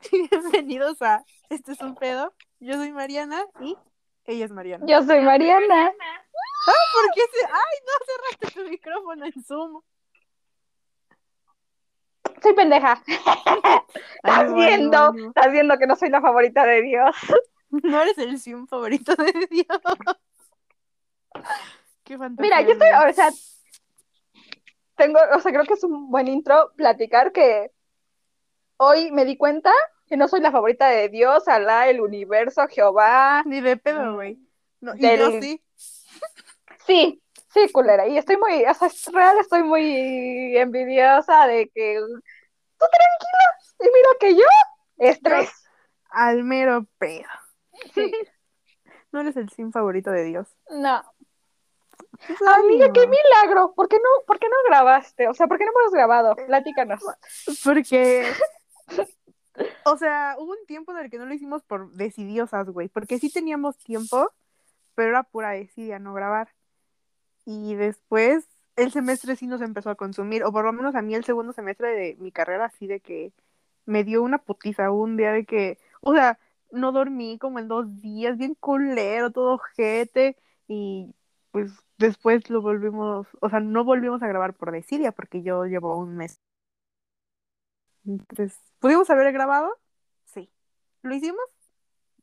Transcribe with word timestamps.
Bienvenidos 0.30 1.02
a 1.02 1.24
Este 1.50 1.72
es 1.72 1.80
un 1.80 1.94
pedo. 1.94 2.32
Yo 2.60 2.74
soy 2.74 2.92
Mariana 2.92 3.44
y 3.60 3.76
ella 4.24 4.44
es 4.44 4.52
Mariana. 4.52 4.84
Yo 4.86 5.02
soy 5.02 5.20
Mariana. 5.20 5.92
¿Por 6.66 7.14
qué 7.14 7.22
se... 7.32 7.46
¡Ay, 7.46 7.78
no 7.86 7.92
cerraste 8.06 8.60
tu 8.60 8.70
micrófono 8.70 9.26
en 9.26 9.44
Zoom! 9.44 9.82
Soy 12.42 12.54
pendeja. 12.54 13.02
¿Estás 14.22 14.54
viendo? 14.54 15.14
¿Estás 15.28 15.52
viendo 15.52 15.78
que 15.78 15.86
no 15.86 15.96
soy 15.96 16.10
la 16.10 16.20
favorita 16.20 16.64
de 16.64 16.82
Dios? 16.82 17.16
No 17.70 18.00
eres 18.00 18.16
el 18.16 18.40
Zoom 18.40 18.66
favorito 18.66 19.14
de 19.14 19.46
Dios. 19.50 19.66
Qué. 22.02 22.16
Mira, 22.16 22.62
yo 22.62 22.70
estoy, 22.70 22.88
o 22.88 23.12
sea, 23.12 23.30
tengo, 24.96 25.20
o 25.34 25.38
sea, 25.38 25.52
creo 25.52 25.64
que 25.66 25.74
es 25.74 25.84
un 25.84 26.10
buen 26.10 26.28
intro 26.28 26.72
platicar 26.76 27.30
que 27.30 27.70
hoy 28.78 29.12
me 29.12 29.24
di 29.24 29.36
cuenta 29.36 29.72
que 30.06 30.16
no 30.16 30.26
soy 30.26 30.40
la 30.40 30.50
favorita 30.50 30.88
de 30.88 31.08
Dios, 31.10 31.46
Alá, 31.48 31.88
el 31.88 32.00
universo, 32.00 32.66
Jehová. 32.68 33.42
Ni 33.44 33.60
de 33.60 33.76
pedo, 33.76 34.14
güey. 34.14 34.38
No, 34.80 34.94
y 34.94 35.00
Del- 35.00 35.18
yo 35.20 35.40
sí. 35.40 35.62
Sí, 36.86 37.22
sí, 37.52 37.70
culera. 37.70 38.06
Y 38.08 38.16
estoy 38.16 38.38
muy, 38.38 38.64
o 38.64 38.74
sea, 38.74 38.88
es 38.88 39.04
real, 39.12 39.36
estoy 39.38 39.62
muy 39.62 40.56
envidiosa 40.56 41.46
de 41.46 41.68
que 41.68 41.98
tú 42.00 42.86
tranquila. 42.90 43.58
Y 43.80 43.84
mira 43.84 44.08
que 44.18 44.34
yo, 44.34 44.46
estrés. 44.96 45.50
Al 46.10 46.42
mero 46.44 46.86
pedo. 46.98 47.28
Sí. 47.94 48.12
No 49.10 49.20
eres 49.22 49.38
el 49.38 49.48
sim 49.48 49.72
favorito 49.72 50.10
de 50.10 50.22
Dios. 50.24 50.48
No. 50.68 51.02
Pues, 52.26 52.38
Amiga, 52.46 52.92
qué 52.92 53.06
milagro. 53.06 53.72
¿Por 53.74 53.88
qué 53.88 53.96
no, 53.96 54.24
por 54.26 54.38
qué 54.38 54.48
no 54.48 54.56
grabaste? 54.68 55.28
O 55.28 55.32
sea, 55.34 55.46
¿por 55.46 55.56
qué 55.56 55.64
no 55.64 55.70
hemos 55.80 55.92
grabado? 55.92 56.36
Platícanos. 56.36 57.00
Porque, 57.64 58.30
o 59.84 59.96
sea, 59.96 60.36
hubo 60.38 60.52
un 60.52 60.66
tiempo 60.66 60.92
en 60.92 60.98
el 60.98 61.10
que 61.10 61.18
no 61.18 61.26
lo 61.26 61.34
hicimos 61.34 61.62
por 61.62 61.92
decidiosas, 61.92 62.68
güey, 62.70 62.88
porque 62.88 63.18
sí 63.18 63.30
teníamos 63.30 63.76
tiempo, 63.78 64.30
pero 64.94 65.10
era 65.10 65.22
pura 65.24 65.50
desidia 65.50 65.98
no 65.98 66.14
grabar. 66.14 66.48
Y 67.44 67.74
después 67.74 68.48
el 68.76 68.92
semestre 68.92 69.36
sí 69.36 69.46
nos 69.46 69.60
empezó 69.60 69.90
a 69.90 69.96
consumir, 69.96 70.44
o 70.44 70.52
por 70.52 70.64
lo 70.64 70.72
menos 70.72 70.94
a 70.94 71.02
mí 71.02 71.14
el 71.14 71.24
segundo 71.24 71.52
semestre 71.52 71.90
de 71.92 72.16
mi 72.20 72.32
carrera, 72.32 72.66
así 72.66 72.86
de 72.86 73.00
que 73.00 73.32
me 73.86 74.04
dio 74.04 74.22
una 74.22 74.38
putiza 74.38 74.90
un 74.90 75.16
día 75.16 75.32
de 75.32 75.44
que, 75.46 75.78
o 76.00 76.14
sea, 76.14 76.38
no 76.70 76.92
dormí 76.92 77.38
como 77.38 77.58
en 77.58 77.68
dos 77.68 78.00
días, 78.00 78.36
bien 78.38 78.54
culero, 78.54 79.30
todo 79.32 79.54
ojete, 79.54 80.36
y 80.68 81.14
pues 81.50 81.72
después 81.98 82.48
lo 82.50 82.62
volvimos, 82.62 83.26
o 83.40 83.50
sea, 83.50 83.60
no 83.60 83.84
volvimos 83.84 84.22
a 84.22 84.28
grabar 84.28 84.54
por 84.54 84.72
desidia, 84.72 85.12
porque 85.12 85.42
yo 85.42 85.64
llevo 85.66 85.96
un 85.98 86.16
mes. 86.16 86.40
Entonces, 88.08 88.58
¿pudimos 88.78 89.10
haber 89.10 89.32
grabado? 89.32 89.70
Sí. 90.24 90.50
¿Lo 91.02 91.14
hicimos? 91.14 91.44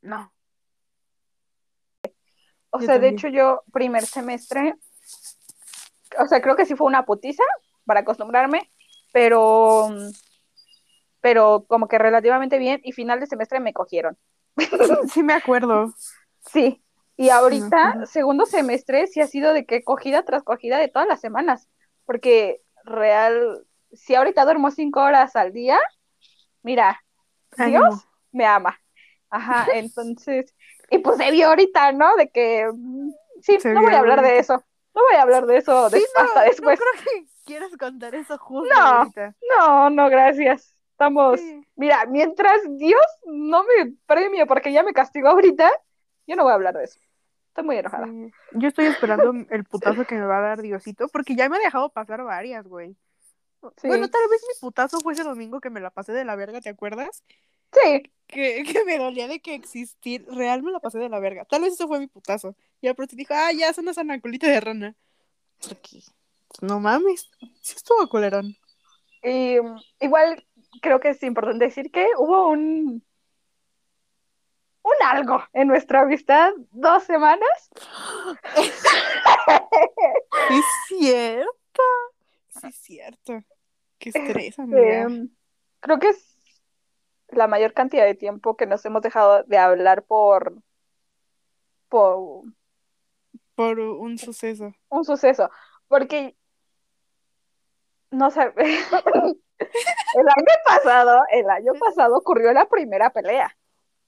No. 0.01 0.33
O 2.71 2.79
Yo 2.79 2.85
sea, 2.85 2.99
de 2.99 3.09
hecho, 3.09 3.27
yo 3.27 3.63
primer 3.71 4.05
semestre, 4.05 4.75
o 6.19 6.27
sea, 6.27 6.41
creo 6.41 6.55
que 6.55 6.65
sí 6.65 6.75
fue 6.75 6.87
una 6.87 7.05
putiza 7.05 7.43
para 7.85 8.01
acostumbrarme, 8.01 8.71
pero, 9.13 9.89
pero 11.21 11.65
como 11.67 11.87
que 11.87 11.97
relativamente 11.99 12.57
bien, 12.57 12.81
y 12.83 12.91
final 12.91 13.19
de 13.19 13.27
semestre 13.27 13.59
me 13.59 13.73
cogieron. 13.73 14.17
Sí 15.13 15.23
me 15.23 15.33
acuerdo. 15.33 15.93
Sí. 16.51 16.81
Y 17.17 17.29
ahorita, 17.29 18.05
segundo 18.05 18.45
semestre, 18.45 19.07
sí 19.07 19.21
ha 19.21 19.27
sido 19.27 19.53
de 19.53 19.65
que 19.65 19.83
cogida 19.83 20.23
tras 20.25 20.43
cogida 20.43 20.79
de 20.79 20.89
todas 20.89 21.07
las 21.07 21.21
semanas, 21.21 21.69
porque 22.05 22.61
real, 22.83 23.65
si 23.95 24.15
ahorita 24.15 24.43
duermo 24.45 24.71
cinco 24.71 25.01
horas 25.01 25.35
al 25.35 25.53
día, 25.53 25.79
mira. 26.63 27.01
Dios 27.57 28.05
me 28.31 28.45
ama. 28.45 28.79
Ajá, 29.29 29.65
entonces, 29.73 30.53
y 30.89 30.99
pues 30.99 31.17
se 31.17 31.31
vio 31.31 31.47
ahorita, 31.47 31.91
¿no? 31.93 32.15
De 32.15 32.29
que, 32.29 32.67
mm, 32.73 33.09
sí, 33.41 33.59
Se 33.59 33.73
no 33.73 33.81
voy 33.81 33.93
a 33.93 33.99
hablar 33.99 34.21
de 34.21 34.39
eso, 34.39 34.63
no 34.93 35.01
voy 35.09 35.15
a 35.15 35.21
hablar 35.21 35.45
de 35.45 35.57
eso 35.57 35.89
Sí, 35.89 36.05
no, 36.17 36.23
hasta 36.23 36.41
no 36.41 36.45
después. 36.49 36.79
creo 36.79 37.03
que 37.03 37.27
quieras 37.45 37.71
contar 37.77 38.13
eso 38.15 38.37
justo 38.37 38.73
No. 38.75 38.81
ahorita. 38.81 39.35
No, 39.57 39.89
no, 39.89 40.09
gracias. 40.09 40.77
Estamos, 40.91 41.39
Sí. 41.39 41.61
mira, 41.75 42.05
mientras 42.05 42.61
Dios 42.77 43.01
no 43.25 43.63
me 43.63 43.93
premie 44.05 44.45
porque 44.45 44.71
ya 44.71 44.83
me 44.83 44.93
castigó 44.93 45.29
ahorita, 45.29 45.69
yo 46.27 46.35
no 46.35 46.43
voy 46.43 46.51
a 46.51 46.55
hablar 46.55 46.75
de 46.75 46.85
eso. 46.85 46.99
Estoy 47.49 47.63
muy 47.65 47.77
enojada. 47.77 48.07
Sí. 48.07 48.31
Yo 48.53 48.67
estoy 48.67 48.85
esperando 48.85 49.31
el 49.49 49.63
putazo 49.65 50.05
que 50.05 50.15
me 50.15 50.25
va 50.25 50.37
a 50.39 50.41
dar 50.41 50.61
Diosito, 50.61 51.07
porque 51.09 51.35
ya 51.35 51.49
me 51.49 51.57
ha 51.57 51.59
dejado 51.59 51.89
pasar 51.89 52.23
varias, 52.23 52.67
güey. 52.67 52.95
Sí. 53.77 53.87
Bueno, 53.87 54.09
tal 54.09 54.21
vez 54.29 54.41
mi 54.47 54.59
putazo 54.59 54.99
fue 54.99 55.13
ese 55.13 55.23
domingo 55.23 55.59
que 55.59 55.69
me 55.69 55.79
la 55.79 55.89
pasé 55.89 56.11
de 56.11 56.25
la 56.25 56.35
verga, 56.35 56.61
¿te 56.61 56.69
acuerdas? 56.69 57.23
Sí, 57.73 58.03
Que, 58.27 58.63
que 58.63 58.85
me 58.85 58.97
dolía 58.97 59.27
de 59.27 59.39
que 59.39 59.53
existir. 59.53 60.25
Real 60.29 60.63
me 60.63 60.71
la 60.71 60.79
pasé 60.79 60.97
de 60.99 61.09
la 61.09 61.19
verga. 61.19 61.45
Tal 61.45 61.61
vez 61.61 61.73
eso 61.73 61.87
fue 61.87 61.99
mi 61.99 62.07
putazo. 62.07 62.55
Y 62.81 62.87
el 62.87 62.95
te 62.95 63.15
dijo, 63.15 63.33
ah, 63.35 63.51
ya, 63.51 63.69
es 63.69 63.77
una 63.77 63.93
sanaculita 63.93 64.47
de 64.47 64.59
rana. 64.59 64.95
Porque, 65.61 66.01
no 66.61 66.79
mames. 66.79 67.29
Sí 67.61 67.73
estuvo 67.75 68.07
colerón. 68.07 68.55
y 69.23 69.57
igual 69.99 70.45
creo 70.81 70.99
que 70.99 71.09
es 71.09 71.23
importante 71.23 71.65
decir 71.65 71.91
que 71.91 72.07
hubo 72.17 72.49
un 72.49 73.03
un 74.85 74.93
algo 75.03 75.43
en 75.53 75.67
nuestra 75.67 76.01
amistad 76.01 76.51
dos 76.71 77.03
semanas. 77.03 77.69
Es 80.49 80.65
cierto. 80.87 81.83
Sí 82.49 82.67
es 82.67 82.75
cierto. 82.75 83.43
Qué 83.99 84.09
estrés, 84.09 84.57
amiga. 84.59 85.01
Em, 85.03 85.29
creo 85.79 85.99
que 85.99 86.09
es 86.09 86.37
la 87.29 87.47
mayor 87.47 87.73
cantidad 87.73 88.05
de 88.05 88.15
tiempo 88.15 88.55
que 88.55 88.65
nos 88.67 88.85
hemos 88.85 89.01
dejado 89.01 89.43
de 89.43 89.57
hablar 89.57 90.03
por 90.03 90.53
por 91.89 92.43
Por 93.55 93.79
un 93.79 94.17
suceso. 94.17 94.73
un 94.89 95.05
suceso, 95.05 95.49
porque 95.87 96.35
no 98.11 98.31
sé, 98.31 98.41
el 98.57 100.27
año 100.27 100.55
pasado, 100.65 101.21
el 101.31 101.49
año 101.49 101.73
pasado 101.79 102.17
ocurrió 102.17 102.53
la 102.53 102.67
primera 102.67 103.09
pelea. 103.11 103.55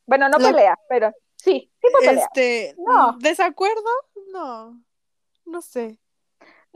Bueno, 0.06 0.30
no 0.30 0.38
La- 0.38 0.50
pelea, 0.50 0.80
pero 0.90 1.12
sí, 1.36 1.72
fue 1.82 1.90
pelea. 2.00 2.24
Este, 2.26 2.76
No. 2.78 3.18
¿desacuerdo? 3.20 3.90
No. 4.32 4.82
No 5.46 5.62
sé. 5.62 5.98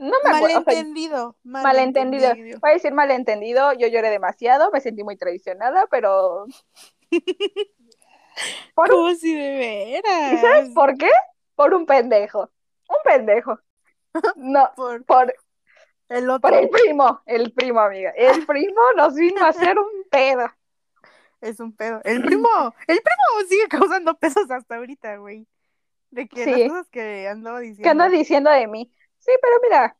No 0.02 0.16
me 0.24 0.30
acuerdo, 0.36 0.58
o 0.58 0.62
sea, 0.64 0.74
Malentendido. 0.74 1.36
malentendido. 1.44 2.34
Voy 2.60 2.70
a 2.70 2.74
decir 2.74 2.92
malentendido, 2.92 3.72
yo 3.74 3.86
lloré 3.86 4.10
demasiado, 4.10 4.70
me 4.72 4.80
sentí 4.80 5.04
muy 5.04 5.16
traicionada, 5.16 5.86
pero 5.86 6.46
por 8.74 8.92
un- 8.92 9.16
si 9.16 9.34
de 9.34 10.00
veras. 10.04 10.32
¿y 10.32 10.36
sabes 10.38 10.70
por 10.74 10.96
qué? 10.96 11.10
Por 11.54 11.74
un 11.74 11.86
pendejo, 11.86 12.50
un 12.88 12.96
pendejo. 13.04 13.58
No, 14.36 14.70
Por 14.76 15.04
por, 15.04 15.34
el 16.08 16.28
otro. 16.28 16.40
por 16.50 16.54
el 16.58 16.68
primo, 16.68 17.22
el 17.26 17.52
primo, 17.52 17.80
amiga. 17.80 18.10
El 18.16 18.44
primo 18.46 18.80
nos 18.96 19.14
vino 19.14 19.44
a 19.44 19.48
hacer 19.48 19.78
un 19.78 19.86
pedo. 20.10 20.46
Es 21.40 21.60
un 21.60 21.74
pedo. 21.74 22.00
El 22.04 22.22
primo, 22.22 22.48
el 22.86 23.00
primo 23.00 23.48
sigue 23.48 23.68
causando 23.68 24.14
pesos 24.14 24.50
hasta 24.50 24.76
ahorita, 24.76 25.16
güey. 25.16 25.46
De 26.10 26.28
que 26.28 26.44
Sí. 26.44 26.50
las 26.50 26.68
cosas 26.70 26.88
que 26.90 27.26
andaba 27.28 27.60
diciendo. 27.60 27.82
¿Qué 27.84 27.88
andas 27.88 28.10
diciendo 28.12 28.50
de 28.50 28.66
mí? 28.66 28.92
Sí, 29.22 29.30
pero 29.40 29.54
mira, 29.62 29.96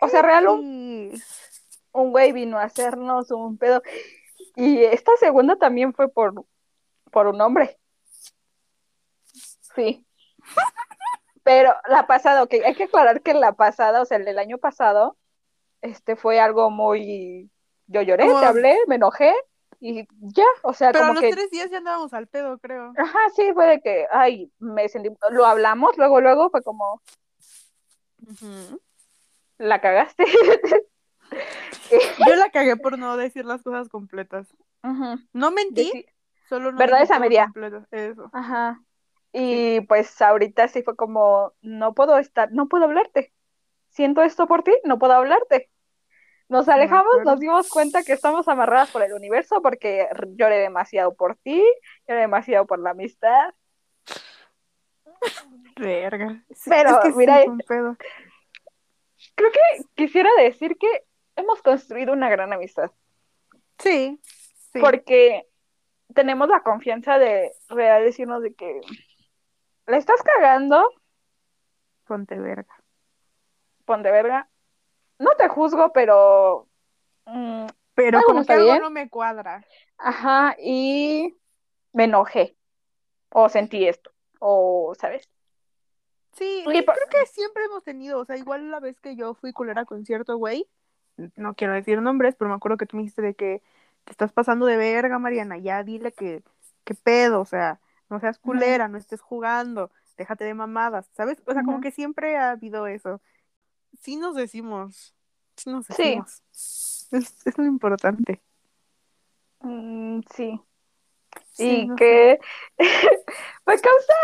o 0.00 0.08
sea, 0.08 0.20
real, 0.20 0.48
un, 0.48 1.20
un 1.92 2.10
güey 2.10 2.32
vino 2.32 2.58
a 2.58 2.64
hacernos 2.64 3.30
un 3.30 3.56
pedo. 3.56 3.82
Y 4.56 4.82
esta 4.82 5.12
segunda 5.16 5.56
también 5.56 5.94
fue 5.94 6.08
por, 6.08 6.44
por 7.12 7.28
un 7.28 7.40
hombre. 7.40 7.78
Sí. 9.76 10.04
Pero 11.44 11.72
la 11.88 12.06
pasada, 12.06 12.42
ok, 12.42 12.54
hay 12.66 12.74
que 12.74 12.84
aclarar 12.84 13.22
que 13.22 13.32
la 13.32 13.52
pasada, 13.52 14.02
o 14.02 14.04
sea, 14.04 14.16
el 14.16 14.24
del 14.24 14.40
año 14.40 14.58
pasado, 14.58 15.16
este 15.80 16.16
fue 16.16 16.40
algo 16.40 16.70
muy... 16.70 17.50
Yo 17.86 18.02
lloré, 18.02 18.24
te 18.24 18.44
hablé, 18.44 18.76
me 18.86 18.96
enojé 18.96 19.32
y 19.80 20.06
ya, 20.20 20.44
o 20.62 20.74
sea, 20.74 20.90
Pero 20.90 21.04
como 21.04 21.14
los 21.14 21.22
que... 21.22 21.30
tres 21.30 21.50
días 21.50 21.70
ya 21.70 21.78
andábamos 21.78 22.12
al 22.12 22.26
pedo, 22.26 22.58
creo. 22.58 22.92
Ajá, 22.98 23.18
sí, 23.34 23.52
fue 23.54 23.66
de 23.66 23.80
que, 23.80 24.06
ay, 24.10 24.52
me 24.58 24.88
sentí... 24.88 25.08
Lo 25.30 25.46
hablamos, 25.46 25.96
luego, 25.96 26.20
luego 26.20 26.50
fue 26.50 26.62
como, 26.62 27.00
la 29.58 29.80
cagaste. 29.80 30.24
Yo 32.26 32.36
la 32.36 32.50
cagué 32.50 32.76
por 32.76 32.98
no 32.98 33.16
decir 33.16 33.44
las 33.44 33.62
cosas 33.62 33.88
completas. 33.88 34.46
No 35.32 35.50
mentí, 35.50 36.06
solo 36.48 36.72
no 36.72 36.78
Verdades 36.78 37.10
a 37.10 37.18
media. 37.18 37.44
completo. 37.44 37.86
Eso. 37.90 38.30
Ajá. 38.32 38.82
Y 39.32 39.82
pues 39.82 40.20
ahorita 40.22 40.68
sí 40.68 40.82
fue 40.82 40.96
como, 40.96 41.52
no 41.60 41.94
puedo 41.94 42.18
estar, 42.18 42.50
no 42.52 42.68
puedo 42.68 42.84
hablarte. 42.84 43.32
Siento 43.90 44.22
esto 44.22 44.46
por 44.46 44.62
ti, 44.62 44.72
no 44.84 44.98
puedo 44.98 45.12
hablarte. 45.12 45.70
Nos 46.48 46.68
alejamos, 46.68 47.12
nos 47.24 47.40
dimos 47.40 47.68
cuenta 47.68 48.02
que 48.02 48.14
estamos 48.14 48.48
amarradas 48.48 48.90
por 48.90 49.02
el 49.02 49.12
universo 49.12 49.60
porque 49.60 50.08
lloré 50.34 50.56
demasiado 50.56 51.14
por 51.14 51.36
ti, 51.36 51.62
lloré 52.06 52.20
demasiado 52.22 52.66
por 52.66 52.78
la 52.78 52.90
amistad. 52.90 53.52
Verga. 55.76 56.42
Sí, 56.52 56.70
Pero, 56.70 56.90
es 56.90 56.98
que 56.98 57.12
mira, 57.12 57.44
pedo. 57.66 57.96
Creo 59.34 59.50
que 59.52 59.84
quisiera 59.94 60.30
decir 60.38 60.76
que 60.78 61.04
hemos 61.36 61.62
construido 61.62 62.12
una 62.12 62.28
gran 62.28 62.52
amistad. 62.52 62.90
Sí. 63.78 64.20
sí. 64.72 64.80
Porque 64.80 65.46
tenemos 66.14 66.48
la 66.48 66.62
confianza 66.62 67.18
de 67.18 67.52
real 67.68 68.02
decirnos 68.04 68.42
de 68.42 68.54
que 68.54 68.80
la 69.86 69.96
estás 69.96 70.22
cagando, 70.22 70.90
Ponte 72.06 72.38
verga. 72.38 72.74
ponte 73.84 74.10
verga. 74.10 74.48
No 75.18 75.30
te 75.36 75.48
juzgo, 75.48 75.92
pero 75.92 76.66
mm, 77.26 77.66
Pero 77.94 78.22
como 78.22 78.44
que 78.44 78.52
algo 78.52 78.78
no 78.78 78.90
me 78.90 79.08
cuadra. 79.10 79.64
ajá, 79.98 80.56
y 80.58 81.36
me 81.92 82.04
enojé. 82.04 82.56
O 83.30 83.48
sentí 83.48 83.86
esto. 83.86 84.10
O, 84.38 84.94
¿sabes? 84.98 85.28
Sí, 86.32 86.64
Y 86.66 86.70
sí, 86.76 86.82
por- 86.82 86.94
creo 86.94 87.08
que 87.10 87.26
siempre 87.26 87.64
hemos 87.64 87.82
tenido, 87.82 88.20
o 88.20 88.24
sea, 88.24 88.36
igual 88.36 88.70
la 88.70 88.80
vez 88.80 89.00
que 89.00 89.16
yo 89.16 89.34
fui 89.34 89.52
culera 89.52 89.84
con 89.84 90.04
cierto 90.06 90.36
güey, 90.36 90.68
no 91.36 91.54
quiero 91.54 91.72
decir 91.74 92.00
nombres, 92.00 92.36
pero 92.36 92.48
me 92.48 92.54
acuerdo 92.56 92.76
que 92.76 92.86
tú 92.86 92.96
me 92.96 93.02
dijiste 93.02 93.22
de 93.22 93.34
que 93.34 93.62
te 94.04 94.12
estás 94.12 94.32
pasando 94.32 94.66
de 94.66 94.76
verga, 94.76 95.18
Mariana, 95.18 95.58
ya 95.58 95.82
dile 95.82 96.12
que, 96.12 96.42
que 96.84 96.94
pedo, 96.94 97.40
o 97.40 97.44
sea, 97.44 97.80
no 98.08 98.20
seas 98.20 98.38
culera, 98.38 98.86
no 98.88 98.98
estés 98.98 99.20
jugando, 99.20 99.90
déjate 100.16 100.44
de 100.44 100.54
mamadas, 100.54 101.10
¿sabes? 101.12 101.42
O 101.46 101.52
sea, 101.52 101.64
como 101.64 101.80
que 101.80 101.90
siempre 101.90 102.36
ha 102.36 102.52
habido 102.52 102.86
eso. 102.86 103.20
Sí 104.00 104.16
nos 104.16 104.36
decimos, 104.36 105.14
sí 105.56 105.70
nos 105.70 105.86
Sí. 105.86 105.94
decimos. 105.94 106.42
Es, 107.10 107.46
es 107.46 107.58
lo 107.58 107.64
importante. 107.64 108.40
Mm, 109.60 110.20
sí. 110.34 110.60
Sí, 111.58 111.80
y 111.82 111.86
no 111.88 111.96
que 111.96 112.38
me 113.66 113.78
causa 113.80 114.14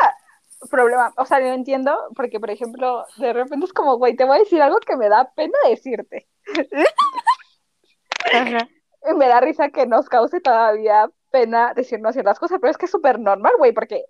problema. 0.70 1.12
O 1.19 1.26
sea, 1.26 1.40
lo 1.40 1.46
entiendo 1.48 1.94
porque, 2.16 2.40
por 2.40 2.50
ejemplo, 2.50 3.04
de 3.19 3.32
repente 3.32 3.66
es 3.66 3.72
como, 3.72 3.98
güey, 3.98 4.16
te 4.16 4.25
voy 4.25 4.36
a 4.36 4.40
decir 4.40 4.62
algo 4.62 4.78
que 4.81 4.96
me 4.96 5.08
da 5.10 5.31
pena 5.34 5.58
decirte. 5.69 6.26
Ajá. 8.32 8.69
Y 9.06 9.12
me 9.12 9.28
da 9.28 9.38
risa 9.38 9.69
que 9.69 9.84
nos 9.84 10.08
cause 10.08 10.40
todavía 10.40 11.10
pena 11.31 11.75
decirnos 11.75 12.14
ciertas 12.14 12.38
cosas, 12.38 12.58
pero 12.58 12.70
es 12.70 12.78
que 12.78 12.86
es 12.86 12.90
súper 12.90 13.20
normal, 13.20 13.52
güey, 13.58 13.72
porque 13.72 14.06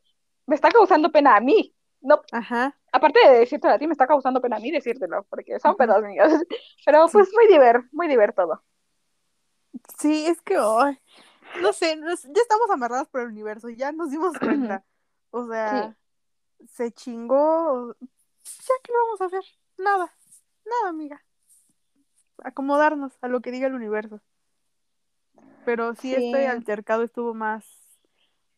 me 0.47 0.55
está 0.55 0.69
causando 0.71 1.11
pena 1.11 1.35
a 1.35 1.41
mí. 1.41 1.75
No, 2.01 2.21
Ajá. 2.31 2.79
aparte 2.93 3.19
de 3.29 3.41
decírtelo 3.41 3.75
a 3.75 3.79
ti, 3.81 3.89
me 3.89 3.93
está 3.93 4.07
causando 4.07 4.41
pena 4.41 4.55
a 4.55 4.61
mí 4.61 4.71
decírtelo, 4.71 5.27
porque 5.29 5.59
son 5.59 5.75
pedos 5.75 6.01
míos. 6.05 6.31
Pero 6.87 7.09
Sí. 7.09 7.13
pues 7.15 7.29
muy 7.35 7.49
diver, 7.49 7.83
muy 7.91 8.07
diver 8.07 8.35
todo. 8.35 8.63
Sí, 9.99 10.27
es 10.29 10.41
que, 10.43 10.57
ay, 10.61 10.97
no 11.61 11.73
sé, 11.73 11.97
nos- 11.97 12.23
ya 12.25 12.43
estamos 12.43 12.71
amarrados 12.71 13.09
por 13.09 13.21
el 13.23 13.29
universo, 13.29 13.69
ya 13.69 13.93
nos 13.93 14.11
dimos 14.11 14.39
cuenta. 14.39 14.85
O 15.37 15.49
sea, 15.49 15.97
se 16.71 16.93
chingó. 16.93 17.93
Ya, 17.99 18.75
¿qué 18.85 18.93
le 18.93 18.99
vamos 19.05 19.21
a 19.21 19.25
hacer? 19.25 19.43
Nada, 19.79 20.15
nada, 20.65 20.89
amiga. 20.91 21.25
Acomodarnos 22.45 23.19
a 23.21 23.27
lo 23.27 23.41
que 23.41 23.51
diga 23.51 23.67
el 23.67 23.75
universo. 23.75 24.21
Pero 25.65 25.97
sí, 25.97 26.15
Sí. 26.15 26.27
este 26.27 26.47
altercado 26.47 27.03
estuvo 27.03 27.35
más, 27.35 27.67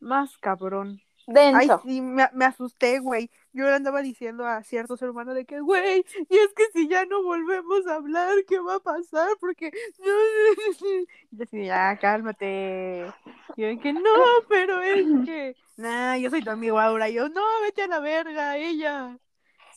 más 0.00 0.36
cabrón. 0.36 1.00
Ay, 1.34 1.68
sí, 1.82 2.02
me, 2.02 2.28
me 2.34 2.44
asusté, 2.44 2.98
güey. 2.98 3.30
Yo 3.56 3.64
le 3.64 3.72
andaba 3.72 4.02
diciendo 4.02 4.44
a 4.44 4.62
cierto 4.62 4.98
ser 4.98 5.08
humano 5.08 5.32
de 5.32 5.46
que, 5.46 5.60
güey, 5.60 6.04
y 6.28 6.36
es 6.36 6.52
que 6.52 6.64
si 6.74 6.88
ya 6.88 7.06
no 7.06 7.22
volvemos 7.22 7.86
a 7.86 7.94
hablar, 7.94 8.34
¿qué 8.46 8.58
va 8.58 8.74
a 8.74 8.80
pasar? 8.80 9.30
Porque. 9.40 9.70
Y 11.32 11.38
yo 11.38 11.42
así, 11.42 11.64
ya, 11.64 11.98
cálmate. 11.98 13.06
Y 13.56 13.62
yo 13.62 13.80
que, 13.80 13.92
no, 13.94 14.02
pero 14.48 14.82
es 14.82 15.06
que. 15.24 15.56
Nah, 15.78 16.16
yo 16.16 16.28
soy 16.28 16.42
tu 16.42 16.50
amigo 16.50 16.78
ahora. 16.78 17.08
Y 17.08 17.14
yo, 17.14 17.30
no, 17.30 17.42
vete 17.62 17.82
a 17.82 17.86
la 17.86 18.00
verga, 18.00 18.58
ella. 18.58 19.18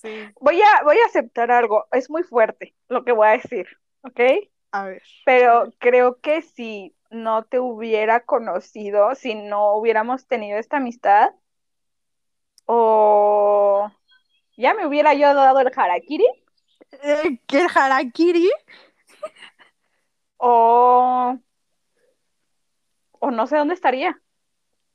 Sí, 0.01 0.09
Voy 0.41 0.61
a, 0.61 0.83
voy 0.83 0.97
a 0.97 1.05
aceptar 1.05 1.49
algo, 1.49 1.87
es 1.91 2.09
muy 2.09 2.23
fuerte 2.23 2.75
lo 2.89 3.05
que 3.05 3.13
voy 3.13 3.27
a 3.27 3.31
decir, 3.31 3.67
¿ok? 4.01 4.19
a 4.71 4.83
ver. 4.85 5.01
Pero 5.25 5.73
creo 5.79 6.19
que 6.19 6.41
si 6.41 6.95
no 7.09 7.43
te 7.45 7.59
hubiera 7.59 8.25
conocido, 8.25 9.15
si 9.15 9.35
no 9.35 9.73
hubiéramos 9.75 10.27
tenido 10.27 10.57
esta 10.57 10.77
amistad, 10.77 11.31
o 12.71 13.91
ya 14.57 14.73
me 14.75 14.85
hubiera 14.87 15.13
yo 15.15 15.33
dado 15.33 15.59
el 15.61 15.71
harakiri, 15.75 16.25
Eh, 16.91 17.39
¿Qué 17.47 17.65
harakiri? 17.75 18.49
o, 20.39 21.39
o 23.19 23.31
no 23.31 23.47
sé 23.47 23.57
dónde 23.57 23.73
estaría. 23.73 24.21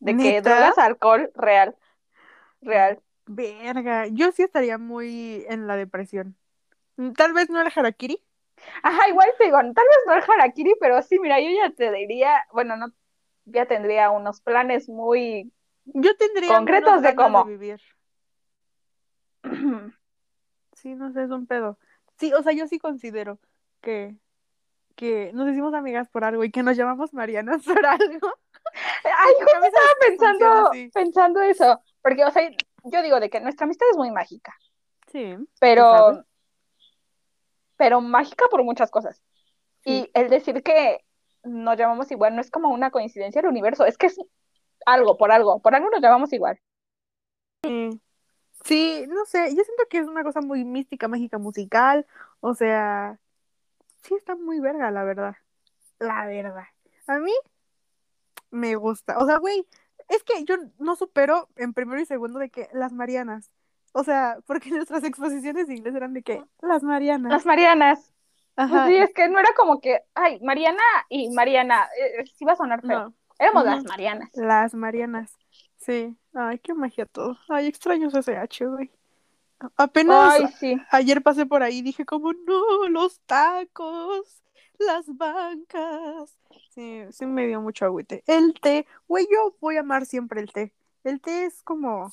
De 0.01 0.17
que 0.17 0.43
drogas, 0.43 0.79
alcohol, 0.79 1.31
real, 1.35 1.77
real. 2.63 3.03
Verga, 3.27 4.07
yo 4.09 4.33
sí 4.33 4.43
estaría 4.43 4.79
muy 4.79 5.45
en 5.49 5.67
la 5.67 5.77
depresión. 5.77 6.37
Mm, 6.97 7.13
Tal 7.15 7.33
vez 7.35 7.51
no 7.51 7.61
el 7.63 7.73
harakiri. 7.75 8.23
Ajá, 8.83 9.09
igual 9.09 9.29
te 9.39 9.45
digo, 9.45 9.57
tal 9.59 9.73
vez 9.75 9.99
no 10.07 10.15
el 10.15 10.23
harakiri, 10.23 10.75
pero 10.81 11.03
sí, 11.03 11.19
mira, 11.19 11.41
yo 11.41 11.49
ya 11.51 11.71
te 11.75 11.91
diría, 11.93 12.45
bueno, 12.53 12.77
no, 12.77 12.93
ya 13.47 13.67
tendría 13.67 14.11
unos 14.11 14.41
planes 14.41 14.89
muy 14.89 15.53
Yo 15.87 16.17
tendría 16.17 16.49
Concretos 16.57 17.03
de 17.03 17.15
cómo. 17.15 17.45
vivir. 17.45 17.81
Sí, 20.73 20.95
no 20.97 21.13
sé, 21.13 21.23
es 21.23 21.31
un 21.31 21.47
pedo. 21.47 21.79
Sí, 22.19 22.33
o 22.35 22.43
sea, 22.43 22.53
yo 22.53 22.67
sí 22.67 22.79
considero 22.79 23.39
que, 23.81 24.17
que 24.97 25.31
nos 25.33 25.49
hicimos 25.49 25.73
amigas 25.73 26.09
por 26.11 26.25
algo 26.25 26.45
y 26.45 26.51
que 26.51 26.63
nos 26.63 26.77
llamamos 26.77 27.15
Marianas 27.15 27.63
por 27.65 27.87
algo. 27.87 28.29
Ay, 29.05 29.35
cabeza 29.53 29.67
estaba 29.69 29.89
pensando, 30.01 30.71
pensando 30.93 31.43
eso, 31.43 31.81
porque, 32.03 32.25
o 32.25 32.31
sea, 32.31 32.51
yo 32.83 33.03
digo 33.03 33.21
de 33.21 33.31
que 33.31 33.41
nuestra 33.41 33.65
amistad 33.65 33.87
es 33.93 33.97
muy 33.97 34.11
mágica, 34.11 34.55
Sí. 35.07 35.37
pero, 35.61 36.25
pero 37.77 38.01
mágica 38.01 38.47
por 38.51 38.63
muchas 38.65 38.91
cosas. 38.91 39.23
Sí. 39.85 39.91
Y 39.91 40.11
el 40.13 40.29
decir 40.29 40.63
que 40.63 41.05
nos 41.45 41.79
llamamos 41.79 42.11
igual 42.11 42.35
no 42.35 42.41
es 42.41 42.51
como 42.51 42.69
una 42.71 42.91
coincidencia 42.91 43.41
del 43.41 43.51
universo, 43.51 43.87
es 43.87 43.97
que 43.97 44.07
es 44.07 44.19
algo, 44.87 45.17
por 45.17 45.33
algo, 45.33 45.61
por 45.61 45.75
algo 45.75 45.91
nos 45.91 46.01
llamamos 46.01 46.33
igual. 46.33 46.59
Sí. 48.65 49.07
No 49.09 49.25
sé, 49.27 49.55
yo 49.55 49.63
siento 49.63 49.85
que 49.89 49.99
es 49.99 50.07
una 50.07 50.25
cosa 50.25 50.41
muy 50.41 50.65
mística, 50.65 51.09
mágica, 51.09 51.39
musical. 51.39 52.07
O 52.41 52.55
sea, 52.55 53.19
sí 54.03 54.15
está 54.15 54.37
muy 54.37 54.61
verga, 54.61 54.91
la 54.91 55.05
verdad. 55.05 55.37
La 55.99 56.27
verdad. 56.27 56.65
A 57.07 57.19
mí 57.19 57.33
me 58.51 58.77
gusta. 58.77 59.19
O 59.19 59.27
sea, 59.27 59.39
güey, 59.39 59.67
es 60.09 60.23
que 60.23 60.45
yo 60.45 60.57
no 60.79 60.97
supero 60.97 61.49
en 61.57 61.75
primero 61.75 62.01
y 62.01 62.07
segundo 62.07 62.39
de 62.39 62.51
que 62.51 62.69
las 62.73 62.93
Marianas. 62.93 63.51
O 63.93 64.05
sea, 64.05 64.39
porque 64.47 64.71
nuestras 64.71 65.05
exposiciones 65.05 65.67
de 65.67 65.77
inglés 65.77 65.95
eran 65.95 66.15
de 66.15 66.23
que 66.23 66.43
las 66.61 66.83
Marianas. 66.83 67.33
Las 67.33 67.47
Marianas. 67.47 68.13
Pues 68.57 68.71
sí, 68.87 68.95
es 68.97 69.13
que 69.13 69.29
no 69.29 69.41
era 69.41 69.53
como 69.57 69.81
que, 69.81 70.03
ay, 70.15 70.39
Mariana 70.41 70.83
y 71.09 71.29
Mariana, 71.31 71.89
eh, 71.99 72.21
eh, 72.21 72.25
sí 72.37 72.45
va 72.45 72.53
a 72.53 72.57
sonar 72.57 72.83
feo. 72.83 73.01
No, 73.01 73.15
Éramos 73.39 73.65
las 73.65 73.85
Marianas. 73.85 74.31
las 74.35 74.75
Marianas. 74.75 75.33
Sí. 75.79 76.17
Ay, 76.33 76.59
qué 76.61 76.75
magia 76.75 77.07
todo. 77.07 77.39
Ay, 77.49 77.67
extraño 77.67 78.09
SH, 78.09 78.67
güey. 78.67 78.91
Apenas 79.77 80.35
Ay, 80.35 80.49
sí. 80.59 80.77
ayer 80.91 81.23
pasé 81.23 81.47
por 81.47 81.63
ahí 81.63 81.79
y 81.79 81.83
dije 81.83 82.05
como, 82.05 82.33
no, 82.33 82.89
los 82.89 83.21
tacos, 83.21 84.43
las 84.79 85.07
bancas. 85.17 86.37
Sí, 86.71 87.03
sí 87.11 87.27
me 87.27 87.47
dio 87.47 87.61
mucho 87.61 87.85
agüite. 87.85 88.23
El 88.27 88.55
té, 88.61 88.87
güey, 89.07 89.27
yo 89.31 89.57
voy 89.61 89.77
a 89.77 89.81
amar 89.81 90.07
siempre 90.07 90.41
el 90.41 90.53
té. 90.53 90.75
El 91.05 91.21
té 91.21 91.45
es 91.47 91.63
como 91.63 92.11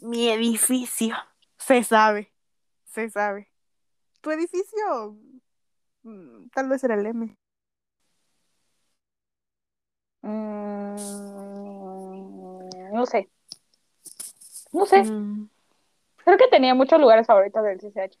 mi 0.00 0.28
edificio. 0.28 1.16
Se 1.58 1.82
sabe, 1.84 2.32
se 2.84 3.10
sabe. 3.10 3.50
Tu 4.20 4.30
edificio, 4.30 5.16
mm, 6.02 6.48
tal 6.54 6.68
vez 6.68 6.82
era 6.84 6.94
el 6.94 7.06
M. 7.06 7.36
Mm, 10.22 10.96
no 12.92 13.06
sé. 13.06 13.28
No 14.72 14.86
sé. 14.86 15.02
Mm. 15.04 15.48
Creo 16.24 16.38
que 16.38 16.48
tenía 16.48 16.74
muchos 16.74 17.00
lugares 17.00 17.26
favoritos 17.26 17.62
del 17.64 17.80
CCH. 17.80 18.16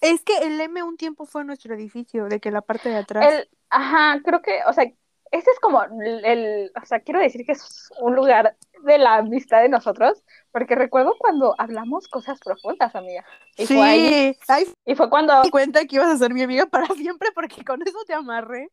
Es 0.00 0.22
que 0.22 0.36
el 0.38 0.60
M 0.60 0.82
un 0.82 0.96
tiempo 0.96 1.24
fue 1.26 1.44
nuestro 1.44 1.74
edificio, 1.74 2.26
de 2.26 2.40
que 2.40 2.50
la 2.50 2.60
parte 2.60 2.88
de 2.90 2.96
atrás. 2.96 3.32
El, 3.32 3.48
ajá, 3.70 4.20
creo 4.22 4.42
que, 4.42 4.60
o 4.66 4.72
sea, 4.72 4.84
este 5.30 5.50
es 5.50 5.58
como 5.60 5.82
el, 5.82 6.24
el- 6.24 6.72
o 6.80 6.84
sea, 6.84 7.00
quiero 7.00 7.20
decir 7.20 7.44
que 7.46 7.52
es 7.52 7.90
un 8.00 8.14
lugar 8.14 8.56
de 8.82 8.98
la 8.98 9.16
amistad 9.16 9.62
de 9.62 9.68
nosotros, 9.70 10.22
porque 10.52 10.74
recuerdo 10.74 11.14
cuando 11.18 11.54
hablamos 11.58 12.06
cosas 12.08 12.38
profundas, 12.40 12.94
amiga. 12.94 13.24
Y 13.56 13.66
sí, 13.66 13.74
fue 13.74 13.86
ahí, 13.86 14.36
ay, 14.48 14.66
y 14.84 14.94
fue 14.94 15.08
cuando, 15.08 15.42
di 15.42 15.50
cuenta 15.50 15.86
que 15.86 15.96
ibas 15.96 16.08
a 16.08 16.18
ser 16.18 16.34
mi 16.34 16.42
amiga 16.42 16.66
para 16.66 16.86
siempre 16.94 17.30
porque 17.34 17.64
con 17.64 17.80
eso 17.80 17.98
te 18.06 18.12
amarré. 18.12 18.70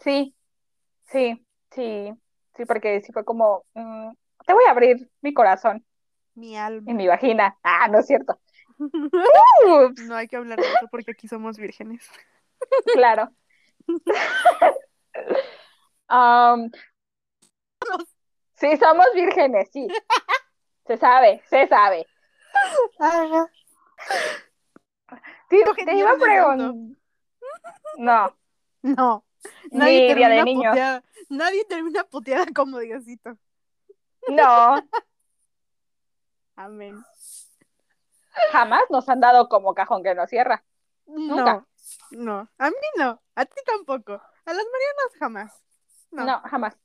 sí, 0.00 0.35
sí, 1.06 1.44
sí, 1.70 2.12
sí, 2.56 2.64
porque 2.66 3.00
sí 3.02 3.12
fue 3.12 3.24
como, 3.24 3.64
mm, 3.74 4.10
te 4.46 4.52
voy 4.52 4.64
a 4.64 4.70
abrir 4.70 5.10
mi 5.20 5.34
corazón 5.34 5.84
Mi 6.34 6.56
alma. 6.56 6.90
y 6.90 6.94
mi 6.94 7.06
vagina. 7.06 7.56
Ah, 7.62 7.88
no 7.88 7.98
es 8.00 8.06
cierto. 8.06 8.38
No 10.06 10.14
hay 10.14 10.28
que 10.28 10.36
hablar 10.36 10.58
de 10.58 10.66
eso 10.66 10.86
porque 10.90 11.12
aquí 11.12 11.28
somos 11.28 11.56
vírgenes. 11.58 12.08
claro. 12.94 13.30
Um, 16.08 16.70
sí, 18.54 18.76
somos 18.76 19.06
vírgenes, 19.14 19.68
sí. 19.72 19.88
Se 20.86 20.96
sabe, 20.98 21.42
se 21.50 21.66
sabe. 21.66 22.06
Sí, 25.50 25.62
Tú 25.64 25.74
te 25.74 25.94
iba 25.96 26.12
a 26.12 26.16
preguntar. 26.16 26.74
No, 27.98 28.36
No. 28.82 29.25
Nadie 29.70 30.02
de 30.02 30.08
termina 30.08 30.44
niños. 30.44 30.70
puteada. 30.72 31.04
Nadie 31.28 31.64
termina 31.64 32.04
puteada 32.04 32.46
como 32.54 32.78
Diosito. 32.78 33.36
No, 34.28 34.76
Amén. 36.56 37.04
jamás 38.50 38.82
nos 38.90 39.08
han 39.08 39.20
dado 39.20 39.48
como 39.48 39.74
cajón 39.74 40.02
que 40.02 40.14
no 40.14 40.26
cierra. 40.26 40.64
Nunca. 41.06 41.66
No, 42.10 42.22
no. 42.24 42.48
A 42.58 42.70
mí 42.70 42.76
no. 42.98 43.22
A 43.34 43.44
ti 43.44 43.60
tampoco. 43.64 44.12
A 44.14 44.52
las 44.52 44.64
Marianas 44.64 45.18
jamás. 45.18 45.62
No. 46.10 46.24
No, 46.24 46.40
jamás. 46.42 46.76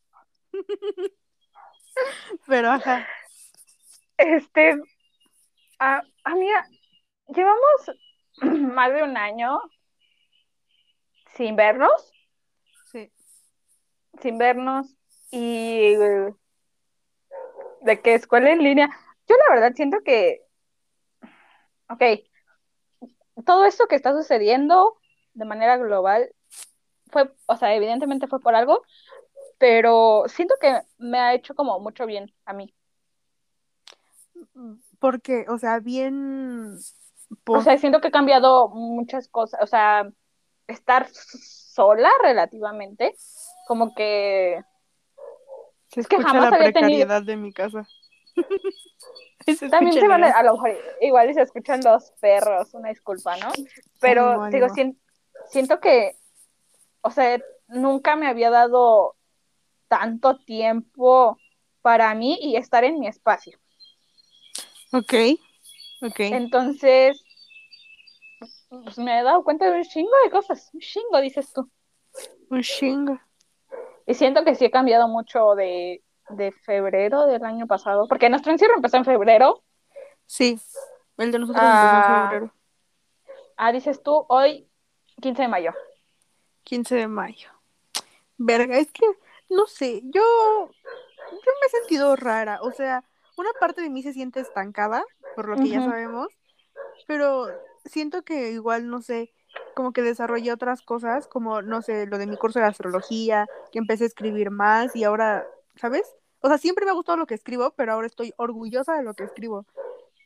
Pero 2.48 2.70
ajá. 2.72 3.08
Este, 4.18 4.80
ah, 5.80 6.02
amiga, 6.24 6.68
llevamos 7.28 7.92
más 8.42 8.94
de 8.94 9.04
un 9.04 9.18
año 9.18 9.60
sin 11.36 11.56
vernos. 11.56 12.14
Sin 14.22 14.38
vernos 14.38 14.96
y 15.32 15.94
eh, 15.96 16.34
de 17.82 18.02
que 18.02 18.16
escuela 18.16 18.52
en 18.52 18.64
línea. 18.64 18.90
Yo 19.28 19.36
la 19.48 19.56
verdad 19.56 19.74
siento 19.76 20.00
que, 20.04 20.42
ok, 21.90 22.04
todo 23.46 23.66
esto 23.66 23.88
que 23.88 23.96
está 23.96 24.14
sucediendo 24.14 24.98
de 25.34 25.46
manera 25.46 25.78
global 25.78 26.34
fue, 27.08 27.32
o 27.48 27.56
sea, 27.58 27.76
evidentemente 27.76 28.28
fue 28.28 28.40
por 28.40 28.56
algo, 28.56 28.84
pero 29.58 30.24
siento 30.28 30.56
que 30.60 30.82
me 30.98 31.20
ha 31.20 31.34
hecho 31.34 31.56
como 31.56 31.80
mucho 31.80 32.06
bien 32.06 32.34
a 32.46 32.54
mí. 32.54 32.74
Porque, 35.00 35.46
o 35.50 35.58
sea, 35.58 35.80
bien. 35.80 36.78
O 37.30 37.36
por- 37.44 37.62
sea, 37.62 37.78
siento 37.78 38.02
que 38.02 38.10
he 38.10 38.12
cambiado 38.12 38.70
muchas 38.70 39.28
cosas, 39.28 39.62
o 39.64 39.68
sea, 39.68 40.10
estar 40.68 41.08
sola 41.12 42.10
relativamente, 42.22 43.16
como 43.72 43.96
que 43.96 44.62
se 45.88 46.02
es 46.02 46.08
que 46.10 46.18
jamás 46.18 46.50
la 46.52 46.58
había 46.58 46.74
tenido- 46.74 46.74
precariedad 46.74 47.24
de 47.24 47.38
mi 47.38 47.54
casa. 47.54 47.88
Se 49.48 49.70
también 49.70 49.94
se 49.94 50.08
van 50.10 50.26
a, 50.26 50.32
a 50.32 50.44
lo 50.44 50.54
mejor 50.56 50.78
igual 51.00 51.30
y 51.30 51.34
se 51.34 51.42
escuchan 51.42 51.80
los 51.86 52.12
perros, 52.20 52.74
una 52.74 52.90
disculpa, 52.90 53.38
¿no? 53.38 53.50
Pero 54.02 54.50
digo, 54.50 54.68
siento 55.48 55.80
que, 55.80 56.18
o 57.00 57.12
sea, 57.12 57.40
nunca 57.70 58.18
me 58.18 58.28
había 58.28 58.50
dado 58.50 59.16
tanto 59.88 60.38
tiempo 60.40 61.38
para 61.82 62.14
mí 62.14 62.38
y 62.42 62.58
estar 62.58 62.84
en 62.84 63.00
mi 63.00 63.08
espacio. 63.08 63.58
Ok. 64.92 65.14
Ok. 66.02 66.20
Entonces, 66.20 67.24
pues 68.70 68.98
me 68.98 69.18
he 69.20 69.24
dado 69.24 69.44
cuenta 69.46 69.72
de 69.72 69.78
un 69.78 69.84
chingo 69.84 70.12
de 70.26 70.30
cosas, 70.30 70.70
un 70.74 70.82
chingo, 70.82 71.22
dices 71.22 71.52
tú. 71.54 71.72
Un 72.50 72.62
chingo. 72.62 73.20
Y 74.12 74.14
siento 74.14 74.44
que 74.44 74.56
sí 74.56 74.66
he 74.66 74.72
cambiado 74.72 75.08
mucho 75.08 75.56
de, 75.56 76.04
de 76.30 76.52
febrero 76.52 77.28
del 77.28 77.46
año 77.46 77.66
pasado, 77.66 78.10
porque 78.10 78.30
nuestro 78.30 78.52
encierro 78.52 78.76
empezó 78.76 78.98
en 78.98 79.06
febrero. 79.06 79.64
Sí. 80.26 80.60
El 81.18 81.32
de 81.32 81.40
nosotros 81.40 81.64
Ah. 81.66 81.94
empezó 81.96 82.14
en 82.14 82.30
febrero. 82.30 82.54
Ah, 83.56 83.72
dices 83.72 84.04
tú, 84.04 84.26
hoy, 84.28 84.70
15 85.22 85.44
de 85.44 85.48
mayo. 85.48 85.72
15 86.64 86.96
de 86.96 87.08
mayo. 87.08 87.50
Verga, 88.38 88.78
es 88.80 88.92
que, 88.92 89.06
no 89.50 89.66
sé, 89.66 90.02
yo, 90.04 90.22
yo 90.22 91.52
me 91.62 91.68
he 91.68 91.70
sentido 91.70 92.18
rara. 92.18 92.60
O 92.64 92.72
sea, 92.72 93.06
una 93.38 93.52
parte 93.62 93.82
de 93.82 93.90
mí 93.90 94.04
se 94.04 94.12
siente 94.12 94.42
estancada, 94.42 95.06
por 95.38 95.48
lo 95.48 95.56
que 95.56 95.70
ya 95.70 95.82
sabemos, 95.86 96.28
pero 97.08 97.48
siento 97.86 98.24
que 98.24 98.50
igual, 98.52 98.90
no 98.90 99.02
sé, 99.02 99.32
como 99.74 99.94
que 99.94 100.02
desarrollé 100.02 100.52
otras 100.52 100.82
cosas, 100.82 101.28
como, 101.28 101.62
no 101.62 101.82
sé, 101.82 102.06
lo 102.08 102.18
de 102.18 102.28
mi 102.28 102.38
curso 102.38 102.60
de 102.60 102.66
astrología, 102.66 103.48
que 103.72 103.80
empecé 103.80 104.04
a 104.06 104.08
escribir 104.08 104.52
más 104.52 104.96
y 104.96 105.04
ahora, 105.04 105.46
¿sabes? 105.76 106.04
O 106.42 106.48
sea, 106.48 106.58
siempre 106.58 106.86
me 106.86 106.92
ha 106.92 106.96
gustado 106.96 107.18
lo 107.18 107.28
que 107.28 107.36
escribo, 107.36 107.72
pero 107.76 107.94
ahora 107.94 108.08
estoy 108.08 108.34
orgullosa 108.38 108.96
de 108.96 109.04
lo 109.04 109.14
que 109.14 109.24
escribo. 109.24 109.66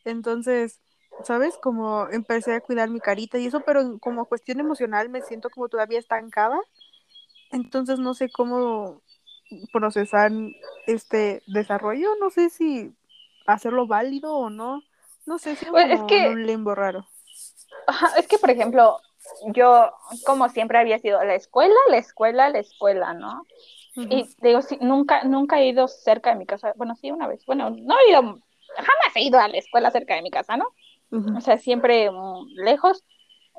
Entonces, 0.06 0.80
¿sabes? 1.24 1.58
Como 1.58 2.08
empecé 2.12 2.54
a 2.54 2.62
cuidar 2.62 2.90
mi 2.90 3.00
carita 3.00 3.38
y 3.38 3.48
eso, 3.48 3.62
pero 3.62 4.00
como 4.00 4.26
cuestión 4.26 4.60
emocional 4.60 5.10
me 5.10 5.22
siento 5.22 5.50
como 5.50 5.68
todavía 5.70 6.00
estancada. 6.00 6.60
Entonces 7.52 8.00
no 8.00 8.14
sé 8.14 8.30
cómo 8.30 9.02
procesar 9.72 10.32
este 10.88 11.42
desarrollo, 11.48 12.16
no 12.20 12.30
sé 12.30 12.50
si 12.50 12.94
hacerlo 13.46 13.88
válido 13.88 14.34
o 14.36 14.50
no. 14.50 14.84
No 15.26 15.38
sé, 15.40 15.56
sigo 15.56 15.72
Pues, 15.72 15.92
es 15.92 16.02
que- 16.04 16.28
un 16.28 16.46
limbo 16.46 16.76
raro. 16.76 17.08
Ajá, 17.88 18.18
es 18.18 18.28
que, 18.28 18.38
por 18.38 18.50
ejemplo, 18.50 19.00
yo, 19.54 19.92
como 20.26 20.50
siempre 20.50 20.78
había 20.78 21.00
sido 21.00 21.24
la 21.24 21.36
escuela, 21.36 21.76
la 21.90 21.98
escuela, 21.98 22.50
la 22.50 22.60
escuela, 22.60 23.14
¿no? 23.14 23.46
Y 23.96 24.28
digo, 24.42 24.62
sí, 24.62 24.78
nunca, 24.82 25.24
nunca 25.24 25.60
he 25.60 25.68
ido 25.68 25.88
cerca 25.88 26.32
de 26.32 26.36
mi 26.36 26.46
casa. 26.46 26.74
Bueno, 26.76 26.96
sí, 26.96 27.12
una 27.12 27.28
vez. 27.28 27.46
Bueno, 27.46 27.70
no 27.70 27.96
he 28.00 28.12
ido, 28.12 28.22
jamás 28.22 29.16
he 29.16 29.22
ido 29.22 29.40
a 29.40 29.48
la 29.48 29.58
escuela 29.58 29.90
cerca 29.90 30.16
de 30.16 30.22
mi 30.22 30.32
casa, 30.32 30.58
¿no? 30.58 30.68
O 31.36 31.40
sea, 31.40 31.58
siempre 31.58 32.12
mm, 32.12 32.46
lejos. 32.56 33.04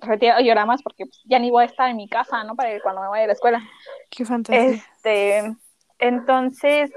Retiro 0.03 0.39
llorar 0.41 0.67
más 0.67 0.83
porque 0.83 1.07
pues, 1.07 1.23
ya 1.25 1.39
ni 1.39 1.51
voy 1.51 1.63
a 1.63 1.67
estar 1.67 1.89
en 1.89 1.97
mi 1.97 2.07
casa, 2.07 2.45
¿no? 2.45 2.55
Para 2.55 2.75
ir 2.75 2.83
cuando 2.83 3.01
me 3.01 3.09
vaya 3.09 3.25
a 3.25 3.29
la 3.29 3.33
escuela. 3.33 3.63
Qué 4.11 4.27
fantasía. 4.27 4.73
Este, 4.73 5.57
entonces, 5.99 6.93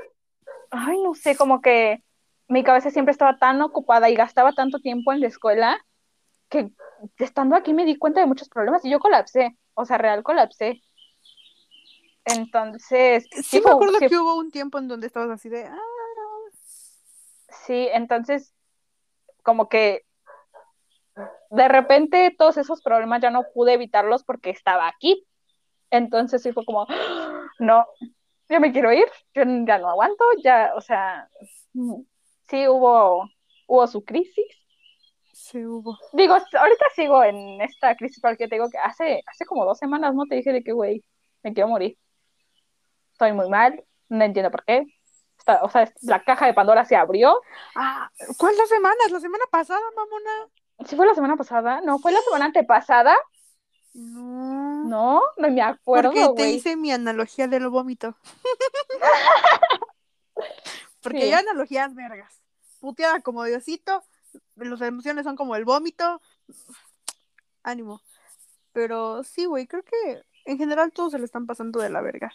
ay, 0.69 1.01
no 1.01 1.15
sé, 1.15 1.37
como 1.37 1.61
que 1.61 2.03
mi 2.49 2.61
cabeza 2.61 2.89
siempre 2.89 3.13
estaba 3.13 3.37
tan 3.37 3.61
ocupada 3.61 4.09
y 4.09 4.15
gastaba 4.15 4.51
tanto 4.51 4.79
tiempo 4.79 5.13
en 5.13 5.21
la 5.21 5.27
escuela 5.27 5.79
que 6.49 6.71
estando 7.17 7.55
aquí 7.55 7.73
me 7.73 7.85
di 7.85 7.97
cuenta 7.97 8.19
de 8.19 8.25
muchos 8.25 8.49
problemas 8.49 8.83
y 8.85 8.89
yo 8.89 8.99
colapsé, 8.99 9.57
o 9.73 9.85
sea, 9.85 9.97
real 9.97 10.23
colapsé. 10.23 10.81
Entonces, 12.25 13.27
Sí, 13.31 13.61
me 13.65 13.71
acuerdo 13.71 13.97
sí- 13.99 14.07
que 14.07 14.17
hubo 14.17 14.35
un 14.35 14.51
tiempo 14.51 14.77
en 14.77 14.87
donde 14.87 15.07
estabas 15.07 15.29
así 15.31 15.49
de, 15.49 15.65
ah, 15.65 15.77
sí, 17.65 17.87
entonces, 17.91 18.53
como 19.43 19.67
que 19.69 20.03
de 21.49 21.67
repente 21.67 22.35
todos 22.37 22.57
esos 22.57 22.81
problemas 22.81 23.21
ya 23.21 23.31
no 23.31 23.43
pude 23.53 23.73
evitarlos 23.73 24.23
porque 24.23 24.51
estaba 24.51 24.87
aquí. 24.87 25.25
Entonces 25.89 26.43
sí 26.43 26.51
fue 26.51 26.65
como, 26.65 26.85
"Ah, 26.87 27.47
no, 27.59 27.87
yo 28.47 28.59
me 28.59 28.71
quiero 28.71 28.93
ir, 28.93 29.05
yo 29.33 29.43
ya 29.65 29.77
no 29.79 29.89
aguanto, 29.89 30.23
ya, 30.43 30.73
o 30.75 30.81
sea, 30.81 31.27
mm, 31.73 32.01
sí 32.47 32.67
hubo, 32.67 33.27
hubo 33.67 33.87
su 33.87 34.03
crisis. 34.05 34.45
Sí 35.51 35.65
hubo. 35.65 35.97
Digo, 36.13 36.33
ahorita 36.33 36.85
sigo 36.95 37.23
en 37.23 37.61
esta 37.61 37.95
crisis 37.95 38.19
porque 38.21 38.47
te 38.47 38.55
digo 38.55 38.69
que 38.69 38.77
hace, 38.77 39.21
hace 39.25 39.45
como 39.45 39.65
dos 39.65 39.77
semanas, 39.77 40.13
¿no? 40.15 40.25
Te 40.25 40.35
dije 40.35 40.51
de 40.53 40.63
que, 40.63 40.71
güey, 40.71 41.03
me 41.43 41.53
quiero 41.53 41.69
morir. 41.69 41.97
Estoy 43.13 43.33
muy 43.33 43.49
mal, 43.49 43.83
no 44.09 44.23
entiendo 44.23 44.51
por 44.51 44.63
qué. 44.65 44.85
Está- 45.37 45.63
o 45.63 45.69
sea, 45.69 45.91
la 46.01 46.23
caja 46.23 46.45
de 46.45 46.53
Pandora 46.53 46.85
se 46.85 46.95
abrió. 46.95 47.41
Ah, 47.75 48.09
¿cuál 48.37 48.55
dos 48.57 48.69
semanas? 48.69 49.11
La 49.11 49.19
semana 49.19 49.43
pasada, 49.51 49.79
mamona. 49.95 50.49
¿Sí 50.85 50.95
fue 50.95 51.05
la 51.05 51.15
semana 51.15 51.35
pasada? 51.35 51.81
No, 51.81 51.99
fue 51.99 52.11
la 52.11 52.21
semana 52.21 52.45
antepasada. 52.45 53.15
No. 53.93 54.85
No, 54.85 55.21
no 55.37 55.49
me 55.49 55.61
acuerdo, 55.61 56.11
Porque 56.11 56.29
te 56.43 56.49
hice 56.51 56.75
mi 56.77 56.91
analogía 56.91 57.47
del 57.47 57.69
vómito. 57.69 58.15
Porque 61.01 61.17
Sí. 61.21 61.23
hay 61.27 61.33
analogías 61.33 61.93
vergas. 61.95 62.41
Puteada 62.79 63.19
como 63.21 63.43
Diosito, 63.43 64.03
las 64.55 64.81
emociones 64.81 65.23
son 65.23 65.35
como 65.35 65.55
el 65.55 65.65
vómito. 65.65 66.21
Ánimo. 67.63 68.01
Pero 68.73 69.23
sí, 69.23 69.45
güey, 69.45 69.67
creo 69.67 69.83
que 69.83 70.23
en 70.45 70.57
general 70.57 70.91
todos 70.91 71.11
se 71.11 71.19
le 71.19 71.25
están 71.25 71.45
pasando 71.45 71.79
de 71.79 71.89
la 71.89 72.01
verga. 72.01 72.31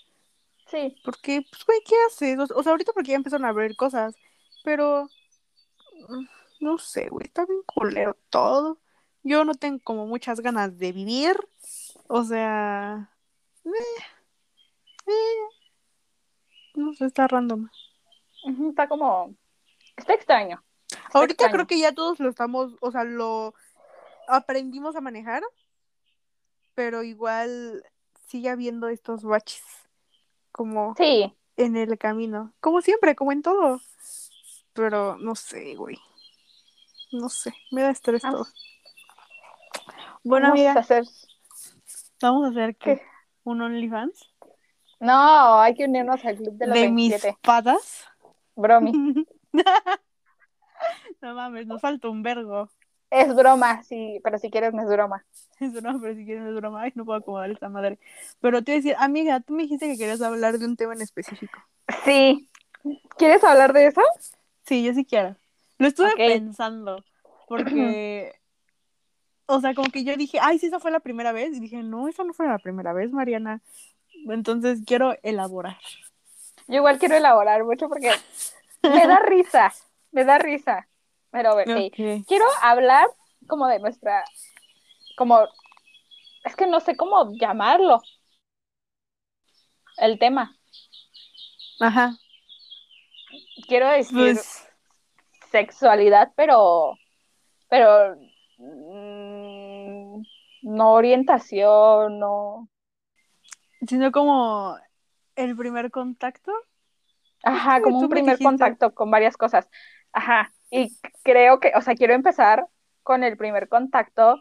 Sí, 0.66 0.96
Porque, 1.04 1.42
pues, 1.50 1.64
güey, 1.66 1.80
¿qué 1.86 1.94
haces? 2.06 2.38
O, 2.38 2.62
sea, 2.62 2.72
ahorita 2.72 2.92
porque 2.92 3.10
ya 3.10 3.16
empezaron 3.16 3.44
a 3.46 3.52
ver 3.52 3.76
cosas. 3.76 4.16
Pero, 4.64 5.08
mm, 6.08 6.24
no 6.60 6.78
sé, 6.78 7.08
güey, 7.08 7.26
está 7.26 7.44
bien 7.46 7.62
culero 7.66 8.16
todo. 8.30 8.78
Yo 9.22 9.44
no 9.44 9.54
tengo 9.54 9.80
como 9.84 10.06
muchas 10.06 10.40
ganas 10.40 10.78
de 10.78 10.92
vivir. 10.92 11.36
O 12.08 12.24
sea, 12.24 13.10
eh, 13.64 13.70
eh, 15.06 15.48
no 16.74 16.92
sé, 16.94 17.06
está 17.06 17.26
random. 17.28 17.68
Está 18.68 18.88
como, 18.88 19.34
está 19.96 20.14
extraño. 20.14 20.62
Ahorita 21.14 21.50
creo 21.50 21.66
que 21.66 21.78
ya 21.78 21.92
todos 21.92 22.20
lo 22.20 22.28
estamos, 22.28 22.74
o 22.80 22.90
sea, 22.90 23.04
lo 23.04 23.54
aprendimos 24.28 24.96
a 24.96 25.00
manejar, 25.00 25.42
pero 26.74 27.02
igual 27.02 27.84
sigue 28.26 28.50
habiendo 28.50 28.88
estos 28.88 29.22
baches 29.22 29.62
como 30.52 30.94
Sí, 30.96 31.34
en 31.56 31.76
el 31.76 31.96
camino, 31.98 32.52
como 32.60 32.80
siempre, 32.80 33.14
como 33.14 33.32
en 33.32 33.42
todo. 33.42 33.80
Pero 34.72 35.16
no 35.18 35.34
sé, 35.36 35.76
güey. 35.76 35.98
No 37.12 37.28
sé, 37.28 37.54
me 37.70 37.82
da 37.82 37.90
estrés 37.90 38.24
Ah. 38.24 38.32
todo. 38.32 38.46
Bueno, 40.24 40.48
vamos 40.48 40.66
a 40.66 40.80
hacer... 40.80 41.04
vamos 42.20 42.44
a 42.46 42.48
hacer 42.50 42.76
¿qué? 42.76 42.96
¿Qué? 42.96 43.02
un 43.44 43.60
OnlyFans 43.60 44.30
No, 45.00 45.60
hay 45.60 45.74
que 45.74 45.84
unirnos 45.84 46.24
al 46.24 46.36
club 46.36 46.54
de 46.54 46.66
los 46.66 46.74
de 46.74 46.88
mis 46.88 47.10
27. 47.10 47.38
patas. 47.42 48.04
Bromi. 48.56 49.26
no 51.24 51.34
mames, 51.34 51.66
nos 51.66 51.80
falta 51.80 52.08
un 52.08 52.22
vergo. 52.22 52.70
Es 53.10 53.34
broma, 53.34 53.82
sí, 53.84 54.20
pero 54.22 54.38
si 54.38 54.50
quieres 54.50 54.74
no 54.74 54.82
es 54.82 54.88
broma. 54.88 55.24
Es 55.60 55.72
broma, 55.72 55.98
pero 56.02 56.14
si 56.14 56.24
quieres 56.24 56.42
no 56.42 56.50
es 56.50 56.56
broma. 56.56 56.82
Ay, 56.82 56.92
no 56.96 57.04
puedo 57.04 57.18
acomodar 57.18 57.50
esta 57.50 57.68
madre. 57.68 57.98
Pero 58.40 58.62
te 58.62 58.72
voy 58.72 58.74
a 58.74 58.82
decir, 58.82 58.96
amiga, 58.98 59.40
tú 59.40 59.52
me 59.54 59.62
dijiste 59.62 59.86
que 59.86 59.96
querías 59.96 60.20
hablar 60.20 60.58
de 60.58 60.66
un 60.66 60.76
tema 60.76 60.94
en 60.94 61.00
específico. 61.00 61.58
Sí. 62.04 62.50
¿Quieres 63.16 63.42
hablar 63.44 63.72
de 63.72 63.86
eso? 63.86 64.02
Sí, 64.64 64.82
yo 64.82 64.92
sí 64.92 65.04
quiero. 65.04 65.36
Lo 65.78 65.86
estuve 65.86 66.12
pensando, 66.16 67.04
porque, 67.48 68.32
o 69.46 69.60
sea, 69.60 69.74
como 69.74 69.90
que 69.90 70.04
yo 70.04 70.16
dije, 70.16 70.38
ay, 70.42 70.58
sí, 70.58 70.66
esa 70.66 70.80
fue 70.80 70.90
la 70.90 71.00
primera 71.00 71.32
vez. 71.32 71.56
Y 71.56 71.60
dije, 71.60 71.82
no, 71.82 72.08
esa 72.08 72.24
no 72.24 72.32
fue 72.32 72.48
la 72.48 72.58
primera 72.58 72.92
vez, 72.92 73.12
Mariana. 73.12 73.62
Entonces 74.28 74.82
quiero 74.84 75.16
elaborar. 75.22 75.78
Yo 76.66 76.76
igual 76.76 76.98
quiero 76.98 77.14
elaborar 77.14 77.62
mucho 77.64 77.88
porque 77.88 78.10
me 78.82 79.06
da 79.06 79.18
risa, 79.26 79.72
me 80.10 80.24
da 80.24 80.38
risa. 80.38 80.88
Pero, 81.34 81.54
ok, 81.54 81.66
Ok. 81.66 82.24
quiero 82.28 82.44
hablar 82.62 83.08
como 83.48 83.66
de 83.66 83.80
nuestra, 83.80 84.24
como, 85.16 85.40
es 86.44 86.54
que 86.54 86.68
no 86.68 86.78
sé 86.78 86.96
cómo 86.96 87.32
llamarlo, 87.36 88.00
el 89.96 90.16
tema. 90.20 90.56
Ajá. 91.80 92.16
Quiero 93.66 93.88
decir 93.88 94.14
Pues, 94.14 94.68
sexualidad, 95.50 96.32
pero, 96.36 96.96
pero 97.68 98.16
mm, 98.58 100.22
no 100.62 100.92
orientación, 100.92 102.20
no. 102.20 102.68
sino 103.88 104.12
como 104.12 104.76
el 105.34 105.56
primer 105.56 105.90
contacto. 105.90 106.52
Ajá, 107.42 107.82
como 107.82 107.98
un 107.98 108.08
me 108.08 108.14
primer 108.14 108.38
dijiste. 108.38 108.44
contacto 108.44 108.94
con 108.94 109.10
varias 109.10 109.36
cosas. 109.36 109.68
Ajá, 110.12 110.52
y 110.74 110.92
creo 111.22 111.60
que, 111.60 111.72
o 111.76 111.80
sea, 111.80 111.94
quiero 111.94 112.14
empezar 112.14 112.66
con 113.04 113.22
el 113.22 113.36
primer 113.36 113.68
contacto 113.68 114.40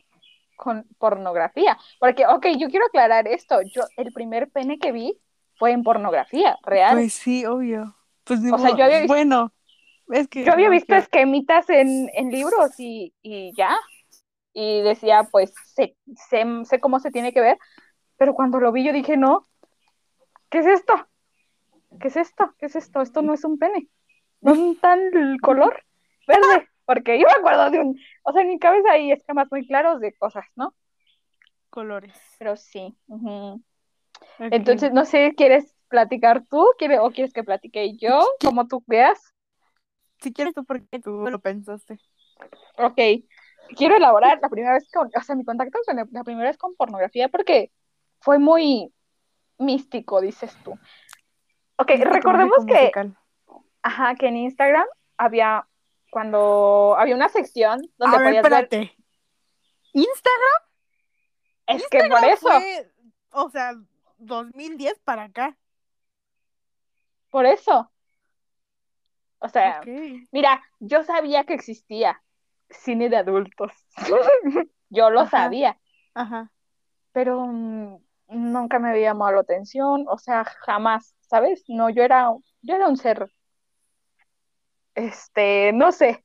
con 0.55 0.85
pornografía, 0.97 1.77
porque, 1.99 2.25
ok, 2.25 2.47
yo 2.57 2.69
quiero 2.69 2.85
aclarar 2.85 3.27
esto, 3.27 3.61
yo, 3.61 3.83
el 3.97 4.11
primer 4.13 4.49
pene 4.49 4.79
que 4.79 4.91
vi 4.91 5.19
fue 5.57 5.71
en 5.71 5.83
pornografía, 5.83 6.57
real. 6.63 6.95
Pues 6.95 7.13
sí, 7.13 7.45
obvio. 7.45 7.95
Pues 8.23 8.39
O 8.51 8.57
sea, 8.57 8.75
yo 8.75 8.85
había 8.85 8.99
visto- 8.99 9.13
Bueno, 9.13 9.53
es 10.09 10.27
que. 10.27 10.43
Yo 10.43 10.53
había 10.53 10.67
no, 10.67 10.71
visto 10.71 10.95
esquemitas 10.95 11.69
en, 11.69 12.09
en 12.13 12.31
libros 12.31 12.79
y, 12.79 13.13
y 13.21 13.53
ya, 13.55 13.75
y 14.53 14.81
decía, 14.81 15.27
pues, 15.31 15.53
sé, 15.65 15.95
sé, 16.29 16.45
sé 16.63 16.79
cómo 16.79 16.99
se 16.99 17.11
tiene 17.11 17.31
que 17.33 17.41
ver, 17.41 17.59
pero 18.17 18.33
cuando 18.33 18.59
lo 18.59 18.71
vi 18.71 18.83
yo 18.83 18.93
dije, 18.93 19.17
no, 19.17 19.45
¿qué 20.49 20.59
es 20.59 20.65
esto? 20.65 20.93
¿Qué 21.99 22.07
es 22.07 22.15
esto? 22.15 22.55
¿Qué 22.57 22.65
es 22.67 22.75
esto? 22.75 23.01
Esto 23.01 23.21
no 23.21 23.33
es 23.33 23.43
un 23.43 23.59
pene. 23.59 23.87
¿Dónde 24.41 24.71
está 24.71 24.93
el 24.95 25.39
color? 25.41 25.83
Verde. 26.27 26.69
Porque 26.85 27.17
yo 27.19 27.25
me 27.27 27.33
acuerdo 27.39 27.71
de 27.71 27.79
un, 27.79 27.99
o 28.23 28.33
sea, 28.33 28.41
en 28.41 28.49
mi 28.49 28.59
cabeza 28.59 28.91
hay 28.91 29.11
esquemas 29.11 29.47
muy 29.49 29.65
claros 29.65 30.01
de 30.01 30.13
cosas, 30.13 30.45
¿no? 30.55 30.73
colores. 31.73 32.13
Pero 32.37 32.55
sí. 32.55 32.95
Entonces, 34.37 34.93
no 34.93 35.05
sé, 35.05 35.33
¿quieres 35.35 35.75
platicar 35.87 36.43
tú? 36.45 36.67
¿Quieres, 36.77 36.99
o 37.01 37.09
quieres 37.09 37.33
que 37.33 37.43
platique 37.43 37.97
yo? 37.97 38.23
Como 38.43 38.67
tú 38.67 38.83
veas. 38.85 39.33
si 40.19 40.31
quieres 40.31 40.53
tú, 40.53 40.63
porque 40.63 40.99
tú 40.99 41.25
lo 41.29 41.39
pensaste. 41.39 41.97
Ok. 42.77 43.25
Quiero 43.75 43.95
elaborar 43.95 44.39
la 44.41 44.49
primera 44.49 44.73
vez 44.73 44.87
con, 44.91 45.07
o 45.07 45.21
sea, 45.21 45.35
mi 45.35 45.43
contacto 45.43 45.79
con 45.85 45.95
la, 45.95 46.07
la 46.11 46.23
primera 46.23 46.49
vez 46.49 46.57
con 46.57 46.75
pornografía 46.75 47.27
porque 47.29 47.71
fue 48.19 48.37
muy 48.37 48.93
místico, 49.57 50.21
dices 50.21 50.55
tú. 50.63 50.73
Ok, 51.77 51.89
Místico, 51.89 52.11
recordemos 52.11 52.65
que, 52.65 52.73
musical. 52.73 53.17
ajá, 53.81 54.15
que 54.15 54.27
en 54.27 54.37
Instagram 54.37 54.85
había, 55.17 55.67
cuando 56.13 56.95
había 56.97 57.15
una 57.15 57.27
sección 57.29 57.81
donde 57.97 58.17
A 58.17 58.19
ver, 58.19 58.27
podías 58.27 58.49
ver, 58.49 58.53
espérate. 58.53 58.97
Instagram 59.93 60.61
es 61.67 61.87
que 61.89 62.03
por 62.09 62.23
eso, 62.23 62.47
fue, 62.49 62.91
o 63.31 63.49
sea, 63.49 63.73
2010 64.19 64.99
para 64.99 65.23
acá. 65.23 65.57
por 67.29 67.45
eso. 67.45 67.91
O 69.39 69.49
sea, 69.49 69.81
mira, 70.31 70.61
yo 70.79 71.03
sabía 71.03 71.43
que 71.45 71.53
existía 71.53 72.23
cine 72.69 73.09
de 73.09 73.17
adultos. 73.17 73.71
Yo 74.89 75.09
lo 75.09 75.21
Ajá. 75.21 75.31
sabía, 75.31 75.79
Ajá. 76.13 76.51
pero 77.11 77.45
mm, 77.47 77.97
nunca 78.27 78.79
me 78.79 78.89
había 78.91 79.09
llamado 79.09 79.33
la 79.33 79.41
atención, 79.41 80.05
o 80.07 80.17
sea, 80.19 80.45
jamás, 80.45 81.15
¿sabes? 81.21 81.63
No, 81.67 81.89
yo 81.89 82.03
era, 82.03 82.29
yo 82.61 82.75
era 82.75 82.87
un 82.87 82.97
ser, 82.97 83.33
este, 84.95 85.71
no 85.73 85.91
sé, 85.91 86.23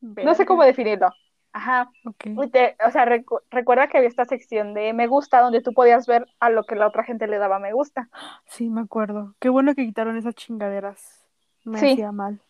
no 0.00 0.34
sé 0.34 0.46
cómo 0.46 0.62
definirlo. 0.64 1.10
Ajá. 1.52 1.90
Ok. 2.04 2.26
Y 2.26 2.50
te- 2.50 2.76
o 2.86 2.90
sea, 2.90 3.06
recu- 3.06 3.40
recuerda 3.50 3.88
que 3.88 3.96
había 3.96 4.08
esta 4.10 4.26
sección 4.26 4.74
de 4.74 4.92
me 4.92 5.06
gusta 5.06 5.40
donde 5.40 5.62
tú 5.62 5.72
podías 5.72 6.06
ver 6.06 6.26
a 6.38 6.50
lo 6.50 6.64
que 6.64 6.76
la 6.76 6.86
otra 6.86 7.02
gente 7.02 7.26
le 7.26 7.38
daba 7.38 7.58
me 7.58 7.72
gusta. 7.72 8.10
Sí, 8.44 8.68
me 8.68 8.82
acuerdo. 8.82 9.34
Qué 9.40 9.48
bueno 9.48 9.74
que 9.74 9.86
quitaron 9.86 10.18
esas 10.18 10.34
chingaderas. 10.34 11.24
Me 11.64 11.78
Sí. 11.78 11.92
hacía 11.92 12.12
mal. 12.12 12.42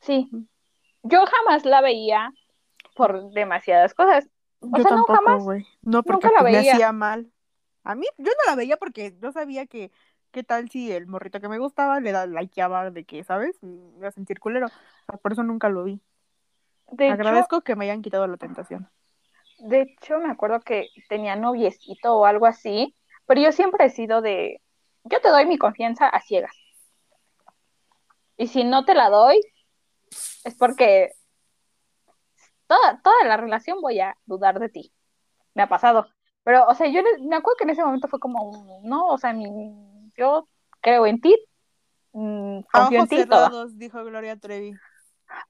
Sí. 0.00 0.30
Yo 1.02 1.24
jamás 1.26 1.64
la 1.66 1.82
veía 1.82 2.32
por 2.96 3.30
demasiadas 3.32 3.92
cosas. 3.92 4.26
O 4.60 4.68
Yo 4.74 4.82
sea, 4.82 4.90
no, 4.92 5.04
tampoco, 5.04 5.14
jamás. 5.16 5.42
güey. 5.44 5.66
No, 5.82 6.02
porque 6.02 6.26
nunca 6.28 6.38
la 6.38 6.40
pues, 6.40 6.52
me 6.52 6.58
veía. 6.60 6.72
hacía 6.72 6.92
mal. 6.92 7.30
A 7.82 7.94
mí, 7.94 8.06
yo 8.16 8.30
no 8.30 8.50
la 8.50 8.56
veía 8.56 8.78
porque 8.78 9.14
yo 9.20 9.32
sabía 9.32 9.66
que, 9.66 9.90
qué 10.34 10.42
tal 10.42 10.68
si 10.68 10.90
el 10.90 11.06
morrito 11.06 11.40
que 11.40 11.48
me 11.48 11.58
gustaba 11.58 12.00
le 12.00 12.10
da 12.10 12.26
likeaba 12.26 12.90
de 12.90 13.04
que, 13.04 13.22
¿sabes? 13.22 13.56
Me 13.62 13.96
iba 13.98 14.08
a 14.08 14.10
sentir 14.10 14.40
culero. 14.40 14.66
O 14.66 14.70
sea, 15.06 15.16
por 15.16 15.32
eso 15.32 15.44
nunca 15.44 15.68
lo 15.68 15.84
vi. 15.84 16.00
De 16.90 17.06
hecho, 17.06 17.12
Agradezco 17.14 17.60
que 17.62 17.76
me 17.76 17.84
hayan 17.84 18.02
quitado 18.02 18.26
la 18.26 18.36
tentación. 18.36 18.90
de 19.60 19.82
hecho, 19.82 20.18
me 20.18 20.30
acuerdo 20.30 20.60
que 20.60 20.88
tenía 21.08 21.36
noviecito 21.36 22.16
o 22.16 22.26
algo 22.26 22.46
así, 22.46 22.96
pero 23.26 23.40
yo 23.40 23.52
siempre 23.52 23.86
he 23.86 23.90
sido 23.90 24.20
de, 24.22 24.60
yo 25.04 25.20
te 25.20 25.28
doy 25.28 25.46
mi 25.46 25.56
confianza 25.56 26.08
a 26.08 26.20
ciegas. 26.20 26.54
Y 28.36 28.48
si 28.48 28.64
no 28.64 28.84
te 28.84 28.94
la 28.94 29.08
doy, 29.10 29.40
es 30.42 30.54
porque 30.56 31.12
toda, 32.66 33.00
toda 33.02 33.24
la 33.24 33.36
relación 33.36 33.80
voy 33.80 34.00
a 34.00 34.18
dudar 34.26 34.58
de 34.58 34.68
ti. 34.68 34.92
Me 35.54 35.62
ha 35.62 35.68
pasado. 35.68 36.08
Pero, 36.42 36.66
o 36.66 36.74
sea, 36.74 36.88
yo 36.88 37.00
me 37.22 37.36
acuerdo 37.36 37.56
que 37.56 37.64
en 37.64 37.70
ese 37.70 37.84
momento 37.84 38.08
fue 38.08 38.18
como, 38.20 38.80
no, 38.82 39.06
o 39.06 39.18
sea, 39.18 39.32
mi- 39.32 39.93
yo 40.16 40.48
creo 40.80 41.06
en 41.06 41.20
ti, 41.20 41.36
mm, 42.12 42.60
confío 42.72 43.00
en 43.00 43.08
ti, 43.08 43.16
cerrados, 43.16 43.78
dijo 43.78 44.04
Gloria 44.04 44.36
Trevi. 44.36 44.74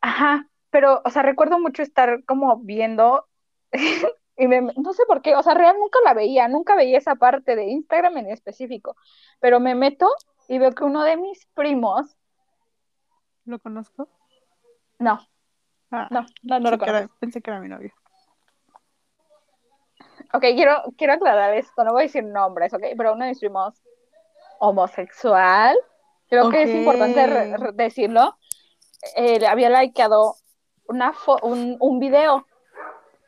Ajá, 0.00 0.46
pero, 0.70 1.02
o 1.04 1.10
sea, 1.10 1.22
recuerdo 1.22 1.58
mucho 1.58 1.82
estar 1.82 2.24
como 2.24 2.58
viendo 2.58 3.26
y 4.36 4.48
me, 4.48 4.60
no 4.62 4.92
sé 4.92 5.04
por 5.06 5.22
qué, 5.22 5.34
o 5.36 5.42
sea, 5.42 5.54
real 5.54 5.76
nunca 5.78 5.98
la 6.04 6.14
veía, 6.14 6.48
nunca 6.48 6.74
veía 6.76 6.98
esa 6.98 7.16
parte 7.16 7.56
de 7.56 7.64
Instagram 7.66 8.16
en 8.18 8.30
específico, 8.30 8.96
pero 9.40 9.60
me 9.60 9.74
meto 9.74 10.08
y 10.48 10.58
veo 10.58 10.72
que 10.72 10.84
uno 10.84 11.02
de 11.04 11.16
mis 11.16 11.46
primos, 11.54 12.16
¿Lo 13.44 13.58
conozco? 13.58 14.08
no, 14.98 15.20
Ah, 15.90 16.08
no, 16.10 16.24
no, 16.42 16.60
no 16.60 16.70
lo 16.70 16.76
era- 16.76 16.92
conozco. 16.92 17.16
pensé 17.20 17.42
que 17.42 17.50
era 17.50 17.60
mi 17.60 17.68
novio. 17.68 17.92
Ok, 20.32 20.40
quiero, 20.54 20.82
quiero 20.96 21.12
aclarar 21.12 21.54
esto, 21.54 21.84
no 21.84 21.92
voy 21.92 22.02
a 22.02 22.06
decir 22.06 22.24
nombres, 22.24 22.72
ok, 22.74 22.82
pero 22.96 23.12
uno 23.14 23.24
de 23.24 23.30
mis 23.30 23.38
primos 23.40 23.80
homosexual, 24.68 25.76
creo 26.28 26.50
que 26.50 26.62
es 26.62 26.70
importante 26.74 27.26
decirlo, 27.74 28.36
eh, 29.16 29.46
había 29.46 29.68
likeado 29.70 30.36
una 30.86 31.12
fo- 31.12 31.40
un, 31.42 31.76
un 31.80 31.98
video 31.98 32.46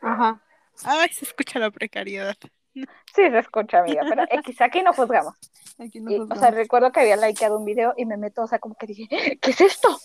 Ajá. 0.03 0.41
Ay, 0.85 1.09
se 1.13 1.25
escucha 1.25 1.59
la 1.59 1.71
precariedad. 1.71 2.37
Sí, 2.75 2.87
se 3.15 3.39
escucha, 3.39 3.79
amiga, 3.81 4.03
pero 4.09 4.23
X, 4.31 4.61
aquí 4.61 4.83
no 4.83 4.93
juzgamos. 4.93 5.35
Aquí 5.79 6.01
no 6.01 6.11
Y, 6.11 6.17
o 6.17 6.19
juzgamos. 6.19 6.39
sea, 6.39 6.51
recuerdo 6.51 6.93
que 6.93 7.01
había 7.01 7.17
likeado 7.17 7.59
un 7.59 7.65
video 7.65 7.95
y 7.97 8.05
me 8.07 8.17
meto, 8.17 8.43
o 8.43 8.47
sea, 8.47 8.59
como 8.59 8.75
que 8.77 8.87
dije, 8.87 9.09
¿qué 9.41 9.51
es 9.51 9.61
esto? 9.61 9.99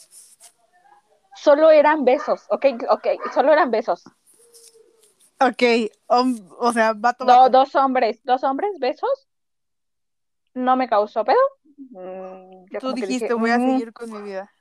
Solo 1.36 1.72
eran 1.72 2.04
besos, 2.06 2.46
ok, 2.50 2.66
ok, 2.90 3.08
solo 3.34 3.52
eran 3.52 3.70
besos. 3.72 4.04
Ok, 5.40 5.64
o 6.08 6.72
sea, 6.72 6.94
vato, 6.94 7.26
Do- 7.26 7.34
vato. 7.36 7.50
dos 7.50 7.76
hombres, 7.76 8.22
dos 8.24 8.44
hombres, 8.44 8.72
besos. 8.80 9.28
No 10.54 10.76
me 10.76 10.88
causó 10.88 11.24
pedo. 11.24 11.38
Mm, 11.78 12.66
yo 12.72 12.80
Tú 12.80 12.94
dijiste, 12.94 13.26
dije, 13.26 13.34
voy 13.34 13.52
a 13.52 13.58
"Mm". 13.60 13.72
seguir 13.72 13.94
con 13.94 14.12
mi 14.12 14.22
vida. 14.22 14.52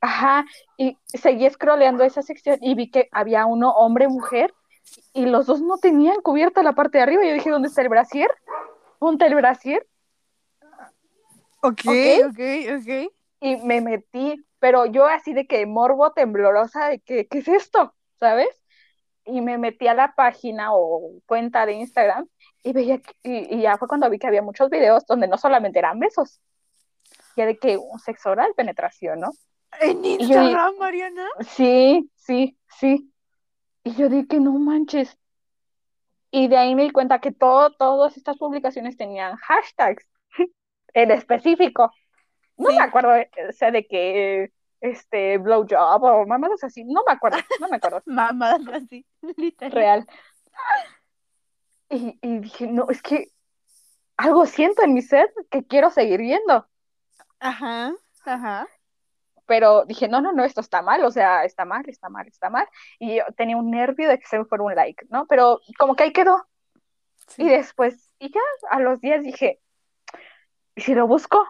Ajá, 0.00 0.44
y 0.76 0.96
seguí 1.08 1.48
scrolleando 1.50 2.04
esa 2.04 2.22
sección 2.22 2.58
y 2.60 2.74
vi 2.74 2.90
que 2.90 3.08
había 3.10 3.46
uno 3.46 3.70
hombre, 3.70 4.06
mujer, 4.08 4.54
y 5.12 5.26
los 5.26 5.46
dos 5.46 5.60
no 5.60 5.78
tenían 5.78 6.20
cubierta 6.22 6.62
la 6.62 6.72
parte 6.72 6.98
de 6.98 7.02
arriba. 7.02 7.24
Yo 7.24 7.32
dije, 7.32 7.50
¿dónde 7.50 7.68
está 7.68 7.82
el 7.82 7.88
brasier? 7.88 8.30
Ponte 9.00 9.26
el 9.26 9.34
brasier. 9.34 9.86
Ok, 11.62 11.80
Ok. 11.86 12.26
ok, 12.28 12.40
ok. 12.78 13.12
y 13.40 13.56
me 13.58 13.80
metí, 13.80 14.44
pero 14.60 14.86
yo 14.86 15.06
así 15.06 15.32
de 15.32 15.46
que 15.46 15.66
morbo 15.66 16.12
temblorosa 16.12 16.88
de 16.88 17.00
que, 17.00 17.26
¿qué 17.28 17.38
es 17.38 17.48
esto? 17.48 17.94
¿Sabes? 18.18 18.48
Y 19.30 19.40
me 19.40 19.58
metí 19.58 19.86
a 19.88 19.94
la 19.94 20.14
página 20.14 20.72
o 20.72 21.12
cuenta 21.26 21.66
de 21.66 21.74
Instagram 21.74 22.26
y 22.62 22.72
veía, 22.72 22.98
que- 22.98 23.14
y, 23.22 23.56
y 23.56 23.62
ya 23.62 23.76
fue 23.76 23.86
cuando 23.88 24.08
vi 24.10 24.18
que 24.18 24.26
había 24.26 24.42
muchos 24.42 24.70
videos 24.70 25.04
donde 25.06 25.28
no 25.28 25.36
solamente 25.36 25.78
eran 25.78 25.98
besos, 25.98 26.40
ya 27.36 27.46
de 27.46 27.58
que 27.58 27.76
un 27.76 27.98
sexo 27.98 28.30
oral, 28.30 28.52
penetración, 28.56 29.20
¿no? 29.20 29.30
¿En 29.80 30.02
yo 30.02 30.08
Instagram, 30.20 30.76
Mariana? 30.78 31.26
Sí, 31.40 32.10
sí, 32.16 32.56
sí. 32.68 33.12
Y 33.84 33.94
yo 33.94 34.08
dije, 34.08 34.40
no 34.40 34.52
manches. 34.52 35.16
Y 36.30 36.48
de 36.48 36.56
ahí 36.56 36.74
me 36.74 36.82
di 36.84 36.90
cuenta 36.90 37.20
que 37.20 37.32
todo, 37.32 37.70
todas 37.72 38.16
estas 38.16 38.36
publicaciones 38.38 38.96
tenían 38.96 39.36
hashtags 39.36 40.06
en 40.94 41.10
específico. 41.10 41.92
No 42.56 42.70
Sí. 42.70 42.76
me 42.76 42.82
acuerdo, 42.82 43.14
eh, 43.14 43.30
o 43.48 43.52
sea, 43.52 43.70
de 43.70 43.86
que 43.86 44.50
este 44.80 45.38
blowjob 45.38 46.02
o 46.02 46.26
mamadas 46.26 46.62
así. 46.64 46.84
No 46.84 47.02
me 47.06 47.12
acuerdo, 47.12 47.38
no 47.60 47.68
me 47.68 47.76
acuerdo. 47.76 48.02
Mamadas 48.06 48.82
así, 48.84 49.06
literal. 49.36 49.72
real. 49.72 50.06
Y, 51.90 52.18
y 52.20 52.38
dije, 52.40 52.66
no, 52.66 52.86
es 52.90 53.02
que 53.02 53.28
algo 54.16 54.46
siento 54.46 54.82
en 54.82 54.94
mi 54.94 55.02
set 55.02 55.30
que 55.50 55.64
quiero 55.64 55.90
seguir 55.90 56.20
viendo. 56.20 56.68
Ajá, 57.40 57.94
ajá. 58.24 58.68
Pero 59.46 59.86
dije, 59.86 60.08
no, 60.08 60.20
no, 60.20 60.32
no, 60.32 60.44
esto 60.44 60.60
está 60.60 60.82
mal, 60.82 61.02
o 61.04 61.10
sea, 61.10 61.44
está 61.44 61.64
mal, 61.64 61.88
está 61.88 62.10
mal, 62.10 62.26
está 62.26 62.50
mal. 62.50 62.68
Y 62.98 63.16
yo 63.16 63.24
tenía 63.36 63.56
un 63.56 63.70
nervio 63.70 64.08
de 64.08 64.18
que 64.18 64.26
se 64.26 64.38
me 64.38 64.44
fuera 64.44 64.64
un 64.64 64.74
like, 64.74 65.06
¿no? 65.08 65.26
Pero 65.26 65.60
como 65.78 65.96
que 65.96 66.02
ahí 66.02 66.12
quedó. 66.12 66.46
Sí. 67.28 67.44
Y 67.44 67.48
después, 67.48 68.12
y 68.18 68.30
ya 68.30 68.40
a 68.70 68.80
los 68.80 69.00
días 69.00 69.22
dije, 69.22 69.60
¿y 70.74 70.82
si 70.82 70.94
lo 70.94 71.06
busco? 71.06 71.46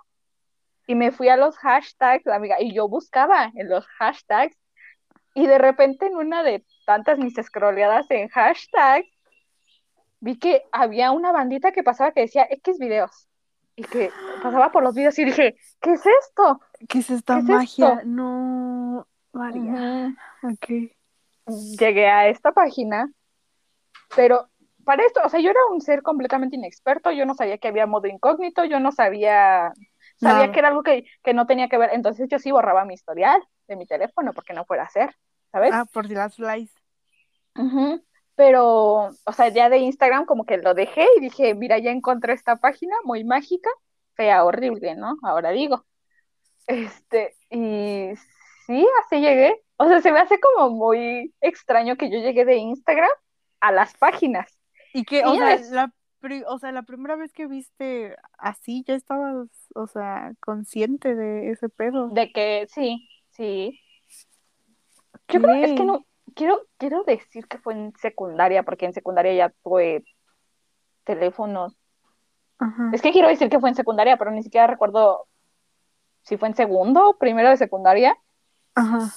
Y 0.89 0.95
me 0.95 1.13
fui 1.13 1.29
a 1.29 1.37
los 1.37 1.57
hashtags, 1.59 2.27
amiga, 2.27 2.57
y 2.59 2.75
yo 2.75 2.89
buscaba 2.89 3.53
en 3.55 3.69
los 3.69 3.87
hashtags, 3.87 4.57
y 5.35 5.47
de 5.47 5.59
repente 5.59 6.07
en 6.07 6.17
una 6.17 6.43
de 6.43 6.65
tantas 6.87 7.19
mis 7.19 7.35
scrolleadas 7.35 8.11
en 8.11 8.29
hashtags, 8.29 9.07
vi 10.21 10.39
que 10.39 10.65
había 10.73 11.13
una 11.13 11.31
bandita 11.31 11.73
que 11.73 11.83
pasaba 11.83 12.13
que 12.13 12.23
decía 12.23 12.47
X 12.51 12.79
videos, 12.79 13.29
y 13.77 13.83
que 13.85 14.11
pasaba 14.43 14.73
por 14.73 14.83
los 14.83 14.95
videos 14.95 15.19
y 15.19 15.27
dije, 15.27 15.57
¿qué 15.81 15.93
es 15.93 16.03
esto? 16.07 16.61
¿Qué 16.89 17.01
es 17.01 17.11
esta 17.11 17.35
¿Qué 17.35 17.41
es 17.41 17.45
magia? 17.45 17.93
esto? 17.93 18.07
No, 18.07 19.07
María. 19.33 19.73
Ujú. 20.43 20.55
Ok. 20.55 20.91
Llegué 21.79 22.09
a 22.09 22.29
esta 22.29 22.53
página, 22.53 23.13
pero 24.17 24.49
para 24.85 25.05
esto, 25.05 25.21
o 25.23 25.29
sea, 25.29 25.39
yo 25.39 25.51
era 25.51 25.61
un 25.71 25.83
ser 25.83 26.03
completamente 26.03 26.57
inexperto, 26.57 27.11
yo 27.11 27.27
no 27.27 27.35
sabía 27.35 27.59
que 27.59 27.69
había 27.69 27.87
modo 27.87 28.07
incógnito, 28.07 28.65
yo 28.65 28.81
no 28.81 28.91
sabía, 28.91 29.73
sabía 30.21 30.53
que 30.53 30.59
era 30.59 30.69
algo 30.69 30.83
que, 30.83 31.05
que 31.23 31.35
no 31.35 31.47
tenía 31.47 31.69
que 31.69 31.79
ver, 31.79 31.91
entonces 31.93 32.29
yo 32.29 32.39
sí 32.39 32.51
borraba 32.51 32.85
mi 32.85 32.95
historial 32.95 33.43
de 33.67 33.77
mi 33.77 33.87
teléfono 33.87 34.33
porque 34.33 34.53
no 34.53 34.65
fuera 34.65 34.85
a 34.85 34.87
hacer, 34.87 35.15
¿sabes? 35.53 35.73
Ah, 35.73 35.85
por 35.93 36.11
las 36.11 36.37
flies. 36.37 36.71
Ujú. 37.57 38.05
Pero, 38.35 39.09
o 39.25 39.33
sea, 39.33 39.49
ya 39.49 39.69
de 39.69 39.79
Instagram 39.79 40.25
como 40.25 40.45
que 40.47 40.59
lo 40.59 40.75
dejé 40.75 41.07
y 41.17 41.21
dije, 41.21 41.55
mira, 41.55 41.79
ya 41.79 41.91
encontré 41.91 42.33
esta 42.35 42.57
página 42.57 42.95
muy 43.05 43.25
mágica, 43.25 43.69
fea, 44.15 44.45
horrible, 44.45 44.95
¿no? 44.95 45.17
Ahora 45.23 45.51
digo. 45.51 45.85
Este, 46.67 47.35
y 47.51 48.11
sí, 48.67 48.87
así 49.05 49.21
llegué. 49.21 49.61
O 49.77 49.87
sea, 49.89 50.01
se 50.01 50.13
me 50.13 50.21
hace 50.21 50.39
como 50.41 50.71
muy 50.71 51.35
extraño 51.41 51.97
que 51.97 52.11
yo 52.11 52.19
llegué 52.19 52.45
de 52.45 52.57
Instagram 52.57 53.11
a 53.61 53.73
las 53.73 53.97
páginas. 53.97 54.57
¿Y 54.93 55.05
qué? 55.05 55.25
O 55.25 55.35
sea, 55.35 55.55
es- 55.55 55.71
la, 55.71 55.93
pri- 56.21 56.45
o 56.47 56.59
sea, 56.59 56.73
la 56.73 56.83
primera 56.83 57.17
vez 57.17 57.33
que 57.33 57.47
viste 57.47 58.17
así, 58.39 58.85
ya 58.87 58.95
estabas, 58.95 59.49
o 59.75 59.87
sea, 59.87 60.33
consciente 60.41 61.15
de 61.15 61.51
ese 61.51 61.69
pedo. 61.69 62.09
De 62.09 62.33
que 62.33 62.67
sí, 62.69 63.09
sí. 63.31 63.81
Yo 65.29 65.43
creo, 65.43 65.55
es 65.57 65.73
que 65.73 65.85
no, 65.85 66.07
quiero, 66.35 66.61
quiero 66.79 67.03
decir 67.05 67.47
que 67.47 67.59
fue 67.59 67.75
en 67.75 67.93
secundaria, 67.97 68.63
porque 68.63 68.87
en 68.87 68.93
secundaria 68.93 69.35
ya 69.35 69.55
tuve 69.63 70.05
teléfonos. 71.05 71.77
Ajá. 72.59 72.91
Es 72.93 73.03
que 73.03 73.13
quiero 73.13 73.29
decir 73.29 73.49
que 73.49 73.61
fue 73.61 73.69
en 73.69 73.75
secundaria, 73.75 74.17
pero 74.17 74.31
ni 74.31 74.43
siquiera 74.43 74.67
recuerdo 74.67 75.27
si 76.23 76.37
fue 76.37 76.49
en 76.49 76.55
segundo 76.55 77.11
o 77.11 77.19
primero 77.19 77.51
de 77.51 77.57
secundaria. 77.57 78.17
Ajá. 78.75 79.13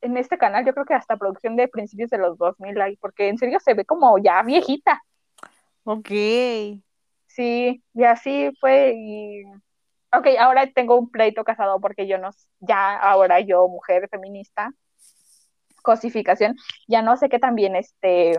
en 0.00 0.16
este 0.16 0.38
canal, 0.38 0.64
yo 0.64 0.72
creo 0.72 0.86
que 0.86 0.94
hasta 0.94 1.16
producción 1.16 1.56
de 1.56 1.68
principios 1.68 2.10
de 2.10 2.18
los 2.18 2.38
2000 2.38 2.80
hay, 2.80 2.96
porque 2.96 3.28
en 3.28 3.38
serio 3.38 3.60
se 3.60 3.74
ve 3.74 3.84
como 3.84 4.16
ya 4.18 4.42
viejita. 4.42 5.02
Ok. 5.84 6.10
Sí, 7.34 7.82
y 7.94 8.04
así 8.04 8.50
fue. 8.60 8.92
Y... 8.96 9.42
Ok, 10.16 10.28
ahora 10.38 10.70
tengo 10.72 10.96
un 10.96 11.10
pleito 11.10 11.42
casado 11.42 11.80
porque 11.80 12.06
yo 12.06 12.18
no, 12.18 12.30
ya 12.60 12.96
ahora 12.96 13.40
yo, 13.40 13.66
mujer 13.66 14.08
feminista, 14.08 14.72
cosificación, 15.82 16.54
ya 16.86 17.02
no 17.02 17.16
sé 17.16 17.28
qué 17.28 17.40
también 17.40 17.74
este 17.74 18.38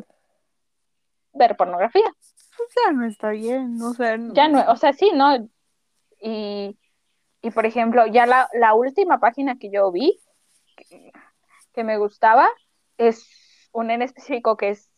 ver 1.34 1.58
pornografía. 1.58 2.10
Pues 2.56 2.70
ya 2.86 2.94
no 2.94 3.06
está 3.06 3.32
bien, 3.32 3.82
o 3.82 3.94
sea, 3.94 4.18
Ya 4.32 4.48
no, 4.48 4.64
o 4.72 4.78
sea, 4.78 4.94
sí, 4.94 5.12
¿no? 5.14 5.36
Y, 6.22 6.80
y 7.42 7.52
por 7.52 7.66
ejemplo, 7.66 8.08
ya 8.08 8.26
la, 8.26 8.48
la 8.54 8.74
última 8.74 9.20
página 9.20 9.58
que 9.58 9.70
yo 9.70 9.92
vi 9.92 10.18
que, 10.78 11.12
que 11.74 11.84
me 11.84 11.98
gustaba 11.98 12.48
es 12.98 13.28
una 13.74 13.96
en 13.96 14.02
específico 14.02 14.56
que 14.56 14.70
es 14.70 14.90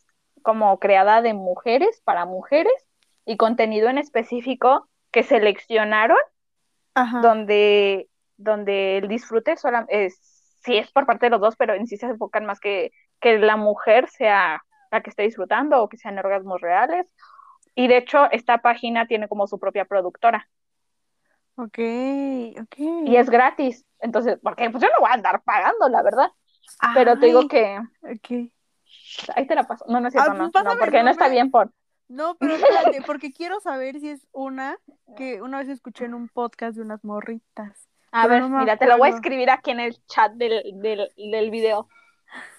como 0.42 0.78
creada 0.78 1.20
de 1.20 1.34
mujeres 1.34 2.00
para 2.04 2.24
mujeres 2.24 2.87
y 3.28 3.36
contenido 3.36 3.90
en 3.90 3.98
específico 3.98 4.88
que 5.12 5.22
seleccionaron 5.22 6.16
Ajá. 6.94 7.20
donde, 7.20 8.08
donde 8.38 8.96
el 8.98 9.08
disfrute 9.08 9.56
sola, 9.58 9.84
es, 9.90 10.16
sí 10.64 10.78
es 10.78 10.90
por 10.90 11.04
parte 11.04 11.26
de 11.26 11.30
los 11.30 11.40
dos, 11.40 11.54
pero 11.56 11.74
en 11.74 11.86
sí 11.86 11.98
se 11.98 12.06
enfocan 12.06 12.46
más 12.46 12.58
que, 12.58 12.90
que 13.20 13.38
la 13.38 13.56
mujer 13.56 14.08
sea 14.08 14.62
la 14.90 15.02
que 15.02 15.10
esté 15.10 15.24
disfrutando 15.24 15.82
o 15.82 15.90
que 15.90 15.98
sean 15.98 16.18
orgasmos 16.18 16.62
reales. 16.62 17.06
Y 17.74 17.86
de 17.86 17.98
hecho, 17.98 18.30
esta 18.32 18.58
página 18.58 19.06
tiene 19.06 19.28
como 19.28 19.46
su 19.46 19.60
propia 19.60 19.84
productora. 19.84 20.48
Ok, 21.56 21.78
ok. 22.62 22.78
Y 23.04 23.16
es 23.16 23.28
gratis. 23.28 23.84
Entonces, 24.00 24.38
porque 24.42 24.70
pues 24.70 24.82
yo 24.82 24.88
no 24.88 25.00
voy 25.00 25.10
a 25.10 25.14
andar 25.14 25.42
pagando, 25.42 25.86
la 25.90 26.02
verdad. 26.02 26.30
Pero 26.94 27.18
te 27.18 27.26
digo 27.26 27.40
Ay, 27.40 27.48
que 27.48 27.78
ok. 28.04 28.50
ahí 29.36 29.46
te 29.46 29.54
la 29.54 29.64
paso. 29.64 29.84
No, 29.86 30.00
no 30.00 30.08
es 30.08 30.14
cierto, 30.14 30.30
Ah, 30.30 30.34
no, 30.34 30.46
no, 30.46 30.50
porque 30.78 31.02
no 31.02 31.10
está 31.10 31.28
bien 31.28 31.50
por. 31.50 31.70
No, 32.08 32.36
pero 32.38 32.54
espérate, 32.54 33.02
porque 33.02 33.32
quiero 33.32 33.60
saber 33.60 34.00
si 34.00 34.10
es 34.10 34.26
una 34.32 34.78
que 35.16 35.42
una 35.42 35.58
vez 35.58 35.68
escuché 35.68 36.06
en 36.06 36.14
un 36.14 36.28
podcast 36.28 36.76
de 36.76 36.82
unas 36.82 37.04
morritas. 37.04 37.88
A 38.10 38.22
Pero 38.22 38.34
ver, 38.34 38.50
no 38.50 38.58
mira, 38.60 38.76
te 38.78 38.86
lo 38.86 38.96
voy 38.96 39.10
a 39.10 39.14
escribir 39.14 39.50
aquí 39.50 39.70
en 39.70 39.80
el 39.80 40.02
chat 40.06 40.32
del, 40.32 40.62
del, 40.80 41.10
del 41.16 41.50
video. 41.50 41.88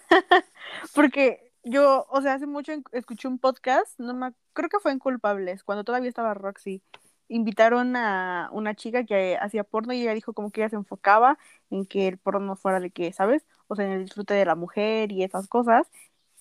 Porque 0.94 1.52
yo, 1.64 2.06
o 2.10 2.22
sea, 2.22 2.36
hace 2.36 2.46
mucho 2.46 2.72
escuché 2.92 3.28
un 3.28 3.40
podcast, 3.40 4.00
no 4.00 4.14
me, 4.14 4.34
creo 4.54 4.70
que 4.70 4.80
fue 4.80 4.92
en 4.92 5.00
Culpables, 5.00 5.64
cuando 5.64 5.84
todavía 5.84 6.10
estaba 6.10 6.34
Roxy. 6.34 6.84
Invitaron 7.28 7.96
a 7.96 8.50
una 8.52 8.74
chica 8.76 9.04
que 9.06 9.38
hacía 9.40 9.64
porno 9.64 9.94
y 9.94 10.02
ella 10.02 10.14
dijo 10.16 10.34
como 10.34 10.52
que 10.52 10.62
ella 10.62 10.70
se 10.70 10.76
enfocaba 10.78 11.38
en 11.70 11.86
que 11.86 12.08
el 12.08 12.18
porno 12.18 12.56
fuera 12.56 12.80
de 12.80 12.90
que, 12.92 13.14
¿sabes? 13.14 13.46
O 13.68 13.76
sea, 13.76 13.86
en 13.86 13.92
el 13.92 14.06
disfrute 14.06 14.34
de 14.34 14.46
la 14.46 14.56
mujer 14.56 15.12
y 15.12 15.24
esas 15.24 15.48
cosas. 15.48 15.88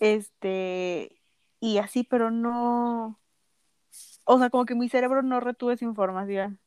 Este, 0.01 1.18
y 1.61 1.79
así, 1.79 2.05
pero 2.05 2.31
no, 2.31 3.19
o 4.25 4.39
sea, 4.39 4.51
como 4.51 4.65
que 4.65 4.75
mi 4.75 4.89
cerebro 4.89 5.23
no 5.23 5.41
retuvo 5.41 5.73
esa 5.73 5.85
información. 5.85 6.61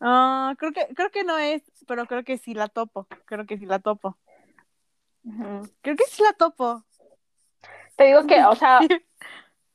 Ah, 0.00 0.54
creo 0.58 0.72
que, 0.72 0.88
creo 0.94 1.10
que 1.10 1.24
no 1.24 1.38
es, 1.38 1.62
pero 1.86 2.06
creo 2.06 2.24
que 2.24 2.38
sí 2.38 2.54
la 2.54 2.68
topo. 2.68 3.06
Creo 3.24 3.46
que 3.46 3.58
sí 3.58 3.66
la 3.66 3.78
topo. 3.78 4.18
Creo 5.80 5.96
que 5.96 6.04
sí 6.04 6.22
la 6.22 6.32
topo. 6.34 6.84
Te 7.96 8.04
digo 8.04 8.26
que, 8.26 8.44
o 8.44 8.54
sea, 8.54 8.80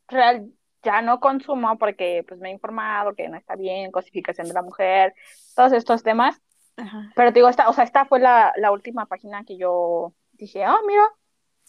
real, 0.08 0.52
ya 0.84 1.02
no 1.02 1.20
consumo 1.20 1.78
porque 1.78 2.24
pues 2.28 2.40
me 2.40 2.50
he 2.50 2.54
informado 2.54 3.16
que 3.16 3.28
no 3.28 3.38
está 3.38 3.56
bien, 3.56 3.92
cosificación 3.92 4.48
de 4.48 4.54
la 4.54 4.62
mujer, 4.62 5.16
todos 5.56 5.74
estos 5.74 6.04
temas. 6.04 6.40
Ajá. 6.78 7.12
Pero 7.16 7.30
te 7.30 7.40
digo, 7.40 7.50
esta, 7.50 7.68
o 7.70 7.74
sea, 7.74 7.84
esta 7.84 8.06
fue 8.06 8.20
la, 8.20 8.54
la 8.58 8.72
última 8.72 9.08
página 9.08 9.44
que 9.44 9.58
yo 9.58 10.14
dije, 10.34 10.64
ah, 10.64 10.80
mira, 10.86 11.04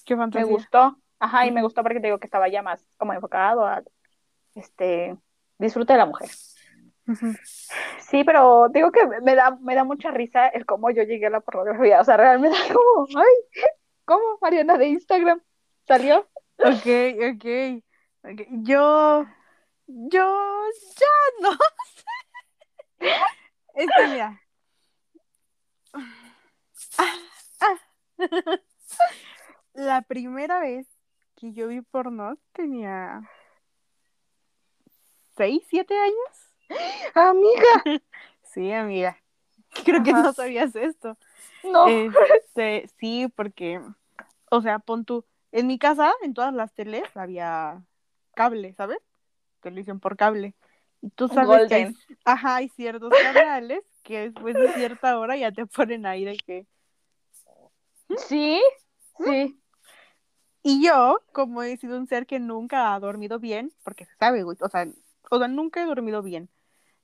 Qué 0.05 0.17
me 0.17 0.45
gustó. 0.45 0.99
Ajá, 1.23 1.47
y 1.47 1.53
me 1.53 1.63
gustó 1.63 1.85
porque 1.85 2.01
te 2.01 2.09
digo 2.09 2.19
que 2.19 2.27
estaba 2.27 2.49
ya 2.49 2.63
más 2.63 2.85
como 2.97 3.13
enfocado 3.13 3.65
a 3.65 3.81
este 4.57 5.17
disfrute 5.57 5.93
de 5.93 5.99
la 6.01 6.07
mujer. 6.07 6.29
Sí, 8.01 8.25
pero 8.25 8.69
digo 8.71 8.91
que 8.91 9.07
me 9.23 9.37
da, 9.37 9.57
me 9.61 9.77
da 9.77 9.85
mucha 9.85 10.11
risa 10.11 10.49
el 10.49 10.67
cómo 10.67 10.91
yo 10.91 11.05
llegué 11.05 11.27
a 11.27 11.31
la 11.31 11.41
pornografía. 11.41 12.01
O 12.01 12.05
sea, 12.05 12.17
realmente 12.17 12.57
como, 12.75 13.07
ay, 13.17 13.63
¿cómo 14.05 14.39
Mariana 14.41 14.77
de 14.77 14.89
Instagram 14.89 15.41
salió? 15.87 16.29
Ok, 16.59 16.89
ok. 17.31 17.45
ok. 18.25 18.41
Yo, 18.65 19.25
yo 19.87 20.65
ya 20.99 21.07
no 21.41 21.53
sé. 22.99 23.15
Es 23.75 23.87
que 23.97 24.07
mira. 24.09 24.41
Ah, 26.99 27.15
ah. 27.61 27.79
La 29.75 30.03
primera 30.03 30.61
vez 30.61 30.87
que 31.43 31.53
yo 31.53 31.67
vi 31.67 31.81
porno 31.81 32.39
tenía 32.53 33.29
seis, 35.37 35.61
siete 35.69 35.93
años. 35.99 36.69
Amiga, 37.17 37.83
Sí, 38.45 38.71
amiga. 38.71 39.19
Creo 39.85 40.05
que 40.05 40.13
no 40.13 40.33
sabías 40.35 40.77
esto. 40.77 41.19
no. 41.65 41.89
Este, 41.89 42.89
sí, 43.01 43.27
porque, 43.35 43.81
o 44.51 44.61
sea, 44.61 44.79
pon 44.79 45.05
tú, 45.05 45.25
en 45.51 45.67
mi 45.67 45.81
casa, 45.81 46.13
en 46.23 46.33
todas 46.33 46.55
las 46.55 46.73
teles 46.75 47.03
había 47.17 47.83
cable, 48.35 48.75
¿sabes? 48.75 48.99
Televisión 49.63 49.99
por 49.99 50.17
cable. 50.17 50.55
Y 51.01 51.11
tú 51.11 51.27
sabes 51.27 51.67
que 51.69 51.75
hay, 51.75 51.97
ajá, 52.25 52.57
hay 52.57 52.69
ciertos 52.69 53.11
canales 53.11 53.83
que 54.05 54.31
después 54.31 54.55
de 54.55 54.73
cierta 54.75 55.19
hora 55.19 55.37
ya 55.37 55.51
te 55.51 55.67
ponen 55.67 56.03
de 56.03 56.37
que... 56.47 56.67
Sí, 58.17 58.63
sí. 59.19 59.62
Y 60.63 60.85
yo, 60.85 61.19
como 61.33 61.63
he 61.63 61.77
sido 61.77 61.99
un 61.99 62.07
ser 62.07 62.27
que 62.27 62.39
nunca 62.39 62.95
ha 62.95 63.01
dormido 63.01 63.39
bien, 63.41 63.73
porque 63.83 64.05
se 64.07 64.15
sabe, 64.17 64.43
güey, 64.45 64.57
o 64.61 64.69
sea, 64.69 64.87
o 65.31 65.39
sea, 65.39 65.49
nunca 65.49 65.83
he 65.83 65.87
dormido 65.87 66.23
bien. 66.23 66.49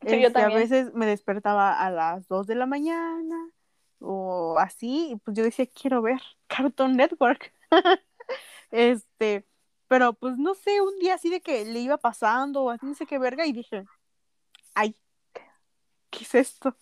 Sí, 0.08 0.20
yo 0.20 0.30
Este, 0.30 0.42
a 0.42 0.50
también. 0.50 0.50
veces 0.50 0.94
me 0.94 1.06
despertaba 1.06 1.72
a 1.80 1.90
las 1.90 2.28
2 2.28 2.46
de 2.46 2.54
la 2.56 2.66
mañana 2.66 3.36
o 4.00 4.56
así, 4.58 5.10
y 5.12 5.16
pues 5.16 5.36
yo 5.36 5.44
decía, 5.44 5.66
quiero 5.68 6.02
ver 6.02 6.20
Cartoon 6.48 6.96
Network. 6.96 7.52
este, 8.70 9.46
pero 9.88 10.14
pues 10.14 10.36
no 10.38 10.54
sé, 10.54 10.80
un 10.80 10.98
día 10.98 11.14
así 11.14 11.30
de 11.30 11.40
que 11.40 11.64
le 11.64 11.80
iba 11.80 11.98
pasando 11.98 12.64
o 12.64 12.70
así, 12.70 12.86
no 12.86 12.94
sé 12.94 13.06
qué 13.06 13.18
verga, 13.18 13.46
y 13.46 13.52
dije, 13.52 13.86
ay, 14.74 14.96
¿qué 16.10 16.24
es 16.24 16.34
esto? 16.34 16.76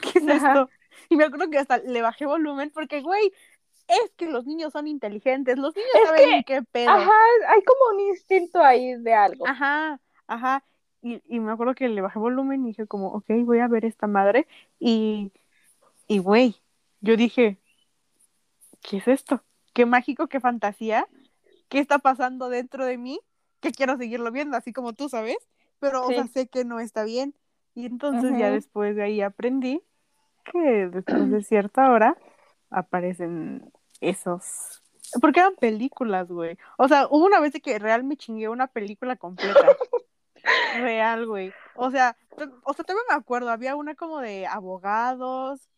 ¿Qué 0.00 0.18
es 0.20 0.28
Ajá. 0.28 0.28
esto? 0.28 0.70
Y 1.08 1.16
me 1.16 1.24
acuerdo 1.24 1.50
que 1.50 1.58
hasta 1.58 1.78
le 1.78 2.02
bajé 2.02 2.26
volumen 2.26 2.70
porque, 2.70 3.00
güey, 3.02 3.32
es 3.88 4.10
que 4.16 4.26
los 4.26 4.46
niños 4.46 4.72
son 4.72 4.86
inteligentes, 4.86 5.58
los 5.58 5.74
niños 5.74 5.90
Es 5.94 6.08
saben 6.08 6.44
qué 6.44 6.62
pedo. 6.62 6.90
Ajá, 6.90 7.12
hay 7.48 7.62
como 7.64 7.94
un 7.94 8.00
instinto 8.08 8.60
ahí 8.62 8.94
de 8.96 9.14
algo. 9.14 9.46
Ajá, 9.46 10.00
ajá. 10.26 10.64
Y, 11.02 11.22
y 11.26 11.40
me 11.40 11.52
acuerdo 11.52 11.74
que 11.74 11.88
le 11.88 12.00
bajé 12.00 12.18
volumen 12.18 12.64
y 12.64 12.68
dije 12.68 12.86
como, 12.86 13.08
ok, 13.08 13.26
voy 13.44 13.60
a 13.60 13.68
ver 13.68 13.84
esta 13.84 14.06
madre. 14.06 14.46
Y, 14.78 15.32
y 16.08 16.18
güey, 16.18 16.56
yo 17.00 17.16
dije, 17.16 17.58
¿qué 18.82 18.98
es 18.98 19.08
esto? 19.08 19.42
Qué 19.74 19.86
mágico, 19.86 20.28
qué 20.28 20.40
fantasía. 20.40 21.06
¿Qué 21.68 21.78
está 21.78 21.98
pasando 21.98 22.48
dentro 22.48 22.84
de 22.84 22.98
mí? 22.98 23.20
Que 23.60 23.72
quiero 23.72 23.96
seguirlo 23.96 24.32
viendo, 24.32 24.56
así 24.56 24.72
como 24.72 24.92
tú, 24.92 25.08
¿sabes? 25.08 25.36
Pero, 25.80 26.06
o 26.06 26.08
sea, 26.12 26.24
Sí. 26.24 26.30
sé 26.32 26.48
que 26.48 26.64
no 26.64 26.80
está 26.80 27.04
bien. 27.04 27.34
Y 27.74 27.86
entonces 27.86 28.36
ya 28.38 28.50
después 28.50 28.96
de 28.96 29.02
ahí 29.04 29.20
aprendí 29.20 29.82
que 30.52 30.88
después 30.88 31.30
de 31.30 31.42
cierta 31.42 31.90
hora 31.92 32.16
aparecen 32.70 33.70
esos... 34.00 34.82
Porque 35.22 35.40
eran 35.40 35.54
películas, 35.56 36.28
güey. 36.28 36.58
O 36.76 36.86
sea, 36.86 37.06
hubo 37.08 37.24
una 37.24 37.40
vez 37.40 37.54
que 37.62 37.78
real 37.78 38.04
me 38.04 38.18
chingué 38.18 38.48
una 38.48 38.66
película 38.66 39.16
completa. 39.16 39.66
Real, 40.76 41.26
güey. 41.26 41.52
O 41.76 41.90
sea, 41.90 42.16
o 42.62 42.74
sea, 42.74 42.84
todavía 42.84 43.04
me 43.08 43.14
acuerdo, 43.14 43.50
había 43.50 43.76
una 43.76 43.94
como 43.94 44.20
de 44.20 44.46
abogados, 44.46 45.68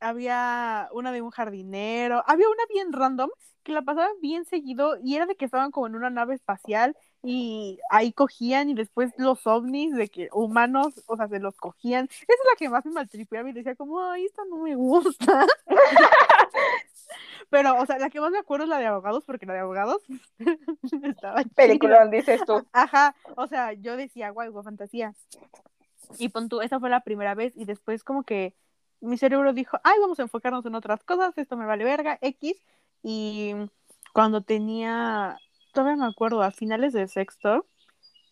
había 0.00 0.88
una 0.92 1.12
de 1.12 1.22
un 1.22 1.30
jardinero, 1.30 2.24
había 2.26 2.48
una 2.48 2.64
bien 2.68 2.92
random 2.92 3.30
que 3.62 3.72
la 3.72 3.82
pasaban 3.82 4.12
bien 4.20 4.44
seguido 4.44 4.96
y 5.02 5.14
era 5.14 5.26
de 5.26 5.36
que 5.36 5.44
estaban 5.44 5.70
como 5.70 5.86
en 5.86 5.94
una 5.94 6.10
nave 6.10 6.34
espacial 6.34 6.96
y 7.22 7.78
ahí 7.90 8.12
cogían 8.12 8.68
y 8.70 8.74
después 8.74 9.12
los 9.16 9.46
ovnis 9.46 9.94
de 9.94 10.08
que 10.08 10.28
humanos, 10.32 11.00
o 11.06 11.16
sea, 11.16 11.28
se 11.28 11.38
los 11.38 11.56
cogían. 11.56 12.06
Esa 12.06 12.32
es 12.32 12.38
la 12.50 12.56
que 12.58 12.68
más 12.68 12.84
me 12.84 12.92
maltripeaba 12.92 13.48
y 13.48 13.52
decía 13.52 13.76
como, 13.76 14.00
ay, 14.00 14.24
esta 14.26 14.42
no 14.46 14.58
me 14.58 14.74
gusta. 14.74 15.46
Pero, 17.50 17.80
o 17.80 17.86
sea, 17.86 17.98
la 17.98 18.10
que 18.10 18.20
más 18.20 18.30
me 18.30 18.38
acuerdo 18.38 18.64
es 18.64 18.70
la 18.70 18.78
de 18.78 18.86
abogados 18.86 19.24
porque 19.24 19.46
la 19.46 19.54
de 19.54 19.60
abogados 19.60 20.02
estaba. 21.02 21.42
Película, 21.54 22.06
dices 22.06 22.40
tú. 22.46 22.66
Ajá, 22.72 23.14
o 23.36 23.46
sea, 23.46 23.72
yo 23.72 23.96
decía, 23.96 24.30
guay, 24.30 24.48
guay, 24.48 24.64
fantasía. 24.64 25.14
Y 26.18 26.28
pon 26.28 26.48
tú, 26.48 26.60
esa 26.60 26.80
fue 26.80 26.90
la 26.90 27.00
primera 27.00 27.34
vez 27.34 27.56
y 27.56 27.64
después 27.64 28.04
como 28.04 28.24
que 28.24 28.54
mi 29.00 29.18
cerebro 29.18 29.52
dijo, 29.52 29.78
ay, 29.84 29.98
vamos 30.00 30.18
a 30.18 30.22
enfocarnos 30.22 30.64
en 30.64 30.74
otras 30.74 31.02
cosas, 31.04 31.36
esto 31.36 31.56
me 31.56 31.66
vale 31.66 31.84
verga, 31.84 32.18
X. 32.20 32.56
Y 33.02 33.52
cuando 34.12 34.42
tenía, 34.42 35.36
todavía 35.72 35.96
me 35.96 36.10
acuerdo, 36.10 36.42
a 36.42 36.52
finales 36.52 36.92
de 36.92 37.08
sexto, 37.08 37.66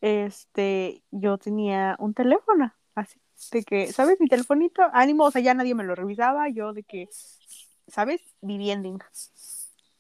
este, 0.01 1.03
yo 1.11 1.39
tenía 1.39 1.97
un 1.99 2.15
teléfono, 2.15 2.73
así, 2.95 3.21
de 3.51 3.65
que, 3.65 3.93
¿sabes? 3.93 4.21
Mi 4.21 4.29
telefonito, 4.29 4.83
ánimo, 4.93 5.25
o 5.25 5.31
sea, 5.31 5.43
ya 5.43 5.55
nadie 5.55 5.75
me 5.75 5.85
lo 5.85 5.95
revisaba, 5.95 6.49
yo 6.49 6.73
de 6.73 6.85
que, 6.85 7.09
¿sabes? 7.91 8.21
Viviendo. 8.41 8.99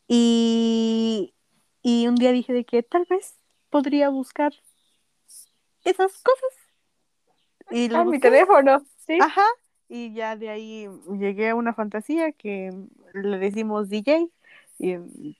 Y, 0.08 1.34
y 1.82 2.06
un 2.08 2.14
día 2.16 2.32
dije 2.32 2.52
de 2.52 2.64
que 2.64 2.82
tal 2.82 3.06
vez 3.08 3.36
podría 3.68 4.08
buscar 4.08 4.52
esas 5.84 6.12
cosas. 6.22 6.50
Y 7.70 7.88
lo 7.88 7.98
Ah, 7.98 8.04
mi 8.04 8.18
teléfono. 8.18 8.84
Sí. 9.06 9.18
Ajá. 9.20 9.44
Y 9.88 10.12
ya 10.14 10.36
de 10.36 10.50
ahí 10.50 10.88
llegué 11.18 11.50
a 11.50 11.54
una 11.54 11.74
fantasía 11.74 12.32
que 12.32 12.70
le 13.12 13.38
decimos 13.38 13.88
DJ. 13.88 14.28
Y, 14.78 14.96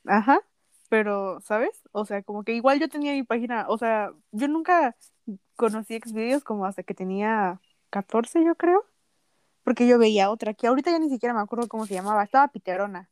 ajá. 0.07 0.41
Pero, 0.89 1.41
¿sabes? 1.41 1.71
O 1.93 2.05
sea, 2.05 2.23
como 2.23 2.43
que 2.43 2.53
igual 2.53 2.81
yo 2.81 2.89
tenía 2.89 3.13
mi 3.13 3.23
página. 3.23 3.67
O 3.69 3.79
sea, 3.79 4.13
yo 4.33 4.49
nunca 4.49 4.97
conocí 5.57 5.99
Xvideos 6.01 6.43
como 6.43 6.67
hasta 6.67 6.83
que 6.83 6.95
tenía 6.95 7.61
14, 7.91 8.45
yo 8.45 8.55
creo. 8.57 8.85
Porque 9.63 9.87
yo 9.87 9.99
veía 9.99 10.31
otra 10.31 10.55
que 10.55 10.67
ahorita 10.67 10.91
ya 10.91 10.99
ni 10.99 11.11
siquiera 11.11 11.35
me 11.35 11.41
acuerdo 11.41 11.69
cómo 11.69 11.87
se 11.87 11.95
llamaba. 11.95 12.25
Estaba 12.25 12.49
Piterona. 12.49 13.09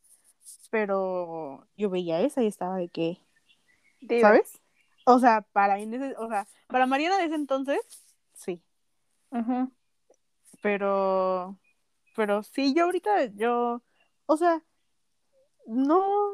Pero 0.70 1.66
yo 1.76 1.90
veía 1.90 2.20
esa 2.20 2.42
y 2.42 2.46
estaba 2.46 2.76
de 2.76 2.88
que, 2.88 3.18
Dime. 4.00 4.20
¿sabes? 4.20 4.60
O 5.04 5.18
sea, 5.18 5.42
para 5.42 5.78
ese, 5.78 6.14
o 6.18 6.28
sea, 6.28 6.46
para 6.66 6.86
Mariana 6.86 7.18
de 7.18 7.24
ese 7.24 7.34
entonces, 7.34 7.80
sí. 8.34 8.62
Ujú. 9.30 9.72
Pero, 10.62 11.58
pero 12.14 12.42
sí, 12.42 12.74
yo 12.74 12.84
ahorita, 12.84 13.26
yo, 13.36 13.82
o 14.26 14.36
sea, 14.36 14.62
no, 15.66 16.32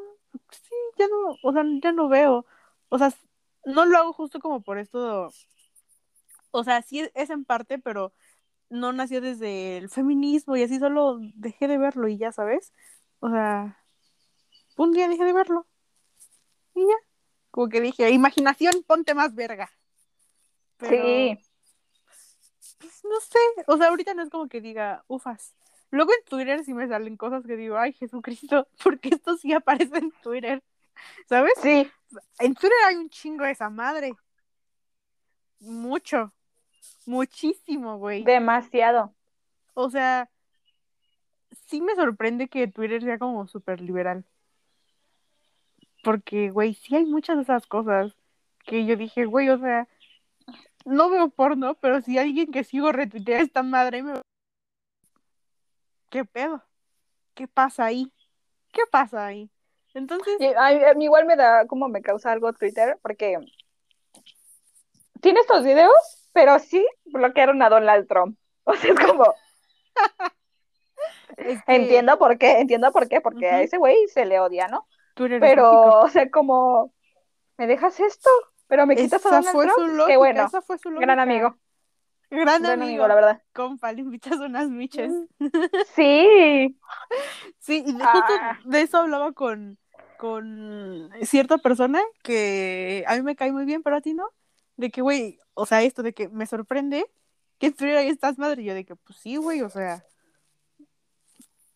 sí, 0.50 0.74
ya 0.98 1.06
no, 1.08 1.36
o 1.42 1.52
sea, 1.52 1.64
ya 1.82 1.92
no 1.92 2.08
veo. 2.08 2.46
O 2.88 2.98
sea, 2.98 3.12
no 3.64 3.84
lo 3.84 3.98
hago 3.98 4.12
justo 4.12 4.40
como 4.40 4.62
por 4.62 4.78
esto. 4.78 5.30
O 6.50 6.64
sea, 6.64 6.82
sí 6.82 7.08
es 7.14 7.30
en 7.30 7.44
parte, 7.44 7.78
pero 7.78 8.12
no 8.74 8.92
nació 8.92 9.20
desde 9.20 9.78
el 9.78 9.88
feminismo 9.88 10.56
y 10.56 10.62
así 10.62 10.78
solo 10.78 11.18
dejé 11.34 11.68
de 11.68 11.78
verlo 11.78 12.08
y 12.08 12.16
ya, 12.18 12.32
¿sabes? 12.32 12.72
O 13.20 13.30
sea, 13.30 13.78
un 14.76 14.92
día 14.92 15.08
dejé 15.08 15.24
de 15.24 15.32
verlo. 15.32 15.66
Y 16.74 16.80
ya. 16.80 16.96
Como 17.50 17.68
que 17.68 17.80
dije, 17.80 18.10
imaginación, 18.10 18.82
ponte 18.86 19.14
más 19.14 19.34
verga. 19.34 19.70
Pero, 20.76 21.04
Sí. 21.04 21.38
pues 22.78 23.04
no 23.04 23.20
sé, 23.20 23.38
o 23.68 23.76
sea, 23.76 23.88
ahorita 23.88 24.12
no 24.14 24.22
es 24.24 24.30
como 24.30 24.48
que 24.48 24.60
diga, 24.60 25.04
ufas. 25.06 25.54
Luego 25.90 26.12
en 26.12 26.24
Twitter 26.24 26.64
sí 26.64 26.74
me 26.74 26.88
salen 26.88 27.16
cosas 27.16 27.46
que 27.46 27.56
digo, 27.56 27.78
ay, 27.78 27.92
Jesucristo, 27.92 28.66
porque 28.82 29.10
esto 29.10 29.36
sí 29.36 29.52
aparece 29.52 29.98
en 29.98 30.10
Twitter, 30.22 30.62
¿sabes? 31.28 31.52
Sí. 31.62 31.88
En 32.40 32.54
Twitter 32.54 32.76
hay 32.88 32.96
un 32.96 33.08
chingo 33.08 33.44
de 33.44 33.52
esa 33.52 33.70
madre. 33.70 34.14
Mucho, 35.60 36.32
muchísimo, 37.06 37.98
güey. 37.98 38.24
Demasiado. 38.24 39.14
O 39.74 39.90
sea, 39.90 40.30
sí 41.66 41.80
me 41.80 41.94
sorprende 41.94 42.48
que 42.48 42.68
Twitter 42.68 43.02
sea 43.02 43.18
como 43.18 43.46
súper 43.46 43.80
liberal. 43.80 44.24
Porque, 46.02 46.50
güey, 46.50 46.74
sí 46.74 46.96
hay 46.96 47.06
muchas 47.06 47.36
de 47.36 47.42
esas 47.42 47.66
cosas 47.66 48.14
que 48.64 48.84
yo 48.84 48.96
dije, 48.96 49.24
güey, 49.24 49.48
o 49.48 49.58
sea, 49.58 49.88
no 50.84 51.10
veo 51.10 51.30
porno, 51.30 51.74
pero 51.76 52.00
si 52.00 52.18
alguien 52.18 52.50
que 52.50 52.64
sigo 52.64 52.92
retuitea 52.92 53.40
esta 53.40 53.62
madre 53.62 54.02
me 54.02 54.20
¿qué 56.10 56.24
pedo? 56.24 56.62
¿Qué 57.34 57.48
pasa 57.48 57.86
ahí? 57.86 58.12
¿Qué 58.72 58.82
pasa 58.90 59.26
ahí? 59.26 59.50
Entonces, 59.94 60.36
a 60.56 60.94
mí 60.94 61.04
igual 61.04 61.24
me 61.24 61.36
da, 61.36 61.66
como 61.66 61.88
me 61.88 62.02
causa 62.02 62.32
algo 62.32 62.52
Twitter, 62.52 62.98
porque 63.02 63.38
tiene 65.20 65.40
estos 65.40 65.64
videos, 65.64 66.23
pero 66.34 66.58
sí 66.58 66.86
bloquearon 67.06 67.62
a 67.62 67.70
Donald 67.70 68.06
Trump. 68.06 68.36
O 68.66 68.74
sea, 68.74 68.92
es 68.92 68.98
como, 69.00 69.24
es 71.36 71.62
que 71.64 71.74
entiendo 71.76 72.18
por 72.18 72.38
qué, 72.38 72.60
entiendo 72.60 72.92
por 72.92 73.08
qué, 73.08 73.20
porque 73.20 73.48
a 73.48 73.62
ese 73.62 73.76
güey 73.78 73.96
se 74.08 74.24
le 74.26 74.40
odia, 74.40 74.68
¿no? 74.68 74.86
Pero, 75.40 76.00
o 76.00 76.08
sea, 76.08 76.30
como, 76.30 76.92
¿me 77.58 77.66
dejas 77.66 78.00
esto? 78.00 78.30
Pero 78.66 78.86
me 78.86 78.96
quitas 78.96 79.24
a 79.26 79.40
Donald 79.40 79.70
Trump. 79.74 80.06
Qué 80.06 80.16
bueno, 80.16 80.44
esa 80.46 80.62
fue 80.62 80.78
su 80.78 80.90
gran 80.90 81.20
amigo, 81.20 81.56
Gran, 82.30 82.62
gran 82.62 82.64
amigo. 82.64 82.84
amigo, 83.04 83.08
la 83.08 83.14
verdad. 83.14 83.42
Compa, 83.52 83.92
le 83.92 84.00
invitas 84.00 84.38
unas 84.38 84.68
miches. 84.68 85.12
Sí, 85.94 86.76
Sí, 87.58 87.84
y 87.86 87.92
de, 87.92 88.04
justo 88.04 88.32
Ah. 88.40 88.58
de 88.64 88.80
eso 88.80 88.96
hablaba 88.98 89.32
con, 89.32 89.78
con 90.18 91.10
cierta 91.22 91.58
persona 91.58 92.00
que 92.22 93.04
a 93.06 93.14
mí 93.16 93.22
me 93.22 93.36
cae 93.36 93.52
muy 93.52 93.66
bien, 93.66 93.82
pero 93.82 93.96
a 93.96 94.00
ti 94.00 94.14
no. 94.14 94.30
De 94.76 94.90
que, 94.90 95.02
güey, 95.02 95.38
o 95.54 95.66
sea, 95.66 95.82
esto 95.82 96.02
de 96.02 96.12
que 96.14 96.28
me 96.28 96.46
sorprende 96.46 97.06
que 97.58 97.68
estuviera 97.68 98.00
ahí 98.00 98.08
estás 98.08 98.38
madre. 98.38 98.62
Y 98.62 98.66
yo 98.66 98.74
de 98.74 98.84
que, 98.84 98.96
pues 98.96 99.18
sí, 99.18 99.36
güey, 99.36 99.62
o 99.62 99.70
sea, 99.70 100.04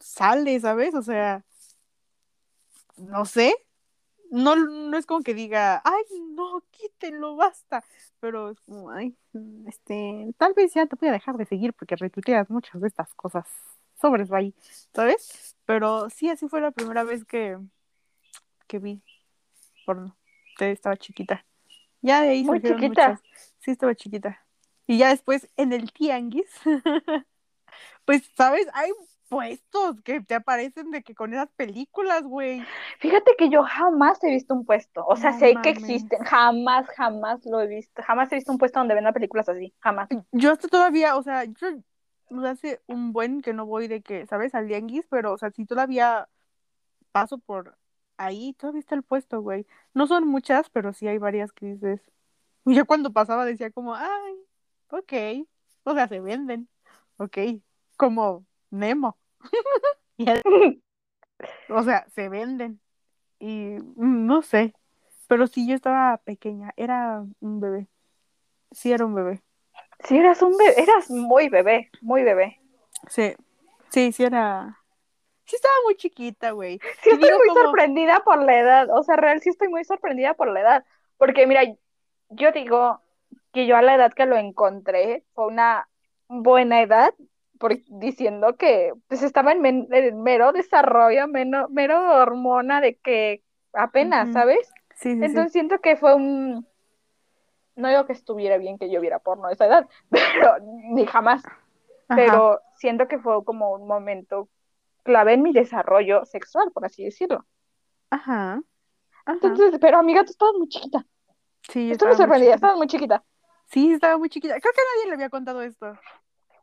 sale, 0.00 0.58
¿sabes? 0.60 0.94
O 0.94 1.02
sea, 1.02 1.44
no 2.96 3.24
sé. 3.24 3.54
No, 4.30 4.56
no 4.56 4.98
es 4.98 5.06
como 5.06 5.22
que 5.22 5.34
diga, 5.34 5.80
ay, 5.84 6.04
no, 6.32 6.62
quítenlo, 6.70 7.36
basta. 7.36 7.84
Pero 8.20 8.50
es 8.50 8.60
como, 8.60 8.90
ay, 8.90 9.16
este, 9.66 10.34
tal 10.38 10.54
vez 10.54 10.74
ya 10.74 10.86
te 10.86 10.96
voy 10.96 11.08
a 11.08 11.12
dejar 11.12 11.36
de 11.38 11.46
seguir 11.46 11.72
porque 11.74 11.96
retuiteas 11.96 12.50
muchas 12.50 12.80
de 12.80 12.88
estas 12.88 13.14
cosas. 13.14 13.46
Sobres 14.00 14.30
ahí, 14.32 14.54
¿sabes? 14.94 15.56
Pero 15.66 16.10
sí, 16.10 16.28
así 16.30 16.48
fue 16.48 16.60
la 16.60 16.70
primera 16.72 17.04
vez 17.04 17.24
que, 17.24 17.58
que 18.68 18.78
vi 18.78 19.02
porno. 19.86 20.16
Estaba 20.60 20.96
chiquita. 20.96 21.47
Ya 22.00 22.22
de 22.22 22.30
ahí 22.30 22.44
Muy 22.44 22.60
chiquita. 22.60 22.88
muchas. 22.88 23.20
Sí, 23.58 23.70
estaba 23.72 23.94
chiquita. 23.94 24.44
Y 24.86 24.98
ya 24.98 25.10
después 25.10 25.48
en 25.56 25.72
el 25.72 25.92
tianguis, 25.92 26.48
pues, 28.04 28.30
¿sabes? 28.36 28.66
Hay 28.72 28.90
puestos 29.28 30.00
que 30.02 30.20
te 30.20 30.34
aparecen 30.34 30.90
de 30.90 31.02
que 31.02 31.14
con 31.14 31.32
esas 31.32 31.50
películas, 31.50 32.22
güey. 32.22 32.64
fíjate 32.98 33.34
que 33.36 33.50
yo 33.50 33.62
jamás 33.62 34.22
he 34.24 34.30
visto 34.30 34.54
un 34.54 34.64
puesto, 34.64 35.04
o 35.06 35.16
sea, 35.16 35.32
No 35.32 35.38
sé 35.38 35.54
que 35.62 35.70
existen, 35.70 36.24
jamás, 36.24 36.86
jamás 36.96 37.44
lo 37.44 37.60
he 37.60 37.66
visto, 37.66 38.02
jamás 38.02 38.32
he 38.32 38.36
visto 38.36 38.52
un 38.52 38.58
puesto 38.58 38.78
donde 38.78 38.94
vendan 38.94 39.12
películas 39.12 39.48
así, 39.48 39.74
jamás. 39.80 40.08
Yo 40.32 40.52
hasta 40.52 40.68
todavía, 40.68 41.16
o 41.16 41.22
sea, 41.22 41.44
yo 41.44 41.68
hace 42.46 42.80
un 42.86 43.12
buen 43.12 43.42
que 43.42 43.52
no 43.52 43.66
voy 43.66 43.88
de 43.88 44.00
que, 44.00 44.26
¿sabes? 44.26 44.54
Al 44.54 44.66
tianguis, 44.66 45.06
pero, 45.10 45.32
o 45.32 45.38
sea, 45.38 45.50
si 45.50 45.66
todavía 45.66 46.28
paso 47.12 47.38
por 47.38 47.76
ahí, 48.18 48.52
todavía 48.54 48.80
está 48.80 48.94
el 48.94 49.02
puesto, 49.02 49.40
güey. 49.40 49.66
No 49.94 50.06
son 50.06 50.26
muchas, 50.28 50.68
pero 50.70 50.92
sí 50.92 51.08
hay 51.08 51.18
varias 51.18 51.52
que 51.52 51.66
dices. 51.74 52.00
Y 52.66 52.74
yo 52.74 52.84
cuando 52.86 53.12
pasaba 53.12 53.44
decía 53.46 53.70
como, 53.70 53.94
ay, 53.94 54.34
ok. 54.90 55.46
O 55.84 55.94
sea, 55.94 56.06
se 56.08 56.20
venden. 56.20 56.68
Ok. 57.16 57.38
Como 57.96 58.44
Nemo. 58.70 59.16
Y 60.20 60.28
el- 60.28 60.42
o 61.70 61.82
sea, 61.84 62.06
se 62.10 62.28
venden. 62.28 62.80
Y 63.38 63.76
mm, 63.96 64.26
no 64.26 64.42
sé. 64.42 64.74
Pero 65.28 65.46
sí, 65.46 65.68
yo 65.68 65.74
estaba 65.76 66.16
pequeña. 66.18 66.72
Era 66.76 67.24
un 67.40 67.60
bebé. 67.60 67.86
Sí, 68.72 68.92
era 68.92 69.06
un 69.06 69.14
bebé. 69.14 69.42
Sí, 70.04 70.16
eras 70.16 70.42
un 70.42 70.56
bebé, 70.56 70.80
eras 70.80 71.10
muy 71.10 71.48
bebé, 71.48 71.90
muy 72.00 72.22
bebé. 72.22 72.60
Sí. 73.08 73.34
Sí, 73.90 74.12
sí 74.12 74.24
era. 74.24 74.77
Sí, 75.48 75.56
estaba 75.56 75.74
muy 75.84 75.96
chiquita, 75.96 76.50
güey. 76.52 76.78
Sí, 77.02 77.10
Y 77.10 77.14
estoy 77.14 77.30
muy 77.38 77.48
como- 77.48 77.62
sorprendida 77.62 78.20
por 78.24 78.42
la 78.42 78.58
edad, 78.58 78.88
o 78.90 79.02
sea, 79.02 79.16
real, 79.16 79.40
sí 79.40 79.48
estoy 79.48 79.68
muy 79.68 79.84
sorprendida 79.84 80.34
por 80.34 80.48
la 80.52 80.60
edad, 80.60 80.84
porque 81.16 81.46
mira, 81.46 81.62
yo 82.28 82.52
digo 82.52 83.00
que 83.52 83.66
yo 83.66 83.76
a 83.76 83.82
la 83.82 83.94
edad 83.94 84.12
que 84.12 84.26
lo 84.26 84.36
encontré 84.36 85.24
fue 85.34 85.46
una 85.46 85.88
buena 86.28 86.82
edad, 86.82 87.12
por, 87.58 87.74
diciendo 87.88 88.56
que 88.56 88.92
pues 89.08 89.22
estaba 89.22 89.50
en, 89.52 89.60
men- 89.62 89.88
en 89.90 90.22
mero 90.22 90.52
desarrollo, 90.52 91.26
meno- 91.26 91.66
mero 91.70 91.98
hormona 92.20 92.80
de 92.80 92.96
que 92.96 93.42
apenas. 93.72 94.32
¿sabes? 94.32 94.68
Sí, 94.94 95.12
sí, 95.12 95.18
sí. 95.18 95.24
Entonces 95.24 95.52
siento 95.52 95.80
que 95.80 95.96
fue 95.96 96.14
un... 96.14 96.66
No 97.74 97.88
digo 97.88 98.06
que 98.06 98.12
estuviera 98.12 98.58
bien 98.58 98.76
que 98.78 98.90
yo 98.90 99.00
viera 99.00 99.18
porno 99.18 99.46
a 99.46 99.52
esa 99.52 99.66
edad, 99.66 99.88
pero 100.10 100.58
ni 100.90 101.06
jamás, 101.06 101.42
Ajá. 101.44 102.16
pero 102.16 102.60
siento 102.76 103.08
que 103.08 103.18
fue 103.18 103.42
como 103.44 103.72
un 103.72 103.86
momento 103.86 104.48
clave 105.08 105.32
en 105.32 105.42
mi 105.42 105.54
desarrollo 105.54 106.26
sexual, 106.26 106.70
por 106.70 106.84
así 106.84 107.02
decirlo. 107.02 107.46
Ajá. 108.10 108.60
Ajá. 109.24 109.38
Entonces, 109.42 109.78
pero 109.80 109.96
amiga, 109.98 110.22
tú 110.22 110.32
estabas 110.32 110.54
muy 110.58 110.68
chiquita. 110.68 111.06
Sí, 111.62 111.94
sorprendida, 111.94 112.36
chiquita. 112.36 112.54
estabas 112.54 112.76
muy 112.76 112.86
chiquita. 112.86 113.24
Sí, 113.64 113.92
estaba 113.92 114.18
muy 114.18 114.28
chiquita. 114.28 114.60
Creo 114.60 114.72
que 114.74 114.80
nadie 114.94 115.08
le 115.08 115.14
había 115.14 115.30
contado 115.30 115.62
esto. 115.62 115.98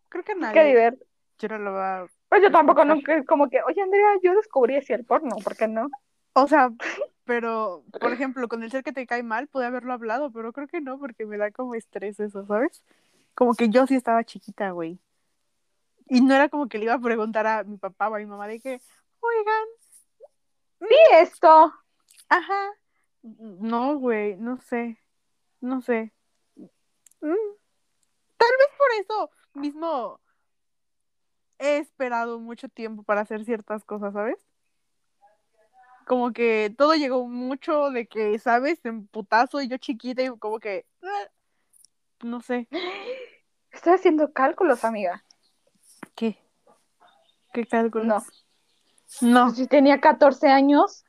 Creo 0.09 0.23
que 0.23 0.33
a 0.33 0.35
Qué 0.35 0.41
nadie. 0.41 0.67
divertido. 0.67 1.07
Yo 1.39 1.47
no 1.49 1.57
lo 1.57 1.73
va. 1.73 2.07
Pues 2.29 2.41
yo 2.43 2.51
tampoco, 2.51 2.85
nunca, 2.85 3.23
como 3.25 3.49
que, 3.49 3.61
oye 3.63 3.81
Andrea, 3.81 4.07
yo 4.23 4.35
descubrí 4.35 4.75
así 4.77 4.93
el 4.93 5.05
porno, 5.05 5.35
¿por 5.43 5.57
qué 5.57 5.67
no? 5.67 5.89
O 6.33 6.47
sea, 6.47 6.69
pero, 7.23 7.83
por 7.99 8.13
ejemplo, 8.13 8.47
con 8.47 8.61
el 8.63 8.69
ser 8.71 8.83
que 8.83 8.93
te 8.93 9.07
cae 9.07 9.23
mal, 9.23 9.47
pude 9.47 9.65
haberlo 9.65 9.93
hablado, 9.93 10.31
pero 10.31 10.53
creo 10.53 10.67
que 10.67 10.81
no, 10.81 10.99
porque 10.99 11.25
me 11.25 11.37
da 11.37 11.49
como 11.51 11.75
estrés 11.75 12.19
eso, 12.19 12.45
¿sabes? 12.45 12.83
Como 13.33 13.53
que 13.55 13.69
yo 13.69 13.87
sí 13.87 13.95
estaba 13.95 14.23
chiquita, 14.23 14.71
güey. 14.71 14.99
Y 16.07 16.21
no 16.21 16.35
era 16.35 16.49
como 16.49 16.67
que 16.67 16.77
le 16.77 16.85
iba 16.85 16.93
a 16.93 16.99
preguntar 16.99 17.47
a 17.47 17.63
mi 17.63 17.77
papá 17.77 18.09
o 18.09 18.15
a 18.15 18.19
mi 18.19 18.25
mamá 18.25 18.47
de 18.47 18.59
que, 18.59 18.79
oigan, 19.19 19.65
Sí, 20.87 20.95
esto. 21.13 21.73
ajá. 22.29 22.69
No, 23.23 23.97
güey, 23.97 24.35
no 24.37 24.57
sé. 24.59 24.99
No 25.61 25.81
sé. 25.81 26.13
Mm, 27.21 27.33
Tal 28.37 28.51
vez 28.59 28.67
por 28.77 28.87
eso 28.99 29.31
mismo 29.55 30.19
he 31.57 31.77
esperado 31.77 32.39
mucho 32.39 32.69
tiempo 32.69 33.01
para 33.03 33.21
hacer 33.21 33.45
ciertas 33.45 33.83
cosas, 33.83 34.13
¿sabes? 34.13 34.37
Como 36.05 36.33
que 36.33 36.71
todo 36.77 36.93
llegó 36.93 37.27
mucho 37.27 37.89
de 37.89 38.05
que, 38.07 38.37
¿sabes? 38.37 38.83
En 38.85 39.07
putazo 39.07 39.61
y 39.61 39.67
yo 39.67 39.77
chiquita 39.77 40.21
y 40.21 40.37
como 40.37 40.59
que... 40.59 40.85
ah, 41.01 41.29
No 42.21 42.41
sé. 42.41 42.67
Estoy 43.71 43.93
haciendo 43.93 44.31
cálculos, 44.33 44.83
amiga. 44.85 45.23
¿Qué? 46.13 46.37
¿Qué 47.53 47.65
cálculos? 47.65 48.07
No. 48.07 48.23
No. 49.21 49.45
Pues 49.45 49.57
yo 49.57 49.67
tenía 49.67 49.99
14 49.99 50.47
años. 50.47 51.05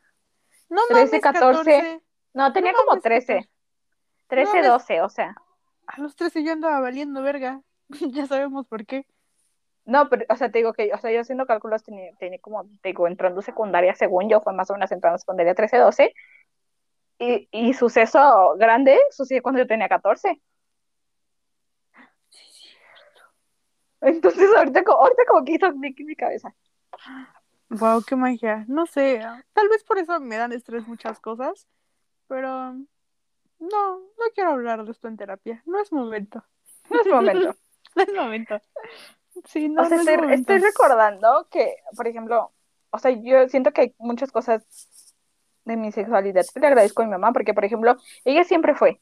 No 0.68 0.82
13, 0.88 1.06
mames, 1.06 1.20
14. 1.22 1.64
14. 1.64 2.02
No, 2.34 2.52
tenía 2.52 2.72
No 2.72 2.78
como 2.78 2.90
mames, 2.90 3.02
13. 3.02 3.50
13, 4.28 4.52
mames. 4.52 4.68
12, 4.68 5.00
o 5.02 5.08
sea. 5.08 5.36
A 5.86 6.00
los 6.00 6.16
13 6.16 6.44
yo 6.44 6.52
andaba 6.52 6.80
valiendo 6.80 7.22
verga. 7.22 7.60
ya 7.88 8.26
sabemos 8.26 8.66
por 8.66 8.86
qué. 8.86 9.06
No, 9.84 10.08
pero, 10.08 10.24
o 10.28 10.36
sea, 10.36 10.50
te 10.50 10.58
digo 10.58 10.72
que, 10.72 10.92
o 10.92 10.98
sea, 10.98 11.12
yo 11.12 11.20
haciendo 11.20 11.46
cálculos 11.46 11.84
tenía, 11.84 12.12
tenía 12.18 12.40
como, 12.40 12.64
te 12.82 12.88
digo, 12.88 13.06
entrando 13.06 13.40
secundaria, 13.40 13.94
según 13.94 14.28
yo, 14.28 14.40
fue 14.40 14.52
más 14.52 14.68
o 14.70 14.72
menos 14.72 14.90
entrando 14.90 15.18
secundaria 15.18 15.54
13, 15.54 15.76
12. 15.78 16.14
Y, 17.18 17.48
y 17.50 17.72
suceso 17.72 18.56
grande 18.58 18.98
sucedió 19.10 19.42
cuando 19.42 19.60
yo 19.60 19.66
tenía 19.66 19.88
14. 19.88 20.40
Entonces, 24.06 24.48
ahorita, 24.56 24.82
ahorita 24.86 25.22
como 25.26 25.44
que 25.44 25.52
hizo 25.52 25.72
clic 25.74 26.00
en 26.00 26.06
mi 26.06 26.16
cabeza. 26.16 26.54
Wow, 27.68 28.02
qué 28.06 28.14
magia. 28.14 28.64
No 28.68 28.86
sé. 28.86 29.20
Tal 29.52 29.68
vez 29.68 29.82
por 29.82 29.98
eso 29.98 30.20
me 30.20 30.36
dan 30.36 30.52
estrés 30.52 30.86
muchas 30.86 31.18
cosas. 31.18 31.66
Pero 32.28 32.72
no, 33.58 33.98
no 33.98 34.24
quiero 34.34 34.50
hablar 34.50 34.84
de 34.84 34.92
esto 34.92 35.08
en 35.08 35.16
terapia. 35.16 35.62
No 35.66 35.80
es 35.80 35.92
momento. 35.92 36.44
No 36.90 37.00
es 37.00 37.06
momento. 37.06 37.56
No 37.96 38.02
es 38.02 38.12
momento. 38.12 38.60
Sí, 39.46 39.70
no, 39.70 39.80
o 39.80 39.84
sea, 39.86 39.96
no 39.96 40.02
es 40.02 40.08
estoy, 40.08 40.22
momento. 40.22 40.52
estoy 40.52 40.70
recordando 40.70 41.48
que, 41.50 41.76
por 41.96 42.06
ejemplo, 42.06 42.52
o 42.90 42.98
sea, 42.98 43.10
yo 43.10 43.48
siento 43.48 43.72
que 43.72 43.80
hay 43.80 43.94
muchas 43.96 44.30
cosas 44.30 44.66
de 45.64 45.76
mi 45.76 45.92
sexualidad 45.92 46.44
le 46.54 46.66
agradezco 46.66 47.00
a 47.00 47.04
mi 47.06 47.10
mamá, 47.10 47.32
porque, 47.32 47.54
por 47.54 47.64
ejemplo, 47.64 47.96
ella 48.26 48.44
siempre 48.44 48.74
fue, 48.74 49.00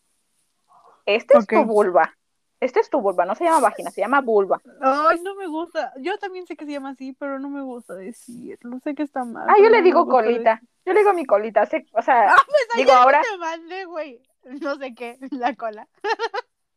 este 1.07 1.39
es 1.39 1.47
tu 1.47 1.65
vulva, 1.65 2.17
este 2.65 2.81
es 2.81 2.91
tu 2.91 3.01
vulva, 3.01 3.25
no 3.25 3.35
se 3.35 3.45
llama 3.45 3.61
vagina, 3.61 3.91
se 3.91 4.01
llama 4.01 4.21
vulva. 4.21 4.61
Ay, 4.81 5.21
no 5.23 5.35
me 5.35 5.47
gusta. 5.47 5.93
Yo 5.99 6.19
también 6.19 6.47
sé 6.47 6.57
que 6.57 6.65
se 6.67 6.73
llama 6.73 6.91
así, 6.91 7.13
pero 7.13 7.39
no 7.39 7.49
me 7.49 7.63
gusta 7.63 7.95
decirlo. 7.95 8.79
Sé 8.81 8.95
que 8.95 9.03
está 9.03 9.25
mal. 9.25 9.47
Ah, 9.49 9.55
yo 9.59 9.69
le 9.69 9.79
no 9.79 9.85
digo 9.85 10.07
colita, 10.07 10.61
yo 10.85 10.93
le 10.93 11.01
digo 11.01 11.13
mi 11.13 11.25
colita, 11.27 11.67
sé- 11.67 11.87
o 11.93 12.03
sea, 12.03 12.31
Ah, 12.31 12.37
pues 12.47 12.69
digo 12.77 12.93
ahora, 12.93 13.21
te 13.23 13.39
mandé, 13.39 13.85
güey. 13.85 14.21
No 14.61 14.77
sé 14.77 14.95
qué, 14.95 15.19
la 15.31 15.55
cola. 15.55 15.89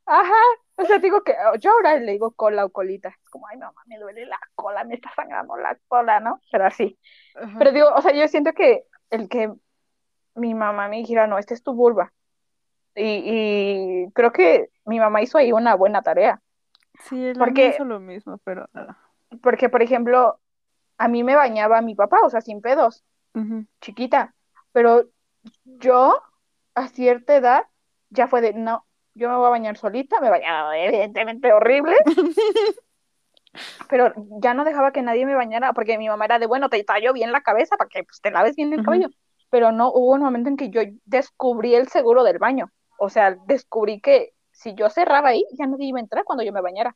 ajá, 0.05 0.33
o 0.77 0.85
sea, 0.85 0.99
digo 0.99 1.21
que 1.23 1.35
yo 1.59 1.71
ahora 1.71 1.97
le 1.99 2.13
digo 2.13 2.31
cola 2.31 2.63
o 2.65 2.69
colita, 2.69 3.09
es 3.09 3.29
como, 3.29 3.47
ay, 3.47 3.57
mamá, 3.57 3.81
me 3.87 3.97
duele 3.99 4.25
la 4.25 4.39
cola, 4.55 4.83
me 4.85 4.95
está 4.95 5.11
sangrando 5.15 5.57
la 5.57 5.77
cola, 5.87 6.19
¿no? 6.21 6.39
Pero 6.51 6.65
así. 6.65 6.97
Ajá. 7.35 7.55
Pero 7.59 7.71
digo, 7.73 7.89
o 7.93 8.01
sea, 8.01 8.13
yo 8.13 8.27
siento 8.27 8.53
que 8.53 8.83
el 9.09 9.27
que 9.27 9.51
mi 10.35 10.53
mamá 10.53 10.87
me 10.87 10.97
dijera, 10.97 11.27
no, 11.27 11.37
este 11.37 11.53
es 11.55 11.63
tu 11.63 11.73
vulva. 11.73 12.13
Y, 12.95 14.05
y 14.05 14.11
creo 14.13 14.31
que 14.31 14.69
mi 14.87 14.99
mamá 14.99 15.21
hizo 15.21 15.37
ahí 15.37 15.51
una 15.51 15.75
buena 15.75 16.01
tarea. 16.01 16.41
Sí, 17.03 17.31
porque- 17.37 17.69
hizo 17.69 17.85
lo 17.85 17.99
mismo, 17.99 18.39
pero. 18.43 18.67
ah, 18.73 18.97
Porque, 19.41 19.69
por 19.69 19.81
ejemplo, 19.83 20.39
a 20.97 21.07
mí 21.07 21.23
me 21.23 21.35
bañaba 21.35 21.81
mi 21.81 21.93
papá, 21.95 22.17
o 22.23 22.29
sea, 22.29 22.41
sin 22.41 22.61
pedos, 22.61 23.03
chiquita. 23.81 24.33
Pero 24.71 25.05
yo, 25.65 26.21
a 26.73 26.87
cierta 26.87 27.35
edad, 27.35 27.65
ya 28.09 28.27
fue 28.27 28.41
de, 28.41 28.53
no, 28.53 28.85
yo 29.13 29.29
me 29.29 29.35
voy 29.35 29.47
a 29.47 29.49
bañar 29.49 29.77
solita, 29.77 30.19
me 30.21 30.29
bañaba 30.29 30.77
evidentemente 30.77 31.51
horrible, 31.53 31.95
pero 33.89 34.13
ya 34.41 34.53
no 34.53 34.63
dejaba 34.63 34.91
que 34.91 35.01
nadie 35.01 35.25
me 35.25 35.35
bañara, 35.35 35.73
porque 35.73 35.97
mi 35.97 36.07
mamá 36.07 36.25
era 36.25 36.39
de, 36.39 36.47
bueno, 36.47 36.69
te 36.69 36.83
tallo 36.83 37.13
bien 37.13 37.31
la 37.31 37.41
cabeza 37.41 37.75
para 37.77 37.89
que 37.89 38.03
pues, 38.03 38.21
te 38.21 38.31
laves 38.31 38.55
bien 38.55 38.73
el 38.73 38.83
cabello. 38.83 39.09
Pero 39.49 39.71
no, 39.71 39.89
hubo 39.91 40.13
un 40.13 40.21
momento 40.21 40.49
en 40.49 40.57
que 40.57 40.69
yo 40.69 40.81
descubrí 41.05 41.73
el 41.75 41.87
seguro 41.87 42.23
del 42.23 42.37
baño. 42.37 42.69
O 42.99 43.09
sea, 43.09 43.37
descubrí 43.45 44.01
que 44.01 44.33
si 44.57 44.73
yo 44.73 44.89
cerraba 44.89 45.29
ahí, 45.29 45.45
ya 45.51 45.67
nadie 45.67 45.85
iba 45.85 45.99
a 45.99 46.01
entrar 46.01 46.23
cuando 46.23 46.43
yo 46.43 46.51
me 46.51 46.61
bañara. 46.61 46.95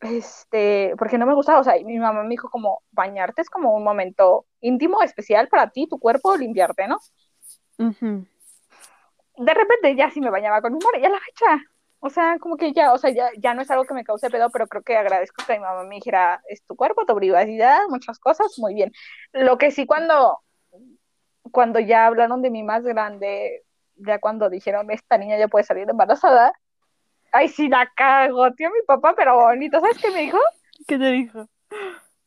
Este, 0.00 0.94
porque 0.98 1.16
no 1.16 1.24
me 1.24 1.34
gustaba, 1.34 1.60
o 1.60 1.64
sea, 1.64 1.74
mi 1.82 1.98
mamá 1.98 2.22
me 2.22 2.28
dijo 2.28 2.50
como, 2.50 2.82
bañarte 2.92 3.40
es 3.42 3.48
como 3.48 3.74
un 3.74 3.82
momento 3.82 4.44
íntimo, 4.60 5.02
especial 5.02 5.48
para 5.48 5.70
ti, 5.70 5.88
tu 5.88 5.98
cuerpo, 5.98 6.36
limpiarte, 6.36 6.86
¿no? 6.86 6.98
De 9.38 9.54
repente 9.54 9.96
ya 9.96 10.10
sí 10.10 10.20
me 10.20 10.30
bañaba 10.30 10.60
con 10.60 10.74
humor 10.74 10.98
y 11.00 11.06
a 11.06 11.08
la 11.08 11.18
fecha. 11.18 11.62
O 12.00 12.10
sea, 12.10 12.38
como 12.38 12.58
que 12.58 12.72
ya, 12.74 12.92
o 12.92 12.98
sea, 12.98 13.10
ya, 13.10 13.30
ya 13.38 13.54
no 13.54 13.62
es 13.62 13.70
algo 13.70 13.84
que 13.84 13.94
me 13.94 14.04
cause 14.04 14.30
pedo, 14.30 14.50
pero 14.50 14.68
creo 14.68 14.82
que 14.82 14.96
agradezco 14.98 15.42
que 15.46 15.54
mi 15.54 15.60
mamá 15.60 15.82
me 15.84 15.94
dijera, 15.96 16.42
es 16.48 16.62
tu 16.64 16.76
cuerpo, 16.76 17.06
tu 17.06 17.16
privacidad, 17.16 17.80
muchas 17.88 18.18
cosas, 18.18 18.52
muy 18.58 18.74
bien. 18.74 18.92
Lo 19.32 19.56
que 19.56 19.70
sí 19.70 19.86
cuando, 19.86 20.40
cuando 21.50 21.80
ya 21.80 22.06
hablaron 22.06 22.42
de 22.42 22.50
mí 22.50 22.62
más 22.62 22.84
grande, 22.84 23.64
ya 23.98 24.18
cuando 24.18 24.50
dijeron, 24.50 24.90
esta 24.90 25.18
niña 25.18 25.38
ya 25.38 25.48
puede 25.48 25.64
salir 25.64 25.88
embarazada, 25.88 26.52
ay, 27.32 27.48
sí 27.48 27.68
la 27.68 27.90
cago, 27.94 28.52
tío, 28.52 28.70
mi 28.70 28.82
papá, 28.86 29.14
pero 29.16 29.36
bonito, 29.36 29.80
¿sabes 29.80 29.98
qué 29.98 30.10
me 30.10 30.22
dijo? 30.22 30.38
¿Qué 30.86 30.98
te 30.98 31.10
dijo? 31.10 31.48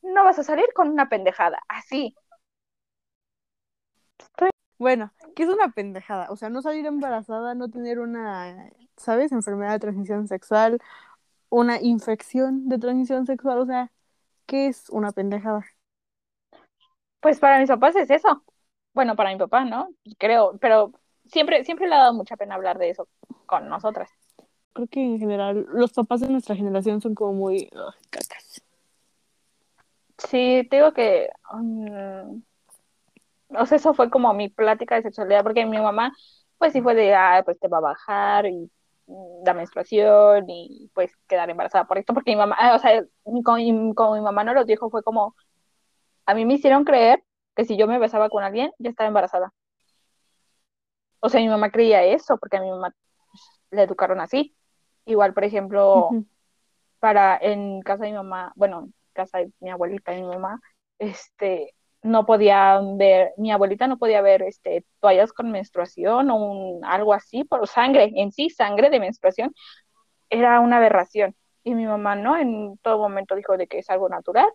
No 0.01 0.23
vas 0.23 0.39
a 0.39 0.43
salir 0.43 0.67
con 0.73 0.89
una 0.89 1.09
pendejada, 1.09 1.59
así. 1.67 2.15
Bueno, 4.81 5.13
que 5.35 5.43
es 5.43 5.49
una 5.49 5.69
pendejada. 5.69 6.27
O 6.31 6.35
sea, 6.35 6.49
no 6.49 6.63
salir 6.63 6.87
embarazada, 6.87 7.53
no 7.53 7.69
tener 7.69 7.99
una, 7.99 8.71
¿sabes? 8.97 9.31
Enfermedad 9.31 9.73
de 9.73 9.79
transmisión 9.79 10.27
sexual, 10.27 10.79
una 11.49 11.79
infección 11.79 12.67
de 12.67 12.79
transmisión 12.79 13.27
sexual. 13.27 13.59
O 13.59 13.65
sea, 13.67 13.91
¿qué 14.47 14.67
es 14.67 14.89
una 14.89 15.11
pendejada? 15.11 15.63
Pues 17.19 17.39
para 17.39 17.59
mis 17.59 17.69
papás 17.69 17.95
es 17.95 18.09
eso. 18.09 18.43
Bueno, 18.93 19.15
para 19.15 19.29
mi 19.29 19.37
papá, 19.37 19.65
¿no? 19.65 19.89
Creo, 20.17 20.57
pero 20.59 20.93
siempre, 21.31 21.63
siempre 21.63 21.87
le 21.87 21.95
ha 21.95 21.99
dado 21.99 22.13
mucha 22.13 22.37
pena 22.37 22.55
hablar 22.55 22.77
de 22.77 22.89
eso 22.89 23.07
con 23.45 23.67
nosotras. 23.69 24.09
Creo 24.73 24.87
que 24.87 25.01
en 25.01 25.19
general 25.19 25.65
los 25.73 25.91
papás 25.91 26.21
de 26.21 26.29
nuestra 26.29 26.55
generación 26.55 27.01
son 27.01 27.15
como 27.15 27.33
muy 27.33 27.69
cacas. 28.09 28.61
Sí, 30.17 30.67
te 30.69 30.77
digo 30.77 30.93
que, 30.93 31.29
um, 31.51 32.41
o 33.49 33.65
sea, 33.65 33.75
eso 33.77 33.93
fue 33.93 34.09
como 34.09 34.33
mi 34.33 34.49
plática 34.49 34.95
de 34.95 35.01
sexualidad, 35.01 35.43
porque 35.43 35.65
mi 35.65 35.79
mamá, 35.79 36.13
pues 36.57 36.73
sí 36.73 36.81
fue 36.81 36.95
de, 36.95 37.13
ah, 37.15 37.41
pues 37.43 37.59
te 37.59 37.67
va 37.67 37.79
a 37.79 37.81
bajar 37.81 38.45
y 38.45 38.71
mm, 39.07 39.43
la 39.45 39.53
menstruación 39.53 40.45
y 40.49 40.89
pues 40.93 41.11
quedar 41.27 41.49
embarazada 41.49 41.85
por 41.85 41.97
esto, 41.97 42.13
porque 42.13 42.31
mi 42.31 42.37
mamá, 42.37 42.55
o 42.75 42.79
sea, 42.79 43.03
mi- 43.25 43.43
como 43.43 44.13
mi 44.15 44.21
mamá 44.21 44.43
no 44.43 44.53
lo 44.53 44.63
dijo, 44.63 44.89
fue 44.89 45.03
como, 45.03 45.35
a 46.25 46.33
mí 46.35 46.45
me 46.45 46.53
hicieron 46.53 46.85
creer 46.85 47.23
que 47.55 47.65
si 47.65 47.75
yo 47.77 47.87
me 47.87 47.99
besaba 47.99 48.29
con 48.29 48.43
alguien, 48.43 48.71
ya 48.79 48.89
estaba 48.91 49.07
embarazada. 49.07 49.51
O 51.21 51.29
sea, 51.29 51.39
mi 51.39 51.47
mamá 51.47 51.69
creía 51.69 52.03
eso, 52.03 52.37
porque 52.37 52.57
a 52.57 52.61
mi 52.61 52.69
mamá 52.69 52.93
pues, 53.31 53.41
le 53.71 53.83
educaron 53.83 54.19
así. 54.19 54.55
Igual, 55.05 55.33
por 55.33 55.43
ejemplo, 55.43 56.09
para 56.99 57.37
en 57.41 57.81
casa 57.81 58.03
de 58.03 58.11
mi 58.11 58.17
mamá, 58.17 58.51
bueno, 58.55 58.81
en 58.81 58.93
casa 59.13 59.39
de 59.39 59.51
mi 59.59 59.69
abuelita 59.69 60.13
y 60.13 60.21
mi 60.21 60.27
mamá, 60.27 60.59
este, 60.99 61.73
no 62.03 62.25
podía 62.25 62.79
ver, 62.95 63.33
mi 63.37 63.51
abuelita 63.51 63.87
no 63.87 63.97
podía 63.97 64.21
ver 64.21 64.41
este, 64.41 64.85
toallas 64.99 65.33
con 65.33 65.51
menstruación 65.51 66.29
o 66.31 66.35
un, 66.35 66.85
algo 66.85 67.13
así, 67.13 67.43
por 67.43 67.67
sangre, 67.67 68.11
en 68.15 68.31
sí, 68.31 68.49
sangre 68.49 68.89
de 68.89 68.99
menstruación, 68.99 69.53
era 70.29 70.59
una 70.59 70.77
aberración. 70.77 71.35
Y 71.63 71.75
mi 71.75 71.85
mamá 71.85 72.15
no, 72.15 72.37
en 72.37 72.77
todo 72.79 72.97
momento 72.97 73.35
dijo 73.35 73.57
de 73.57 73.67
que 73.67 73.79
es 73.79 73.89
algo 73.89 74.09
natural, 74.09 74.49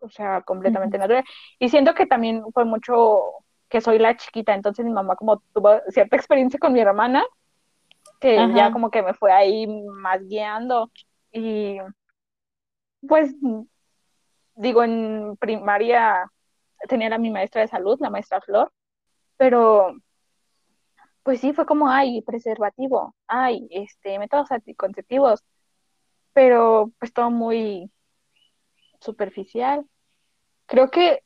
o 0.00 0.08
sea, 0.08 0.42
completamente 0.42 0.98
natural. 0.98 1.24
Y 1.58 1.68
siento 1.68 1.94
que 1.94 2.06
también 2.06 2.42
fue 2.52 2.64
mucho 2.64 3.20
que 3.72 3.80
soy 3.80 3.98
la 3.98 4.14
chiquita, 4.14 4.52
entonces 4.52 4.84
mi 4.84 4.92
mamá 4.92 5.16
como 5.16 5.42
tuvo 5.54 5.80
cierta 5.88 6.14
experiencia 6.14 6.60
con 6.60 6.74
mi 6.74 6.80
hermana, 6.80 7.24
que 8.20 8.36
ya 8.54 8.70
como 8.70 8.90
que 8.90 9.02
me 9.02 9.14
fue 9.14 9.32
ahí 9.32 9.66
más 9.66 10.20
guiando. 10.28 10.90
Y 11.32 11.78
pues 13.08 13.34
digo, 14.56 14.84
en 14.84 15.38
primaria 15.40 16.30
tenía 16.86 17.14
a 17.14 17.18
mi 17.18 17.30
maestra 17.30 17.62
de 17.62 17.68
salud, 17.68 17.98
la 17.98 18.10
maestra 18.10 18.42
Flor, 18.42 18.70
pero 19.38 19.94
pues 21.22 21.40
sí 21.40 21.54
fue 21.54 21.64
como, 21.64 21.88
ay, 21.88 22.20
preservativo, 22.20 23.14
ay, 23.26 23.66
este, 23.70 24.18
métodos 24.18 24.52
anticonceptivos, 24.52 25.42
pero 26.34 26.90
pues 26.98 27.10
todo 27.14 27.30
muy 27.30 27.90
superficial. 29.00 29.86
Creo 30.66 30.90
que, 30.90 31.22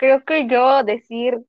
creo 0.00 0.24
que 0.24 0.46
yo 0.46 0.82
decir 0.82 1.44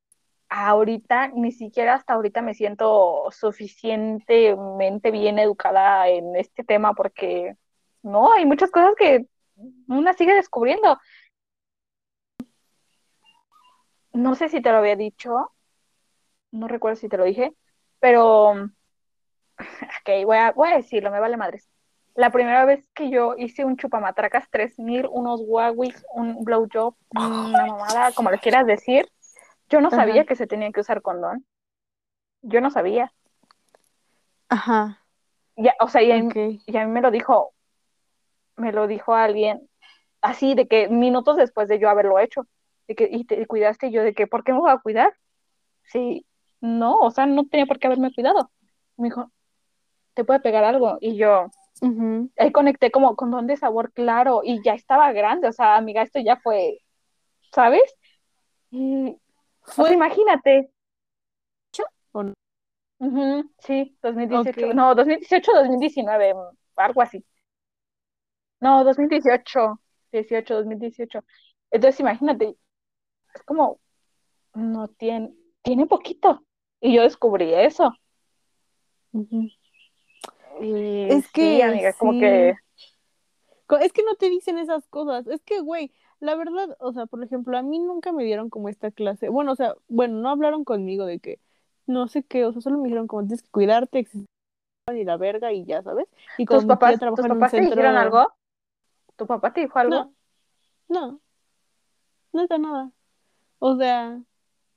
ahorita, 0.49 1.29
ni 1.29 1.53
siquiera 1.53 1.93
hasta 1.95 2.13
ahorita 2.13 2.41
me 2.41 2.53
siento 2.53 3.29
suficientemente 3.31 5.09
bien 5.09 5.39
educada 5.39 6.09
en 6.09 6.35
este 6.35 6.65
tema 6.65 6.93
porque 6.93 7.55
no, 8.03 8.33
hay 8.33 8.45
muchas 8.45 8.69
cosas 8.69 8.93
que 8.97 9.25
una 9.87 10.11
sigue 10.13 10.33
descubriendo. 10.33 10.99
No 14.11 14.35
sé 14.35 14.49
si 14.49 14.61
te 14.61 14.69
lo 14.71 14.79
había 14.79 14.97
dicho, 14.97 15.53
no 16.51 16.67
recuerdo 16.67 16.97
si 16.97 17.07
te 17.07 17.15
lo 17.17 17.23
dije, 17.23 17.53
pero, 18.01 18.51
ok, 19.57 20.25
voy 20.25 20.37
a, 20.37 20.51
voy 20.51 20.69
a 20.71 20.75
decirlo, 20.75 21.09
me 21.09 21.21
vale 21.21 21.37
madres. 21.37 21.70
La 22.16 22.30
primera 22.30 22.66
vez 22.66 22.88
que 22.93 23.09
yo 23.09 23.36
hice 23.38 23.64
un 23.64 23.78
chupamatracas 23.78 24.49
3000, 24.49 25.07
unos 25.09 25.41
wawis, 25.45 26.05
un 26.14 26.43
blowjob, 26.43 26.95
una 27.16 27.66
mamada, 27.66 28.12
como 28.14 28.32
le 28.32 28.39
quieras 28.39 28.66
decir, 28.66 29.07
yo 29.70 29.80
no 29.80 29.89
sabía 29.89 30.26
que 30.26 30.36
se 30.36 30.47
tenía 30.47 30.72
que 30.72 30.82
usar 30.82 31.01
condón. 31.01 31.45
Yo 32.41 32.59
no 32.59 32.70
sabía. 32.70 33.14
Ajá. 34.49 35.05
Ya, 35.55 35.74
o 35.80 35.88
sea, 35.88 36.01
y 36.01 36.12
a, 36.12 36.18
mí, 36.22 36.28
Ok. 36.28 36.62
y 36.66 36.78
a 36.78 36.86
mí 36.86 36.91
me 36.91 37.01
lo 37.01 37.12
dijo, 37.12 37.53
me 38.57 38.72
lo 38.72 38.88
dijo 38.88 39.16
alguien 39.16 39.70
así, 40.22 40.53
de 40.53 40.68
que 40.68 40.88
minutos 40.89 41.38
después 41.38 41.68
de 41.68 41.80
yo 41.80 41.89
haberlo 41.89 42.20
hecho, 42.20 42.47
de 42.88 42.95
que, 42.95 43.09
y 43.12 43.26
te 43.26 43.45
cuidaste, 43.47 43.88
y 43.88 43.91
yo 43.91 44.03
de 44.03 44.14
que, 44.14 44.28
¿por 44.28 44.43
qué 44.43 44.53
me 44.53 44.59
voy 44.59 44.72
a 44.72 44.78
cuidar? 44.78 45.14
Sí, 45.84 46.26
no, 46.59 46.99
o 46.99 47.12
sea, 47.12 47.26
no 47.26 47.45
tenía 47.45 47.66
por 47.66 47.80
qué 47.80 47.88
haberme 47.88 48.14
cuidado. 48.14 48.51
Me 48.97 49.07
dijo, 49.07 49.32
te 50.14 50.24
puede 50.24 50.39
pegar 50.39 50.64
algo. 50.64 50.97
Y 51.01 51.16
yo, 51.18 51.47
Ujú. 51.82 52.29
ahí 52.38 52.51
conecté 52.51 52.91
como 52.91 53.15
con 53.15 53.32
don 53.32 53.47
de 53.47 53.57
sabor 53.57 53.91
claro 53.91 54.41
y 54.43 54.61
ya 54.63 54.73
estaba 54.73 55.11
grande, 55.13 55.47
o 55.47 55.51
sea, 55.51 55.75
amiga, 55.75 56.03
esto 56.03 56.19
ya 56.19 56.38
fue, 56.38 56.79
¿sabes? 57.51 57.82
Y, 58.71 59.09
o 59.09 59.71
sea, 59.71 59.86
¿Fue 59.86 59.93
imagínate. 59.93 60.71
o 62.13 62.23
no? 62.23 62.34
Sí, 63.59 63.97
2018, 64.03 64.67
Ok. 64.67 64.73
no, 64.75 64.95
2018, 64.95 65.51
2019, 65.53 66.34
algo 66.75 67.01
así. 67.01 67.25
No, 68.59 68.84
2018, 68.84 69.79
18, 70.11 70.55
2018. 70.55 71.23
Entonces, 71.71 71.99
imagínate, 71.99 72.55
es 73.34 73.43
como, 73.43 73.79
no 74.53 74.88
tiene, 74.89 75.34
tiene 75.63 75.88
poquito. 75.88 76.43
Y 76.79 76.95
yo 76.95 77.03
descubrí 77.03 77.53
eso. 77.53 77.93
Ujú. 79.13 79.49
Y 80.62 81.12
Es 81.12 81.26
sí, 81.26 81.32
que 81.34 81.64
amiga, 81.64 81.93
como 81.93 82.20
que, 82.20 82.55
Es 83.82 83.93
que 83.93 84.03
no 84.03 84.16
te 84.16 84.30
dicen 84.30 84.57
esas 84.57 84.88
cosas. 84.88 85.28
Es 85.28 85.41
que, 85.41 85.59
güey, 85.59 85.91
la 86.20 86.36
verdad, 86.36 86.78
o 86.80 86.93
sea, 86.93 87.05
por 87.07 87.24
ejemplo, 87.24 87.57
a 87.57 87.62
mí 87.62 87.80
nunca 87.80 88.12
me 88.12 88.24
dieron 88.24 88.49
como 88.49 88.70
esta 88.70 88.91
clase. 88.91 89.30
Bueno, 89.30 89.53
o 89.53 89.55
sea, 89.55 89.76
bueno, 89.88 90.20
no 90.20 90.30
hablaron 90.30 90.64
conmigo 90.64 91.05
de 91.05 91.20
que 91.20 91.39
no 91.88 92.07
sé 92.07 92.24
qué, 92.24 92.45
o 92.45 92.51
sea, 92.53 92.62
solo 92.62 92.78
me 92.78 92.86
dijeron 92.86 93.07
como 93.07 93.24
tienes 93.24 93.41
que 93.41 93.49
cuidarte, 93.49 94.07
y 94.93 95.03
la 95.03 95.18
verga 95.18 95.51
y 95.51 95.66
ya, 95.66 95.82
¿sabes? 95.84 96.07
Y 96.38 96.45
¿tus 96.45 96.66
papás, 96.66 96.99
tus 96.99 97.26
en 97.26 97.32
un 97.32 97.39
papás 97.39 97.51
te 97.51 97.62
dijeron 97.62 97.86
centro, 97.86 97.99
algo? 97.99 98.34
¿Tu 99.16 99.26
papá 99.26 99.53
te 99.53 99.62
dijo 99.62 99.80
algo? 99.80 99.95
no, 99.95 100.14
no, 100.88 101.20
no 102.34 102.41
está 102.41 102.57
nada. 102.57 102.91
O 103.59 103.76
sea, 103.76 104.20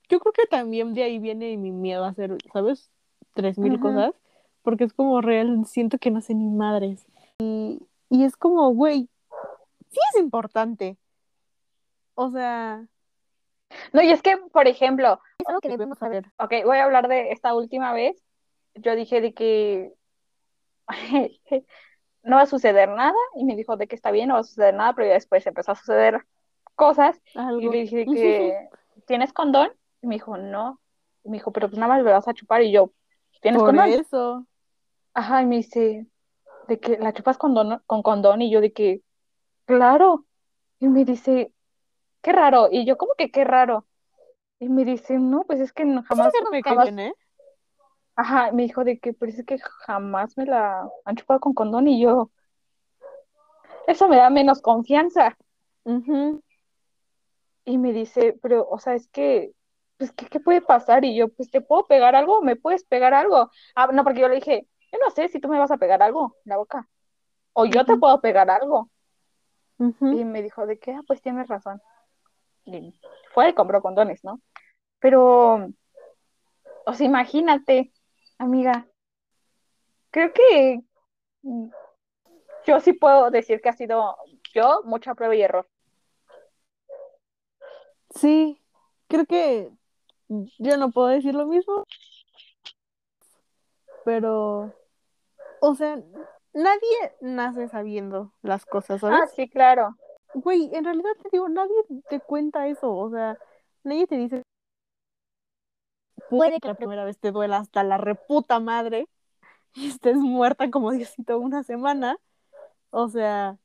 yo 0.08 0.20
creo 0.20 0.32
que 0.32 0.46
también 0.46 0.94
de 0.94 1.02
ahí 1.02 1.18
viene 1.18 1.56
mi 1.56 1.72
miedo 1.72 2.04
a 2.04 2.08
hacer, 2.08 2.36
¿sabes? 2.52 2.90
Tres 3.34 3.58
mil 3.58 3.80
cosas, 3.80 4.14
porque 4.64 4.84
es 4.84 4.92
como 4.94 5.20
real, 5.20 5.64
siento 5.66 5.98
que 5.98 6.10
no 6.10 6.20
sé 6.20 6.34
ni 6.34 6.48
madres. 6.48 7.06
Y 7.38 8.24
es 8.24 8.36
como, 8.36 8.70
güey, 8.70 9.08
sí 9.90 10.00
es 10.12 10.20
importante. 10.20 10.96
O 12.14 12.30
sea, 12.30 12.86
No, 13.92 14.02
y 14.02 14.10
es 14.10 14.22
que, 14.22 14.36
por 14.52 14.66
ejemplo, 14.66 15.20
es 15.38 15.48
algo 15.48 15.60
que 15.60 15.68
debemos 15.68 15.98
saber. 15.98 16.26
ok, 16.38 16.52
voy 16.64 16.78
a 16.78 16.84
hablar 16.84 17.08
de 17.08 17.30
esta 17.30 17.54
última 17.54 17.92
vez. 17.92 18.24
Yo 18.74 18.96
dije 18.96 19.20
de 19.20 19.34
que 19.34 19.92
no 22.22 22.36
va 22.36 22.42
a 22.42 22.46
suceder 22.46 22.88
nada. 22.88 23.18
Y 23.36 23.44
me 23.44 23.56
dijo 23.56 23.76
de 23.76 23.86
que 23.86 23.94
está 23.94 24.10
bien, 24.10 24.28
no 24.28 24.34
va 24.34 24.40
a 24.40 24.44
suceder 24.44 24.74
nada, 24.74 24.94
pero 24.94 25.08
ya 25.08 25.14
después 25.14 25.46
empezó 25.46 25.72
a 25.72 25.76
suceder 25.76 26.24
cosas. 26.74 27.20
Algo. 27.34 27.60
Y 27.60 27.68
le 27.68 27.78
dije 27.82 28.06
que, 28.12 28.68
¿tienes 29.06 29.32
condón? 29.32 29.72
Y 30.00 30.06
me 30.06 30.14
dijo, 30.14 30.36
no. 30.36 30.80
Y 31.22 31.30
me 31.30 31.36
dijo, 31.36 31.52
pero 31.52 31.68
pues 31.68 31.78
nada 31.78 31.94
más 31.94 32.04
me 32.04 32.12
vas 32.12 32.28
a 32.28 32.34
chupar. 32.34 32.62
Y 32.62 32.72
yo, 32.72 32.92
¿tienes 33.40 33.60
Por 33.60 33.70
condón? 33.70 33.88
eso. 33.88 34.46
Ajá, 35.14 35.42
y 35.42 35.46
me 35.46 35.56
dice, 35.56 36.06
de 36.68 36.80
que 36.80 36.98
la 36.98 37.12
chupas 37.12 37.38
con, 37.38 37.54
don- 37.54 37.82
con 37.86 38.02
condón. 38.02 38.42
Y 38.42 38.50
yo 38.50 38.60
de 38.60 38.72
que, 38.72 39.02
claro. 39.66 40.26
Y 40.80 40.88
me 40.88 41.04
dice, 41.04 41.52
qué 42.22 42.32
raro. 42.32 42.68
Y 42.70 42.86
yo, 42.86 42.96
¿cómo 42.98 43.14
que 43.18 43.30
qué 43.30 43.44
raro? 43.44 43.86
Y 44.60 44.68
me 44.68 44.84
dice, 44.84 45.18
no, 45.18 45.44
pues 45.44 45.60
es 45.60 45.72
que 45.72 45.84
no- 45.84 46.02
jamás, 46.04 46.32
me 46.52 46.62
jamás, 46.62 46.86
bien, 46.86 46.98
¿eh? 47.00 47.14
ajá, 48.16 48.52
me 48.52 48.62
dijo 48.64 48.84
de 48.84 48.98
que, 48.98 49.12
pero 49.12 49.30
es 49.32 49.44
que 49.46 49.58
jamás 49.86 50.36
me 50.36 50.46
la 50.46 50.88
han 51.04 51.16
chupado 51.16 51.40
con 51.40 51.54
condón 51.54 51.88
y 51.88 52.00
yo, 52.02 52.30
eso 53.86 54.08
me 54.08 54.16
da 54.16 54.30
menos 54.30 54.60
confianza. 54.62 55.36
Ujú. 55.84 56.42
Y 57.64 57.78
me 57.78 57.92
dice, 57.92 58.38
pero, 58.42 58.68
o 58.68 58.78
sea, 58.78 58.94
es 58.94 59.08
que, 59.08 59.52
pues, 59.96 60.12
¿qué, 60.12 60.26
qué 60.26 60.40
puede 60.40 60.60
pasar? 60.60 61.04
Y 61.04 61.16
yo, 61.16 61.28
pues, 61.28 61.50
¿te 61.50 61.60
puedo 61.60 61.86
pegar 61.86 62.14
algo? 62.14 62.42
¿Me 62.42 62.56
puedes 62.56 62.84
pegar 62.84 63.14
algo? 63.14 63.50
Ah, 63.74 63.88
no, 63.92 64.04
porque 64.04 64.20
yo 64.20 64.28
le 64.28 64.36
dije, 64.36 64.66
yo 64.94 65.00
no 65.04 65.10
sé 65.10 65.28
si 65.28 65.40
tú 65.40 65.48
me 65.48 65.58
vas 65.58 65.72
a 65.72 65.76
pegar 65.76 66.02
algo 66.04 66.36
en 66.44 66.50
la 66.50 66.56
boca. 66.56 66.88
O 67.52 67.66
yo 67.66 67.84
te 67.84 67.96
puedo 67.96 68.20
pegar 68.20 68.48
algo. 68.48 68.88
Y 69.78 70.24
me 70.24 70.40
dijo 70.40 70.66
de 70.66 70.78
que, 70.78 70.92
ah, 70.92 71.02
pues 71.04 71.20
tienes 71.20 71.48
razón. 71.48 71.82
Y 72.64 72.94
fue 73.32 73.48
y 73.48 73.54
compró 73.54 73.82
condones, 73.82 74.22
¿no? 74.22 74.40
Pero, 75.00 75.68
o 76.86 76.94
sea, 76.94 77.06
imagínate, 77.06 77.92
amiga, 78.38 78.86
creo 80.12 80.32
que 80.32 80.80
yo 82.64 82.80
sí 82.80 82.92
puedo 82.92 83.30
decir 83.30 83.60
que 83.60 83.70
ha 83.70 83.72
sido 83.72 84.16
yo 84.54 84.82
mucha 84.84 85.14
prueba 85.16 85.34
y 85.34 85.42
error. 85.42 85.68
Sí, 88.10 88.62
creo 89.08 89.26
que 89.26 89.72
yo 90.28 90.76
no 90.76 90.92
puedo 90.92 91.08
decir 91.08 91.34
lo 91.34 91.46
mismo, 91.46 91.84
pero, 94.04 94.72
o 95.66 95.74
sea, 95.74 95.96
nadie 96.52 97.14
nace 97.20 97.68
sabiendo 97.68 98.32
las 98.42 98.66
cosas, 98.66 99.00
Ah, 99.02 99.10
¿sabes? 99.16 99.30
sí, 99.34 99.48
claro. 99.48 99.96
Güey, 100.34 100.70
en 100.74 100.84
realidad 100.84 101.10
te 101.22 101.28
digo, 101.32 101.48
nadie 101.48 101.74
te 102.08 102.20
cuenta 102.20 102.66
eso, 102.68 102.92
o 102.94 103.10
sea, 103.10 103.38
nadie 103.84 104.06
te 104.06 104.16
dice, 104.16 104.42
puede 106.28 106.60
que 106.60 106.68
la 106.68 106.74
primera 106.74 107.04
vez 107.04 107.18
te 107.18 107.30
duela 107.32 107.58
hasta 107.58 107.82
la 107.84 107.98
reputa 107.98 108.60
madre 108.60 109.08
y 109.74 109.88
estés 109.88 110.16
muerta 110.16 110.70
como 110.70 110.92
Diosito 110.92 111.38
una 111.38 111.62
semana, 111.62 112.18
o 112.90 113.08
sea, 113.08 113.58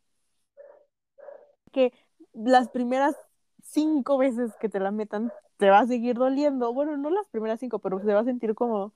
que 1.72 1.94
las 2.34 2.70
primeras 2.70 3.16
cinco 3.64 4.18
veces 4.18 4.56
que 4.60 4.70
te 4.70 4.80
la 4.80 4.92
metan 4.92 5.32
te 5.58 5.70
va 5.70 5.80
a 5.80 5.88
seguir 5.88 6.16
doliendo, 6.16 6.74
bueno, 6.74 6.98
no 6.98 7.10
las 7.10 7.28
primeras 7.30 7.60
cinco, 7.60 7.80
pero 7.80 8.00
se 8.00 8.14
va 8.14 8.22
a 8.22 8.26
sentir 8.26 8.56
como, 8.56 8.94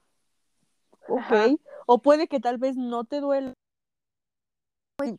ok, 1.07 1.21
Ajá. 1.21 1.47
o 1.85 2.01
puede 2.01 2.27
que 2.27 2.39
tal 2.39 2.57
vez 2.57 2.75
no 2.77 3.03
te 3.03 3.19
duela. 3.19 3.53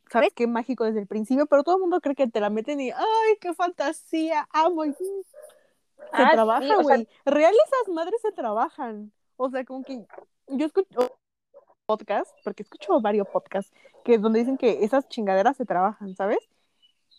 ¿Sabes 0.09 0.33
qué 0.33 0.47
mágico 0.47 0.85
desde 0.85 1.01
el 1.01 1.07
principio? 1.07 1.45
Pero 1.47 1.63
todo 1.63 1.75
el 1.75 1.81
mundo 1.81 2.01
cree 2.01 2.15
que 2.15 2.27
te 2.27 2.39
la 2.39 2.49
meten 2.49 2.79
y 2.79 2.91
¡ay, 2.91 3.37
qué 3.39 3.53
fantasía! 3.53 4.47
¡Amo! 4.51 4.85
Y 4.85 4.93
se 4.93 5.03
Ah, 6.11 6.29
trabaja, 6.31 6.65
sea, 6.65 6.81
güey. 6.81 7.07
Real 7.25 7.53
esas 7.53 7.93
madres 7.93 8.21
se 8.21 8.31
trabajan. 8.31 9.11
O 9.37 9.49
sea, 9.49 9.65
como 9.65 9.83
que 9.83 10.05
yo 10.47 10.65
escucho 10.65 11.11
podcast, 11.85 12.31
porque 12.43 12.63
escucho 12.63 12.99
varios 13.01 13.27
podcasts, 13.27 13.71
que 14.03 14.17
donde 14.17 14.39
dicen 14.39 14.57
que 14.57 14.83
esas 14.83 15.07
chingaderas 15.07 15.57
se 15.57 15.65
trabajan, 15.65 16.15
¿sabes? 16.15 16.39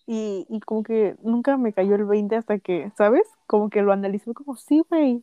Y, 0.06 0.46
y 0.48 0.60
como 0.60 0.82
que 0.82 1.16
nunca 1.22 1.56
me 1.56 1.72
cayó 1.72 1.94
el 1.96 2.04
20 2.04 2.36
hasta 2.36 2.58
que, 2.58 2.90
¿sabes? 2.96 3.26
Como 3.46 3.70
que 3.70 3.82
lo 3.82 3.92
analicé 3.92 4.32
como, 4.34 4.56
sí, 4.56 4.82
güey. 4.88 5.22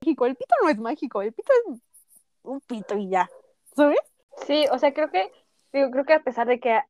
Mágico. 0.00 0.26
El 0.26 0.36
pito 0.36 0.54
no 0.62 0.68
es 0.68 0.78
mágico, 0.78 1.22
el 1.22 1.32
pito 1.32 1.52
es 1.52 1.80
un 2.42 2.60
pito 2.60 2.96
y 2.96 3.08
ya, 3.08 3.28
¿sabes? 3.74 3.98
sí, 4.46 4.66
o 4.70 4.78
sea, 4.78 4.94
creo 4.94 5.10
que, 5.10 5.30
digo, 5.72 5.90
creo 5.90 6.04
que 6.04 6.14
a 6.14 6.22
pesar 6.22 6.46
de 6.46 6.60
que 6.60 6.80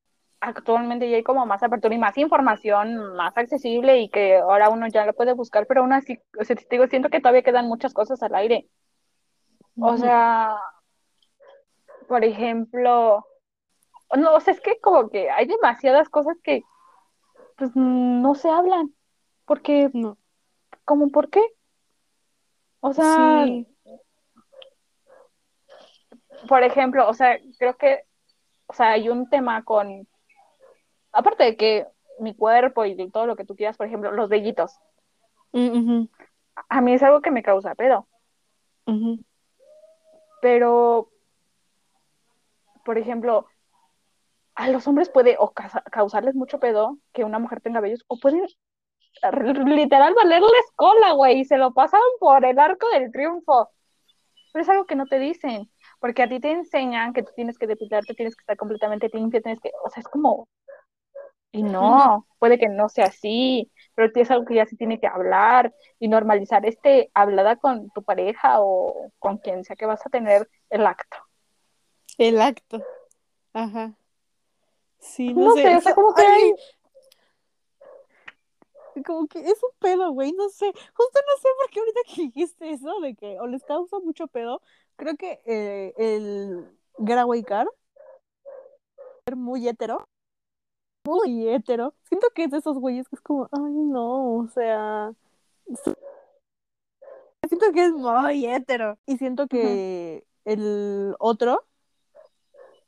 actualmente 0.40 1.10
ya 1.10 1.16
hay 1.16 1.22
como 1.24 1.46
más 1.46 1.62
apertura 1.62 1.94
y 1.94 1.98
más 1.98 2.16
información 2.18 3.16
más 3.16 3.36
accesible 3.36 3.98
y 3.98 4.08
que 4.08 4.36
ahora 4.36 4.68
uno 4.68 4.86
ya 4.86 5.04
lo 5.04 5.14
puede 5.14 5.32
buscar, 5.32 5.66
pero 5.66 5.80
aún 5.80 5.92
así, 5.92 6.20
o 6.38 6.44
sea, 6.44 6.54
te 6.54 6.66
digo, 6.70 6.86
siento 6.86 7.08
que 7.08 7.20
todavía 7.20 7.42
quedan 7.42 7.66
muchas 7.66 7.92
cosas 7.94 8.22
al 8.22 8.34
aire. 8.34 8.68
O 9.80 9.96
sea, 9.96 10.56
por 12.08 12.24
ejemplo, 12.24 13.24
no, 14.16 14.34
o 14.34 14.40
sea, 14.40 14.54
es 14.54 14.60
que 14.60 14.78
como 14.80 15.08
que 15.08 15.30
hay 15.30 15.46
demasiadas 15.46 16.08
cosas 16.08 16.36
que 16.42 16.62
pues 17.56 17.70
no 17.74 18.34
se 18.34 18.48
hablan, 18.48 18.94
porque, 19.44 19.90
No. 19.92 20.16
¿cómo 20.84 21.08
por 21.08 21.30
qué? 21.30 21.42
O 22.80 22.92
sea, 22.92 23.44
Sí. 23.44 23.66
por 26.48 26.62
ejemplo, 26.62 27.08
o 27.08 27.14
sea, 27.14 27.38
creo 27.58 27.76
que, 27.76 28.04
o 28.66 28.72
sea, 28.72 28.90
hay 28.92 29.08
un 29.08 29.28
tema 29.28 29.64
con, 29.64 30.06
aparte 31.12 31.44
de 31.44 31.56
que 31.56 31.86
mi 32.20 32.34
cuerpo 32.34 32.84
y 32.84 33.10
todo 33.10 33.26
lo 33.26 33.36
que 33.36 33.44
tú 33.44 33.56
quieras, 33.56 33.76
por 33.76 33.86
ejemplo, 33.86 34.12
los 34.12 34.28
vellitos, 34.28 34.78
Ujú, 35.52 36.08
a 36.68 36.80
mí 36.80 36.92
es 36.92 37.02
algo 37.02 37.20
que 37.20 37.30
me 37.30 37.42
causa 37.42 37.74
pedo, 37.74 38.06
pero, 40.40 41.10
por 42.84 42.98
ejemplo, 42.98 43.46
a 44.54 44.68
los 44.68 44.86
hombres 44.86 45.08
puede 45.08 45.36
o 45.38 45.50
causa- 45.52 45.82
causarles 45.82 46.34
mucho 46.34 46.58
pedo 46.58 46.98
que 47.12 47.24
una 47.24 47.38
mujer 47.38 47.60
tenga 47.60 47.80
vellos, 47.80 48.04
o 48.08 48.18
pueden 48.18 48.46
literal 49.66 50.14
valerles 50.14 50.72
cola, 50.76 51.12
güey, 51.12 51.40
y 51.40 51.44
se 51.44 51.56
lo 51.56 51.72
pasan 51.72 52.00
por 52.20 52.44
el 52.44 52.58
arco 52.58 52.88
del 52.90 53.10
triunfo. 53.12 53.70
Pero 54.52 54.62
es 54.62 54.68
algo 54.68 54.86
que 54.86 54.96
no 54.96 55.06
te 55.06 55.18
dicen, 55.18 55.70
porque 56.00 56.22
a 56.22 56.28
ti 56.28 56.40
te 56.40 56.50
enseñan 56.50 57.12
que 57.12 57.22
tú 57.22 57.32
tienes 57.34 57.58
que 57.58 57.66
depilarte, 57.66 58.14
tienes 58.14 58.34
que 58.34 58.42
estar 58.42 58.56
completamente 58.56 59.10
limpia, 59.12 59.40
tienes 59.40 59.60
que, 59.60 59.70
o 59.84 59.90
sea, 59.90 60.00
es 60.00 60.08
como, 60.08 60.48
y 61.50 61.62
no, 61.62 62.26
puede 62.38 62.58
que 62.58 62.68
no 62.68 62.88
sea 62.88 63.06
así, 63.06 63.70
pero 63.94 64.10
es 64.14 64.30
algo 64.30 64.44
que 64.44 64.56
ya 64.56 64.66
se 64.66 64.76
tiene 64.76 65.00
que 65.00 65.06
hablar 65.06 65.74
y 65.98 66.08
normalizar 66.08 66.64
este 66.66 67.10
hablada 67.14 67.56
con 67.56 67.90
tu 67.90 68.02
pareja 68.02 68.60
o 68.60 69.10
con 69.18 69.38
quien 69.38 69.64
sea 69.64 69.76
que 69.76 69.86
vas 69.86 70.04
a 70.06 70.10
tener 70.10 70.48
el 70.70 70.86
acto. 70.86 71.16
El 72.18 72.40
acto. 72.40 72.82
Ajá. 73.52 73.94
Sí, 74.98 75.32
no, 75.32 75.46
No 75.46 75.54
sé. 75.54 75.62
sé, 75.62 75.76
o 75.76 75.80
sea, 75.80 75.94
como 75.94 76.14
que 76.14 76.22
hay, 76.22 76.52
como 79.02 79.26
que 79.28 79.40
es 79.40 79.62
un 79.62 79.70
pedo, 79.78 80.10
güey, 80.12 80.32
no 80.32 80.48
sé. 80.48 80.66
Justo 80.66 81.20
no 81.26 81.42
sé 81.42 81.48
por 81.60 81.70
qué 81.70 81.80
ahorita 81.80 82.00
que 82.06 82.22
dijiste 82.22 82.70
eso 82.70 83.00
de 83.00 83.14
que 83.14 83.40
o 83.40 83.46
les 83.46 83.64
causa 83.64 83.98
mucho 84.00 84.26
pedo. 84.28 84.60
Creo 84.96 85.16
que 85.16 85.40
eh, 85.46 85.94
el 85.96 86.68
Getaway 86.98 87.42
Car 87.42 87.68
muy 89.36 89.66
hetero. 89.68 90.06
Muy 91.04 91.48
hetero. 91.48 91.94
Siento 92.04 92.28
que 92.34 92.44
es 92.44 92.50
de 92.50 92.58
esos 92.58 92.78
güeyes 92.78 93.08
que 93.08 93.16
es 93.16 93.22
como, 93.22 93.48
ay, 93.52 93.72
no, 93.72 94.34
o 94.36 94.48
sea. 94.48 95.12
Siento 97.48 97.72
que 97.72 97.86
es 97.86 97.92
muy 97.92 98.46
hetero. 98.46 98.98
Y 99.06 99.16
siento 99.16 99.46
que 99.46 100.24
el 100.44 101.14
otro, 101.18 101.64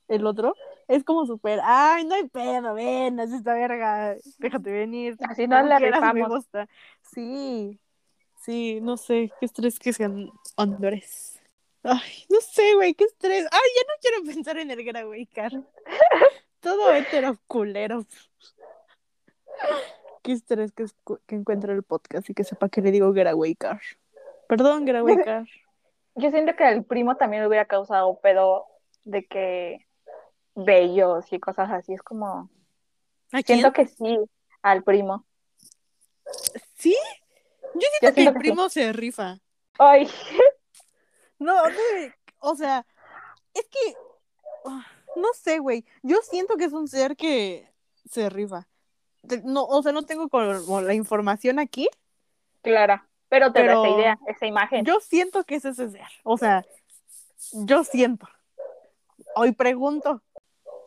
el 0.08 0.26
otro, 0.26 0.54
es 0.91 1.05
como 1.05 1.24
súper, 1.24 1.61
ay, 1.62 2.05
no 2.05 2.16
hay 2.16 2.28
pedo, 2.28 2.74
ven, 2.74 3.20
haz 3.20 3.32
esta 3.32 3.55
verga, 3.55 4.16
déjate 4.38 4.72
venir. 4.72 5.16
así 5.28 5.47
no 5.47 5.62
le 5.62 5.78
me 5.78 5.91
rifamos. 5.93 6.49
Sí, 7.14 7.78
sí, 8.41 8.80
no 8.82 8.97
sé, 8.97 9.30
qué 9.38 9.47
estrés 9.47 9.78
que 9.78 9.93
sean 9.93 10.28
hombres. 10.57 11.41
Ay, 11.84 12.26
no 12.28 12.41
sé, 12.41 12.74
güey, 12.74 12.95
qué 12.95 13.05
estrés. 13.05 13.47
Ay, 13.53 13.70
ya 13.76 13.82
no 13.86 13.95
quiero 14.01 14.24
pensar 14.24 14.59
en 14.59 14.72
el 14.72 14.82
Getaway 14.82 15.26
Car. 15.26 15.53
Todo 16.61 16.93
hetero 16.93 17.38
culero. 17.47 18.05
Qué 20.22 20.32
estrés 20.32 20.72
que, 20.72 20.86
que 21.26 21.36
encuentre 21.36 21.72
el 21.72 21.84
podcast 21.84 22.28
y 22.28 22.34
que 22.34 22.43
sepa 22.43 22.68
que 22.68 22.82
le 22.82 22.91
digo 22.91 23.14
Getaway 23.14 23.55
Car. 23.55 23.80
Perdón, 24.49 24.86
Getaway 24.86 25.22
Car. 25.22 25.47
Yo 26.16 26.30
siento 26.32 26.57
que 26.57 26.68
el 26.68 26.84
primo 26.84 27.16
también 27.16 27.47
hubiera 27.47 27.66
causado 27.66 28.18
pedo 28.20 28.66
de 29.05 29.24
que 29.24 29.86
bellos 30.55 31.32
y 31.32 31.38
cosas 31.40 31.70
así, 31.70 31.92
es 31.94 32.03
como, 32.03 32.51
¿A 33.32 33.42
quién? 33.42 33.59
siento 33.61 33.72
que 33.72 33.86
sí, 33.86 34.18
al 34.62 34.82
primo. 34.82 35.24
¿Sí? 36.76 36.96
Yo 37.74 37.80
siento 37.80 37.98
Yo 38.03 38.14
que 38.14 38.22
siento 38.22 38.30
el 38.30 38.34
que 38.34 38.48
sí. 38.48 38.53
primo 38.53 38.68
se 38.68 38.92
rifa. 38.92 39.38
Ay, 39.78 40.09
No, 41.38 41.55
no, 41.70 41.74
o 42.40 42.55
sea, 42.55 42.86
es 43.55 43.66
que, 43.68 43.94
ah, 44.66 44.86
no 45.16 45.28
sé, 45.34 45.59
güey. 45.59 45.84
Yo 46.03 46.18
siento 46.22 46.57
que 46.57 46.64
es 46.64 46.72
un 46.74 46.86
ser 46.86 47.16
que 47.16 47.66
se 48.09 48.28
rifa. 48.28 48.68
No, 49.44 49.64
o 49.64 49.82
sea, 49.82 49.92
no 49.92 50.03
tengo 50.05 50.28
como 50.28 50.80
la 50.82 50.94
información 50.94 51.59
aquí, 51.59 51.88
Clara, 52.62 53.09
pero 53.28 53.53
te 53.53 53.64
da 53.64 53.72
esa 53.72 53.82
Pero 53.82 53.98
idea, 53.98 54.18
esa 54.26 54.46
imagen. 54.46 54.84
yo 54.84 55.01
siento 55.01 55.44
que 55.44 55.55
es 55.57 55.64
ese 55.64 55.90
ser. 55.90 56.07
O 56.24 56.36
sea, 56.36 56.64
yo 57.53 57.84
siento. 57.84 58.28
Hoy 59.34 59.53
pregunto. 59.53 60.22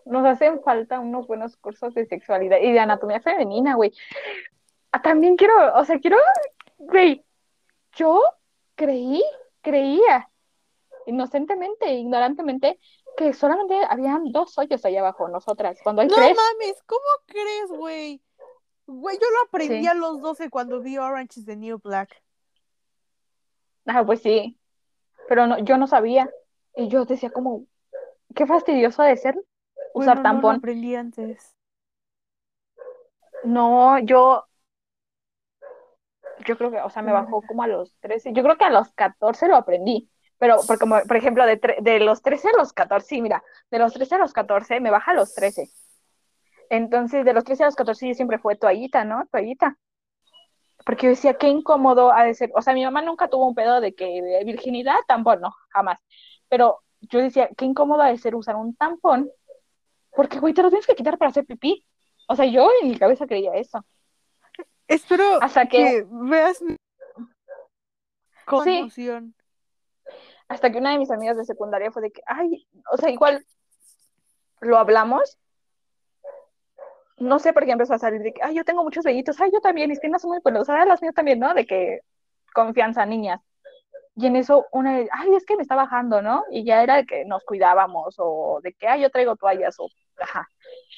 Nos 0.05 0.25
hacen 0.25 0.61
falta 0.63 0.99
unos 0.99 1.27
buenos 1.27 1.55
cursos 1.57 1.93
de 1.93 2.05
sexualidad 2.05 2.57
y 2.59 2.71
de 2.71 2.79
anatomía 2.79 3.21
femenina, 3.21 3.75
güey. 3.75 3.93
Ah, 4.91 5.01
también 5.01 5.35
quiero, 5.37 5.53
o 5.75 5.85
sea, 5.85 5.99
quiero, 5.99 6.17
güey, 6.77 7.23
yo 7.93 8.21
creí, 8.75 9.23
creía, 9.61 10.29
inocentemente, 11.05 11.91
ignorantemente, 11.93 12.79
que 13.17 13.33
solamente 13.33 13.79
habían 13.89 14.31
dos 14.31 14.57
hoyos 14.57 14.83
allá 14.85 14.99
abajo, 14.99 15.27
nosotras, 15.27 15.79
cuando 15.83 16.01
hay 16.01 16.07
No 16.07 16.15
tres. 16.15 16.35
mames, 16.35 16.83
¿cómo 16.85 17.01
crees, 17.25 17.69
güey? 17.69 18.21
Güey, 18.85 19.17
yo 19.17 19.27
lo 19.31 19.47
aprendí 19.47 19.81
Sí. 19.81 19.87
a 19.87 19.93
los 19.93 20.19
12 20.21 20.49
cuando 20.49 20.81
vi 20.81 20.97
Orange 20.97 21.39
is 21.39 21.45
the 21.45 21.55
New 21.55 21.79
Black. 21.81 22.21
Ah, 23.85 24.03
pues 24.05 24.21
sí, 24.21 24.57
pero 25.27 25.47
no, 25.47 25.57
yo 25.59 25.77
no 25.77 25.87
sabía. 25.87 26.29
Y 26.75 26.87
yo 26.87 27.05
decía 27.05 27.29
como, 27.29 27.65
qué 28.35 28.45
fastidioso 28.45 29.03
de 29.03 29.15
ser 29.17 29.35
usar 29.93 30.15
Bueno, 30.17 30.23
no 30.23 30.23
lo 30.23 30.23
tampón. 30.23 30.57
aprendí 30.57 30.95
antes. 30.95 31.55
No, 33.43 33.99
yo, 33.99 34.45
yo 36.45 36.57
creo 36.57 36.71
que, 36.71 36.79
o 36.79 36.89
sea, 36.89 37.01
me 37.01 37.11
bajó 37.11 37.41
como 37.41 37.63
a 37.63 37.67
los 37.67 37.95
13, 37.99 38.33
yo 38.33 38.43
creo 38.43 38.57
que 38.57 38.65
a 38.65 38.69
los 38.69 38.91
14 38.93 39.47
lo 39.47 39.55
aprendí, 39.55 40.09
pero 40.37 40.57
por, 40.67 40.79
como, 40.79 41.01
por 41.07 41.17
ejemplo, 41.17 41.45
de, 41.45 41.59
tre- 41.59 41.81
de 41.81 41.99
los 41.99 42.21
13 42.21 42.49
a 42.49 42.57
los 42.57 42.73
14, 42.73 43.07
sí, 43.07 43.21
mira, 43.21 43.43
de 43.71 43.79
los 43.79 43.93
13 43.93 44.15
a 44.15 44.17
los 44.19 44.33
14 44.33 44.79
me 44.79 44.91
baja 44.91 45.11
a 45.11 45.15
los 45.15 45.33
13. 45.33 45.69
Entonces, 46.69 47.25
de 47.25 47.33
los 47.33 47.43
13 47.43 47.63
a 47.63 47.67
los 47.67 47.75
14 47.75 48.07
yo 48.07 48.13
siempre 48.15 48.39
fue 48.39 48.55
toallita, 48.57 49.05
¿no? 49.05 49.27
Toallita. 49.31 49.77
Porque 50.85 51.05
yo 51.05 51.09
decía, 51.11 51.35
qué 51.35 51.47
incómodo 51.47 52.11
ha 52.11 52.23
de 52.25 52.33
ser, 52.33 52.51
o 52.55 52.61
sea, 52.61 52.73
mi 52.73 52.83
mamá 52.83 53.01
nunca 53.01 53.29
tuvo 53.29 53.47
un 53.47 53.55
pedo 53.55 53.79
de 53.79 53.95
que 53.95 54.21
de 54.21 54.43
virginidad, 54.43 54.95
tampón, 55.07 55.39
no, 55.41 55.53
jamás. 55.69 55.99
Pero 56.49 56.81
yo 57.01 57.19
decía, 57.19 57.49
qué 57.57 57.65
incómodo 57.65 58.01
ha 58.01 58.09
de 58.09 58.17
ser 58.17 58.35
usar 58.35 58.55
un 58.57 58.75
tampón, 58.75 59.29
porque, 60.15 60.39
güey, 60.39 60.53
te 60.53 60.61
lo 60.63 60.69
tienes 60.69 60.87
que 60.87 60.95
quitar 60.95 61.17
para 61.17 61.29
hacer 61.29 61.45
pipí. 61.45 61.85
O 62.27 62.35
sea, 62.35 62.45
yo 62.45 62.69
en 62.81 62.89
mi 62.89 62.97
cabeza 62.97 63.25
creía 63.27 63.53
eso. 63.55 63.83
Espero 64.87 65.41
Hasta 65.41 65.65
que- 65.67 65.77
que 65.77 66.05
veas 66.09 66.63
con 68.45 68.63
Sí. 68.63 68.77
emoción. 68.79 69.35
hasta 70.49 70.71
que 70.71 70.77
una 70.77 70.91
de 70.91 70.99
mis 70.99 71.09
amigas 71.09 71.37
de 71.37 71.45
secundaria 71.45 71.91
fue 71.91 72.03
de 72.03 72.11
que, 72.11 72.21
ay, 72.27 72.67
o 72.91 72.97
sea, 72.97 73.09
igual 73.09 73.43
lo 74.59 74.77
hablamos. 74.77 75.39
No 77.17 77.39
sé 77.39 77.53
por 77.53 77.65
qué 77.65 77.71
empezó 77.71 77.93
a 77.93 77.99
salir 77.99 78.21
de 78.21 78.33
que, 78.33 78.41
ay, 78.43 78.55
yo 78.55 78.63
tengo 78.65 78.83
muchos 78.83 79.03
vellitos, 79.03 79.39
ay, 79.41 79.49
yo 79.51 79.61
también, 79.61 79.89
mis 79.89 79.99
piernas 79.99 80.21
son 80.21 80.29
muy 80.31 80.39
buenas, 80.43 80.69
ay, 80.69 80.87
las 80.87 81.01
mías 81.01 81.13
también, 81.15 81.39
¿no? 81.39 81.53
De 81.53 81.65
que 81.65 82.01
confianza, 82.53 83.05
niñas. 83.05 83.41
Y 84.15 84.27
en 84.27 84.35
eso 84.35 84.67
una, 84.71 84.97
de, 84.97 85.09
ay, 85.11 85.33
es 85.33 85.45
que 85.45 85.55
me 85.55 85.61
está 85.63 85.75
bajando, 85.75 86.21
¿no? 86.21 86.43
Y 86.51 86.63
ya 86.65 86.83
era 86.83 86.97
de 86.97 87.05
que 87.05 87.25
nos 87.25 87.43
cuidábamos, 87.45 88.15
o 88.19 88.59
de 88.61 88.73
que, 88.73 88.87
ay, 88.87 89.01
yo 89.01 89.09
traigo 89.09 89.35
toallas, 89.35 89.75
o, 89.79 89.87
ajá. 90.17 90.47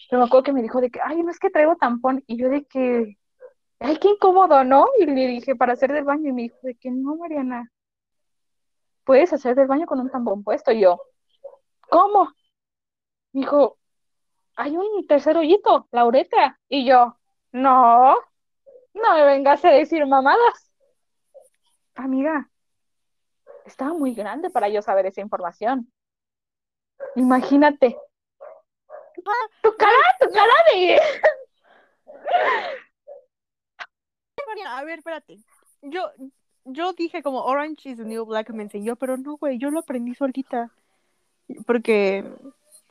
Pero 0.09 0.19
me 0.21 0.25
acuerdo 0.27 0.43
que 0.43 0.53
me 0.53 0.61
dijo 0.61 0.81
de 0.81 0.91
que, 0.91 0.99
ay, 1.03 1.23
no 1.23 1.31
es 1.31 1.39
que 1.39 1.49
traigo 1.49 1.75
tampón, 1.75 2.23
y 2.27 2.37
yo 2.37 2.49
de 2.49 2.65
que, 2.65 3.17
ay, 3.79 3.97
qué 3.97 4.09
incómodo, 4.09 4.63
¿no? 4.63 4.87
Y 4.99 5.05
le 5.05 5.27
dije, 5.27 5.55
para 5.55 5.73
hacer 5.73 5.91
del 5.91 6.03
baño, 6.03 6.29
y 6.29 6.33
me 6.33 6.41
dijo 6.43 6.57
de 6.63 6.75
que, 6.75 6.91
no, 6.91 7.15
Mariana, 7.15 7.71
puedes 9.03 9.31
hacer 9.33 9.55
del 9.55 9.67
baño 9.67 9.85
con 9.85 9.99
un 9.99 10.09
tampón 10.09 10.43
puesto. 10.43 10.71
Y 10.71 10.81
yo, 10.81 11.01
¿cómo? 11.89 12.33
Me 13.33 13.41
dijo, 13.41 13.77
hay 14.55 14.75
un 14.77 15.07
tercer 15.07 15.37
hoyito, 15.37 15.87
la 15.91 16.05
uretra. 16.05 16.59
Y 16.69 16.85
yo, 16.85 17.17
no, 17.51 18.15
no 18.93 19.13
me 19.13 19.25
vengas 19.25 19.63
a 19.65 19.69
decir 19.69 20.05
mamadas. 20.05 20.71
Amiga, 21.95 22.49
estaba 23.65 23.93
muy 23.93 24.13
grande 24.13 24.49
para 24.49 24.69
yo 24.69 24.81
saber 24.81 25.05
esa 25.05 25.21
información. 25.21 25.91
Imagínate. 27.15 27.97
Tu 29.15 29.75
cara, 29.77 30.03
tu 30.19 30.31
cara 30.31 30.53
de... 30.73 30.99
A 34.67 34.83
ver, 34.83 34.99
espérate. 34.99 35.37
Yo, 35.81 36.11
yo 36.65 36.93
dije 36.93 37.21
como 37.21 37.43
Orange 37.43 37.89
is 37.89 37.97
the 37.97 38.05
New 38.05 38.25
Black 38.25 38.49
me 38.51 38.63
enseñó, 38.63 38.95
pero 38.95 39.17
no, 39.17 39.37
güey, 39.37 39.57
yo 39.57 39.69
lo 39.69 39.79
aprendí 39.79 40.15
solita. 40.15 40.71
Porque 41.65 42.23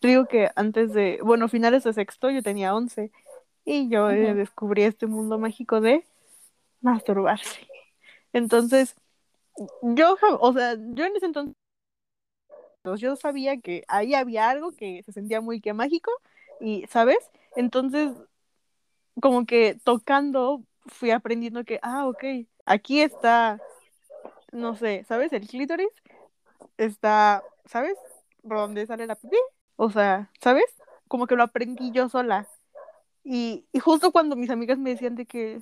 digo 0.01 0.27
que 0.27 0.51
antes 0.55 0.93
de, 0.93 1.19
bueno, 1.23 1.49
finales 1.49 1.85
de 1.85 1.93
sexto 1.93 2.31
yo 2.31 2.43
tenía 2.43 2.75
11 2.75 3.11
y 3.65 3.89
yo 3.89 4.11
eh, 4.11 4.35
descubrí 4.35 4.83
este 4.83 5.07
mundo 5.07 5.39
mágico 5.39 5.81
de 5.81 6.07
masturbarse. 6.81 7.67
Entonces, 8.33 8.95
yo, 9.83 10.17
o 10.41 10.53
sea, 10.53 10.77
yo 10.77 11.05
en 11.05 11.17
ese 11.17 11.27
entonces, 11.27 11.55
yo 13.01 13.17
sabía 13.17 13.59
que 13.61 13.85
ahí 13.89 14.15
había 14.15 14.51
algo 14.51 14.73
que 14.73 15.03
se 15.05 15.13
sentía 15.13 15.41
muy 15.41 15.61
que 15.61 15.73
mágico 15.73 16.11
y, 16.61 16.87
¿sabes? 16.89 17.19
Entonces, 17.57 18.13
como 19.21 19.47
que 19.47 19.79
tocando 19.85 20.63
fui 20.87 21.11
aprendiendo 21.11 21.65
que, 21.65 21.79
ah, 21.83 22.07
ok, 22.09 22.25
aquí 22.67 23.01
está, 23.01 23.61
no 24.53 24.77
sé, 24.77 25.05
¿sabes? 25.09 25.33
El 25.33 25.49
clítoris 25.49 25.89
está, 26.79 27.45
¿sabes? 27.67 27.97
Por 28.43 28.59
donde 28.59 28.87
sale 28.87 29.07
la 29.07 29.17
pipí. 29.17 29.37
O 29.77 29.91
sea, 29.91 30.31
¿sabes? 30.43 30.65
Como 31.09 31.27
que 31.27 31.37
lo 31.37 31.43
aprendí 31.45 31.93
yo 31.93 32.09
sola. 32.09 32.49
Y, 33.25 33.67
y 33.73 33.81
justo 33.81 34.13
cuando 34.13 34.37
mis 34.37 34.51
amigas 34.51 34.79
me 34.79 34.91
decían 34.91 35.17
de 35.17 35.27
que, 35.27 35.61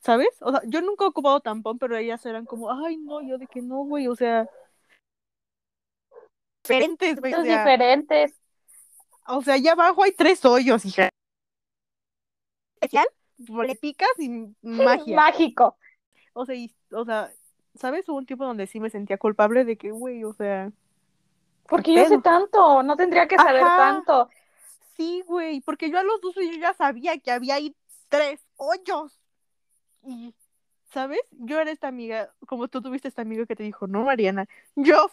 ¿sabes? 0.00 0.28
O 0.40 0.52
sea, 0.52 0.62
yo 0.66 0.82
nunca 0.82 1.04
he 1.04 1.08
ocupado 1.08 1.40
tampón, 1.40 1.78
pero 1.78 1.96
ellas 1.96 2.24
eran 2.26 2.46
como, 2.46 2.70
ay, 2.72 2.96
no, 2.98 3.22
yo 3.22 3.38
de 3.38 3.46
que 3.48 3.62
no, 3.62 3.84
güey, 3.84 4.08
o 4.08 4.16
sea, 4.16 4.48
diferentes, 6.78 7.20
güey, 7.20 7.34
o 7.34 7.42
sea, 7.42 7.58
diferentes. 7.58 8.34
o 9.26 9.42
sea, 9.42 9.54
allá 9.54 9.72
abajo 9.72 10.02
hay 10.02 10.12
tres 10.12 10.44
hoyos, 10.44 10.84
hija. 10.84 11.08
Especial, 12.76 13.06
le 13.38 13.74
picas 13.74 14.08
y 14.18 14.28
magia. 14.62 15.16
Mágico. 15.16 15.76
O 16.32 16.46
sea, 16.46 16.54
y- 16.54 16.74
o 16.92 17.04
sea, 17.04 17.32
¿sabes? 17.74 18.08
Hubo 18.08 18.16
un 18.18 18.26
tiempo 18.26 18.44
donde 18.44 18.66
sí 18.66 18.80
me 18.80 18.90
sentía 18.90 19.18
culpable 19.18 19.64
de 19.64 19.76
que, 19.76 19.90
güey, 19.90 20.24
o 20.24 20.32
sea, 20.32 20.70
Porque 21.68 21.94
yo 21.94 22.04
sé 22.06 22.18
tanto, 22.18 22.82
no 22.82 22.96
tendría 22.96 23.28
que 23.28 23.36
saber 23.36 23.62
Ajá. 23.64 23.76
tanto. 23.76 24.28
sí, 24.96 25.22
güey, 25.26 25.60
porque 25.60 25.90
yo 25.90 25.98
a 25.98 26.02
los 26.02 26.20
12 26.20 26.46
yo 26.46 26.58
ya 26.58 26.74
sabía 26.74 27.18
que 27.18 27.30
había 27.30 27.54
ahí 27.56 27.74
tres 28.08 28.40
hoyos. 28.56 29.18
Y, 30.02 30.34
¿sabes? 30.92 31.20
Yo 31.30 31.60
era 31.60 31.70
esta 31.70 31.88
amiga, 31.88 32.32
como 32.46 32.68
tú 32.68 32.82
tuviste 32.82 33.08
esta 33.08 33.22
amiga 33.22 33.46
que 33.46 33.56
te 33.56 33.62
dijo, 33.62 33.86
no, 33.86 34.02
Mariana, 34.04 34.46
yo. 34.74 35.10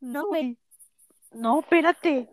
No, 0.00 0.26
güey. 0.26 0.58
No, 1.32 1.60
espérate. 1.60 2.28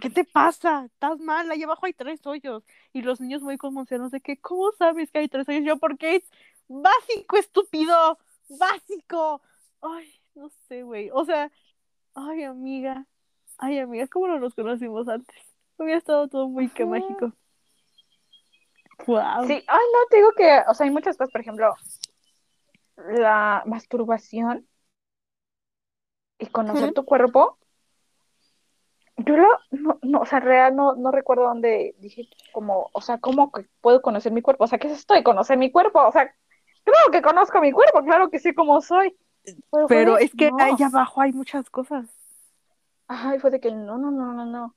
¿Qué 0.00 0.10
te 0.10 0.24
pasa? 0.24 0.84
Estás 0.84 1.18
mal, 1.20 1.50
ahí 1.50 1.62
abajo 1.62 1.86
hay 1.86 1.92
tres 1.92 2.24
hoyos. 2.26 2.64
Y 2.92 3.02
los 3.02 3.20
niños 3.20 3.42
muy 3.42 3.56
conmocionados 3.56 4.12
de 4.12 4.20
que, 4.20 4.36
¿cómo 4.38 4.72
sabes 4.72 5.10
que 5.10 5.20
hay 5.20 5.28
tres 5.28 5.48
hoyos? 5.48 5.64
Yo, 5.64 5.78
porque 5.78 6.16
es 6.16 6.22
básico, 6.68 7.36
estúpido. 7.36 8.18
Básico. 8.48 9.42
Ay, 9.80 10.12
no 10.34 10.50
sé, 10.68 10.82
güey. 10.82 11.10
O 11.12 11.24
sea, 11.24 11.50
ay, 12.14 12.44
amiga. 12.44 13.06
Ay, 13.58 13.78
amiga, 13.78 14.06
¿cómo 14.06 14.28
no 14.28 14.38
nos 14.38 14.54
conocimos 14.54 15.08
antes? 15.08 15.36
Hubiera 15.76 15.98
estado 15.98 16.28
todo 16.28 16.48
muy 16.48 16.68
que 16.68 16.84
mágico. 16.84 17.32
Wow. 19.06 19.46
Sí, 19.46 19.64
ay, 19.66 19.84
no, 19.92 20.06
te 20.10 20.16
digo 20.16 20.32
que, 20.36 20.62
o 20.68 20.74
sea, 20.74 20.86
hay 20.86 20.92
muchas 20.92 21.16
cosas, 21.16 21.30
por 21.30 21.40
ejemplo, 21.40 21.74
la 22.96 23.62
masturbación 23.66 24.66
y 26.38 26.46
conocer 26.46 26.92
tu 26.92 27.04
cuerpo. 27.04 27.58
Yo 29.16 29.36
lo, 29.36 29.48
no, 29.72 29.98
no, 30.02 30.20
o 30.20 30.26
sea, 30.26 30.38
real, 30.38 30.76
no, 30.76 30.94
no 30.94 31.10
recuerdo 31.10 31.44
dónde 31.44 31.96
dije 31.98 32.28
como, 32.52 32.88
o 32.92 33.00
sea, 33.00 33.18
¿cómo 33.18 33.50
que 33.50 33.66
puedo 33.80 34.00
conocer 34.00 34.30
mi 34.30 34.42
cuerpo? 34.42 34.64
O 34.64 34.66
sea, 34.68 34.78
¿qué 34.78 34.86
es 34.86 34.92
esto 34.92 35.14
de 35.14 35.24
conocer 35.24 35.58
mi 35.58 35.72
cuerpo? 35.72 36.00
O 36.00 36.12
sea, 36.12 36.32
claro 36.84 37.10
que 37.10 37.22
conozco 37.22 37.60
mi 37.60 37.72
cuerpo, 37.72 38.04
claro 38.04 38.30
que 38.30 38.38
sé 38.38 38.54
cómo 38.54 38.80
soy. 38.80 39.16
Pero, 39.88 40.18
es 40.18 40.32
que 40.34 40.50
no. 40.50 40.58
ahí 40.60 40.76
abajo 40.84 41.20
hay 41.20 41.32
muchas 41.32 41.68
cosas. 41.68 42.08
Ay, 43.08 43.40
fue 43.40 43.50
de 43.50 43.60
que 43.60 43.72
no, 43.72 43.98
no, 43.98 44.10
no, 44.10 44.32
no, 44.32 44.44
no. 44.44 44.76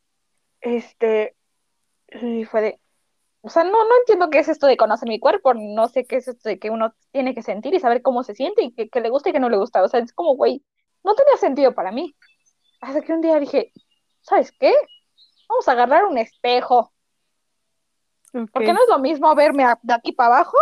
Este, 0.62 1.36
y 2.08 2.46
fue 2.46 2.62
de, 2.62 2.80
o 3.42 3.50
sea, 3.50 3.64
no, 3.64 3.72
no 3.72 3.98
entiendo 4.00 4.30
qué 4.30 4.40
es 4.40 4.48
esto 4.48 4.66
de 4.66 4.78
conocer 4.78 5.08
mi 5.08 5.20
cuerpo, 5.20 5.54
no 5.54 5.88
sé 5.88 6.06
qué 6.06 6.18
es 6.18 6.28
esto 6.28 6.50
de 6.50 6.58
que 6.58 6.70
uno 6.70 6.96
tiene 7.12 7.36
que 7.36 7.44
sentir 7.44 7.74
y 7.74 7.80
saber 7.80 8.02
cómo 8.02 8.24
se 8.24 8.34
siente 8.34 8.64
y 8.64 8.90
que 8.90 9.02
le 9.02 9.10
gusta 9.10 9.30
y 9.30 9.34
que 9.34 9.40
no 9.40 9.50
le 9.50 9.58
gusta. 9.58 9.84
O 9.84 9.88
sea, 9.88 10.00
es 10.00 10.14
como, 10.14 10.36
güey, 10.36 10.64
no 11.04 11.16
tenía 11.16 11.38
sentido 11.38 11.74
para 11.74 11.92
mí. 11.92 12.16
Hasta 12.82 13.02
que 13.02 13.14
un 13.14 13.22
día 13.22 13.40
dije, 13.40 13.72
¿sabes 14.22 14.52
qué? 14.60 14.74
Vamos 15.48 15.68
a 15.68 15.74
agarrar 15.74 16.06
un 16.06 16.18
espejo, 16.18 16.94
porque 18.52 18.74
no 18.74 18.82
es 18.82 18.90
lo 18.90 19.00
mismo 19.00 19.34
verme 19.36 19.66
de 19.82 19.94
aquí 19.94 20.12
para 20.14 20.36
abajo 20.36 20.58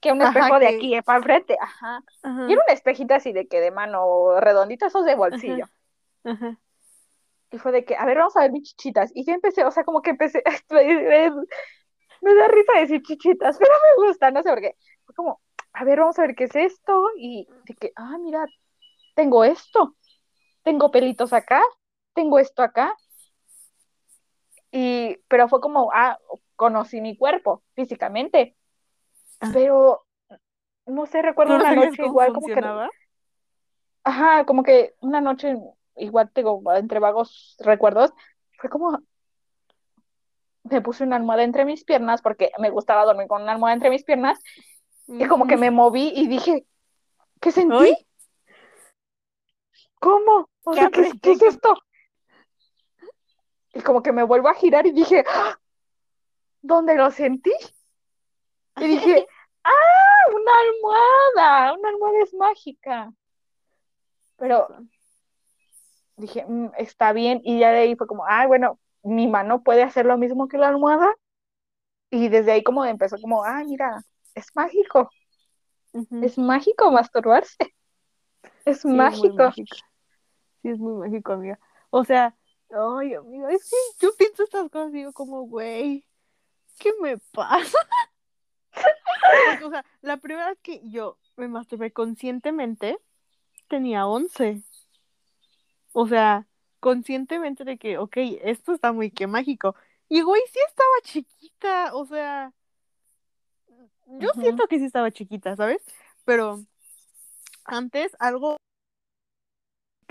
que 0.00 0.12
un 0.12 0.22
Ajá, 0.22 0.38
espejo 0.38 0.58
de 0.58 0.66
que- 0.68 0.76
aquí 0.76 1.02
para 1.02 1.18
enfrente. 1.18 1.56
Ajá. 1.60 2.02
Ajá, 2.22 2.46
Y 2.48 2.52
era 2.52 2.62
un 2.66 2.72
espejito 2.74 3.14
así 3.14 3.32
de 3.32 3.46
que 3.48 3.60
de 3.60 3.70
mano 3.70 4.38
redondita, 4.40 4.86
esos 4.86 5.04
de 5.04 5.14
bolsillo. 5.14 5.66
ajá. 6.24 6.58
Y 7.50 7.58
fue 7.58 7.72
de 7.72 7.84
que, 7.84 7.96
a 7.96 8.04
ver, 8.04 8.18
vamos 8.18 8.36
a 8.36 8.40
ver 8.40 8.52
mis 8.52 8.64
chichitas. 8.64 9.10
Y 9.14 9.24
yo 9.24 9.32
empecé, 9.32 9.64
o 9.64 9.70
sea, 9.70 9.84
como 9.84 10.02
que 10.02 10.10
empecé, 10.10 10.42
me 12.20 12.34
da 12.34 12.48
risa 12.48 12.72
decir 12.80 13.02
chichitas, 13.02 13.58
pero 13.60 13.72
me 13.98 14.06
gusta, 14.06 14.30
no 14.30 14.42
sé 14.42 14.50
por 14.50 14.60
qué. 14.60 14.76
Fue 15.04 15.14
como, 15.14 15.40
a 15.72 15.84
ver, 15.84 16.00
vamos 16.00 16.18
a 16.18 16.22
ver 16.22 16.34
qué 16.34 16.44
es 16.44 16.56
esto. 16.56 17.06
Y 17.16 17.46
de 17.64 17.74
que, 17.74 17.92
ah, 17.96 18.16
mira, 18.18 18.44
tengo 19.14 19.44
esto. 19.44 19.96
Tengo 20.62 20.90
pelitos 20.90 21.32
acá. 21.32 21.62
tengo 22.14 22.38
esto 22.38 22.62
acá. 22.62 22.96
Y, 24.70 25.16
pero 25.28 25.48
fue 25.48 25.60
como, 25.60 25.90
ah, 25.92 26.18
conocí 26.56 27.00
mi 27.00 27.16
cuerpo 27.16 27.62
físicamente. 27.74 28.56
Ah. 29.40 29.50
Pero, 29.52 30.04
no 30.86 31.06
sé, 31.06 31.22
recuerdo 31.22 31.58
¿No 31.58 31.64
una 31.64 31.74
noche 31.74 32.04
igual 32.04 32.32
como 32.32 32.46
que, 32.46 32.60
ajá, 34.04 34.44
como 34.44 34.62
que 34.62 34.94
una 35.00 35.20
noche 35.20 35.56
igual 35.96 36.30
tengo 36.32 36.62
entre 36.74 36.98
vagos 36.98 37.56
recuerdos, 37.60 38.12
fue 38.58 38.70
como, 38.70 38.98
me 40.64 40.80
puse 40.80 41.04
una 41.04 41.16
almohada 41.16 41.44
entre 41.44 41.64
mis 41.64 41.84
piernas 41.84 42.22
porque 42.22 42.50
me 42.58 42.70
gustaba 42.70 43.04
dormir 43.04 43.28
con 43.28 43.42
una 43.42 43.52
almohada 43.52 43.74
entre 43.74 43.90
mis 43.90 44.04
piernas 44.04 44.40
y 45.06 45.26
como 45.26 45.46
que 45.46 45.56
me 45.56 45.70
moví 45.70 46.12
y 46.14 46.26
dije, 46.26 46.66
¿qué 47.40 47.52
sentí? 47.52 47.76
¿Ay? 47.76 48.06
¿Cómo? 50.04 50.50
O 50.64 50.72
¿Qué 50.72 50.80
sea, 50.80 50.90
¿qué, 50.90 51.32
es 51.32 51.42
esto? 51.42 51.74
Y 53.72 53.80
como 53.80 54.02
que 54.02 54.12
me 54.12 54.22
vuelvo 54.22 54.48
a 54.48 54.54
girar 54.54 54.86
y 54.86 54.92
dije, 54.92 55.24
¡Ah! 55.26 55.58
¿dónde 56.60 56.94
lo 56.94 57.10
sentí? 57.10 57.52
Y 58.76 58.86
dije, 58.86 59.26
¡ah! 59.64 59.70
Una 60.28 60.52
almohada, 60.60 61.72
una 61.72 61.88
almohada 61.88 62.22
es 62.22 62.34
mágica. 62.34 63.14
Pero 64.36 64.68
dije, 66.16 66.44
"Mm, 66.46 66.72
está 66.76 67.14
bien. 67.14 67.40
Y 67.42 67.60
ya 67.60 67.70
de 67.70 67.78
ahí 67.78 67.96
fue 67.96 68.06
como, 68.06 68.26
ay, 68.26 68.46
bueno, 68.46 68.78
mi 69.02 69.26
mano 69.26 69.62
puede 69.62 69.82
hacer 69.82 70.04
lo 70.04 70.18
mismo 70.18 70.48
que 70.48 70.58
la 70.58 70.68
almohada. 70.68 71.14
Y 72.10 72.28
desde 72.28 72.52
ahí 72.52 72.62
como 72.62 72.84
empezó 72.84 73.16
como, 73.18 73.42
ah, 73.42 73.62
mira, 73.64 74.04
es 74.34 74.54
mágico, 74.54 75.08
es 76.20 76.36
mágico 76.36 76.90
masturbarse. 76.90 77.56
Es 78.66 78.80
Sí, 78.80 78.98
es 78.98 79.34
mágico. 79.34 79.76
Sí, 80.64 80.70
es 80.70 80.78
muy 80.78 80.94
mágico, 80.94 81.32
amiga. 81.34 81.60
O 81.90 82.04
sea, 82.04 82.34
ay, 82.70 83.12
amiga, 83.12 83.50
es 83.52 83.68
que 83.68 83.76
yo 84.00 84.16
pienso 84.16 84.44
estas 84.44 84.70
cosas 84.70 84.94
y 84.94 84.98
digo 84.98 85.12
como, 85.12 85.42
güey, 85.42 86.06
¿qué 86.78 86.90
me 87.02 87.18
pasa? 87.18 87.76
Porque, 89.50 89.64
o 89.64 89.70
sea, 89.70 89.84
la 90.00 90.16
primera 90.16 90.48
vez 90.48 90.58
que 90.62 90.80
yo 90.88 91.18
me 91.36 91.48
masturbé 91.48 91.92
conscientemente 91.92 92.98
tenía 93.68 94.06
11. 94.06 94.62
O 95.92 96.08
sea, 96.08 96.46
conscientemente 96.80 97.64
de 97.64 97.76
que, 97.76 97.98
ok, 97.98 98.16
esto 98.42 98.72
está 98.72 98.92
muy 98.92 99.10
que 99.10 99.26
mágico. 99.26 99.76
Y, 100.08 100.22
güey, 100.22 100.40
sí 100.50 100.60
estaba 100.66 100.94
chiquita, 101.02 101.94
o 101.94 102.06
sea, 102.06 102.54
yo 104.06 104.30
siento 104.40 104.66
que 104.66 104.78
sí 104.78 104.86
estaba 104.86 105.10
chiquita, 105.10 105.56
¿sabes? 105.56 105.82
Pero 106.24 106.64
antes 107.66 108.16
algo, 108.18 108.56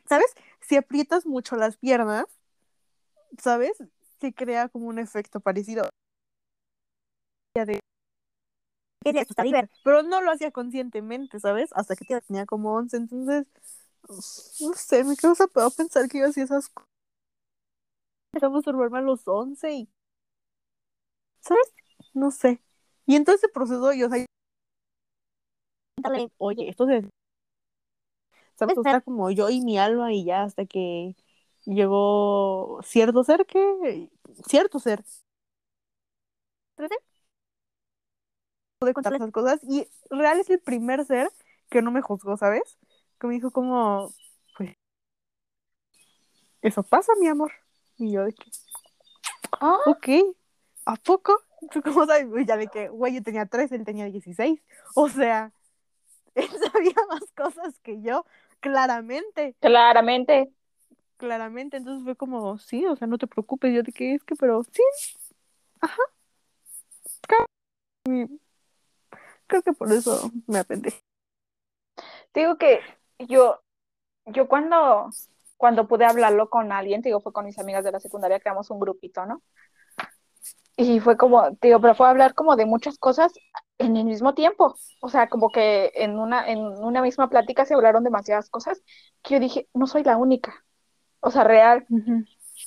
¿sabes? 0.07 0.27
Si 0.61 0.75
aprietas 0.77 1.25
mucho 1.25 1.55
las 1.55 1.77
piernas, 1.77 2.25
¿sabes? 3.37 3.71
Se 4.19 4.33
crea 4.33 4.69
como 4.69 4.87
un 4.87 4.99
efecto 4.99 5.39
parecido. 5.39 5.89
De- 7.55 7.79
Pero 9.83 10.01
no 10.03 10.21
lo 10.21 10.31
hacía 10.31 10.51
conscientemente, 10.51 11.39
¿sabes? 11.39 11.69
Hasta 11.73 11.95
que 11.95 12.19
tenía 12.21 12.45
como 12.45 12.73
11, 12.73 12.97
entonces, 12.97 13.45
no 14.61 14.73
sé, 14.73 15.03
me 15.03 15.15
causa 15.15 15.47
peor 15.47 15.71
pensar 15.75 16.07
que 16.09 16.19
yo 16.19 16.27
hacía 16.27 16.43
esas 16.45 16.69
cosas. 16.69 16.89
Empezamos 18.33 18.55
a 18.55 18.57
masturbarme 18.57 18.97
a 18.97 19.01
los 19.01 19.27
11 19.27 19.71
y, 19.71 19.89
¿sabes? 21.41 21.73
No 22.13 22.31
sé. 22.31 22.61
Y 23.05 23.15
entonces 23.15 23.43
ese 23.43 23.53
proceso, 23.53 23.93
yo, 23.93 24.07
o 24.07 24.09
sea, 24.09 24.25
oye, 26.37 26.69
esto 26.69 26.85
se... 26.87 27.03
Sea, 28.83 29.01
como 29.01 29.31
yo 29.31 29.49
y 29.49 29.61
mi 29.61 29.77
alma 29.77 30.13
y 30.13 30.25
ya 30.25 30.43
hasta 30.43 30.65
que 30.65 31.15
llegó 31.65 32.79
cierto 32.83 33.23
ser 33.23 33.45
que... 33.45 34.09
Cierto 34.47 34.79
ser. 34.79 35.03
Pude 38.79 38.93
contarle 38.93 39.17
esas 39.17 39.31
cosas 39.31 39.59
y 39.63 39.87
real 40.09 40.39
es 40.39 40.49
el 40.49 40.59
primer 40.59 41.05
ser 41.05 41.29
que 41.69 41.81
no 41.81 41.91
me 41.91 42.01
juzgó, 42.01 42.37
¿sabes? 42.37 42.77
Que 43.19 43.27
me 43.27 43.35
dijo 43.35 43.51
como, 43.51 44.13
pues, 44.57 44.75
eso 46.61 46.83
pasa, 46.83 47.13
mi 47.19 47.27
amor. 47.27 47.51
Y 47.97 48.11
yo 48.11 48.23
de 48.25 48.33
que, 48.33 48.51
Ah, 49.59 49.77
ok, 49.85 50.07
¿a 50.85 50.95
poco? 50.95 51.39
¿Tú 51.71 51.81
cómo 51.81 52.05
sabes? 52.05 52.27
Ya 52.45 52.57
de 52.57 52.67
que, 52.67 52.89
güey, 52.89 53.15
yo 53.15 53.23
tenía 53.23 53.45
13, 53.45 53.75
él 53.75 53.85
tenía 53.85 54.05
16. 54.05 54.61
O 54.95 55.09
sea, 55.09 55.53
él 56.35 56.49
sabía 56.73 56.95
más 57.09 57.23
cosas 57.35 57.79
que 57.79 58.01
yo, 58.01 58.25
claramente, 58.63 59.55
claramente. 59.59 60.51
claramente. 61.17 61.77
Entonces 61.77 62.03
fue 62.03 62.15
como, 62.15 62.57
sí, 62.57 62.85
o 62.85 62.95
sea, 62.95 63.07
no 63.07 63.17
te 63.17 63.27
preocupes. 63.27 63.73
Yo 63.73 63.83
de 63.83 63.91
que 63.91 64.15
es 64.15 64.23
que, 64.23 64.35
pero 64.35 64.63
sí, 64.63 64.81
ajá. 65.81 66.01
Creo 69.47 69.61
que 69.61 69.73
por 69.73 69.91
eso 69.91 70.31
me 70.47 70.59
apendé. 70.59 70.93
Te 72.31 72.39
digo 72.39 72.57
que 72.57 72.79
yo, 73.19 73.61
yo 74.25 74.47
cuando, 74.47 75.09
cuando 75.57 75.87
pude 75.87 76.05
hablarlo 76.05 76.49
con 76.49 76.71
alguien, 76.71 77.01
te 77.01 77.09
digo, 77.09 77.19
fue 77.19 77.33
con 77.33 77.45
mis 77.45 77.59
amigas 77.59 77.83
de 77.83 77.91
la 77.91 77.99
secundaria, 77.99 78.39
creamos 78.39 78.71
un 78.71 78.79
grupito, 78.79 79.25
¿no? 79.25 79.43
Y 80.75 80.99
fue 80.99 81.17
como, 81.17 81.51
digo, 81.61 81.79
pero 81.79 81.93
fue 81.93 82.07
hablar 82.07 82.33
como 82.33 82.55
de 82.55 82.65
muchas 82.65 82.97
cosas 82.97 83.31
en 83.77 83.95
el 83.95 84.05
mismo 84.05 84.33
tiempo. 84.33 84.75
O 85.01 85.09
sea, 85.09 85.29
como 85.29 85.51
que 85.51 85.91
en 85.95 86.17
una, 86.17 86.49
en 86.49 86.59
una 86.59 87.01
misma 87.01 87.29
plática 87.29 87.65
se 87.65 87.75
hablaron 87.75 88.03
demasiadas 88.03 88.49
cosas 88.49 88.81
que 89.21 89.35
yo 89.35 89.39
dije, 89.39 89.67
no 89.73 89.85
soy 89.85 90.03
la 90.03 90.17
única. 90.17 90.65
O 91.19 91.29
sea, 91.29 91.43
real. 91.43 91.85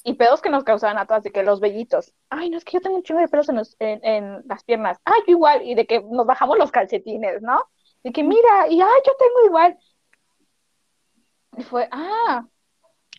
Y 0.05 0.15
pedos 0.15 0.41
que 0.41 0.51
nos 0.51 0.63
causaban 0.63 0.99
a 0.99 1.07
todas, 1.07 1.25
de 1.25 1.33
que 1.33 1.43
los 1.43 1.59
vellitos. 1.59 2.15
Ay, 2.31 2.49
no, 2.51 2.59
es 2.59 2.65
que 2.65 2.73
yo 2.73 2.81
tengo 2.81 2.97
un 2.97 3.03
chingo 3.03 3.21
de 3.21 3.29
pelos 3.29 3.49
en, 3.49 3.57
los- 3.57 3.77
en, 3.81 4.05
en 4.05 4.43
las 4.47 4.63
piernas. 4.63 4.99
Ay, 5.05 5.23
yo 5.27 5.33
igual. 5.33 5.63
Y 5.67 5.75
de 5.75 5.87
que 5.87 6.01
nos 6.03 6.27
bajamos 6.27 6.59
los 6.59 6.71
calcetines, 6.71 7.43
¿no? 7.43 7.61
De 8.05 8.13
que 8.13 8.23
mira, 8.23 8.69
y 8.69 8.81
ay, 8.81 9.01
yo 9.05 9.13
tengo 9.19 9.47
igual. 9.47 9.77
Y 11.57 11.63
fue, 11.65 11.89
ah, 11.91 12.47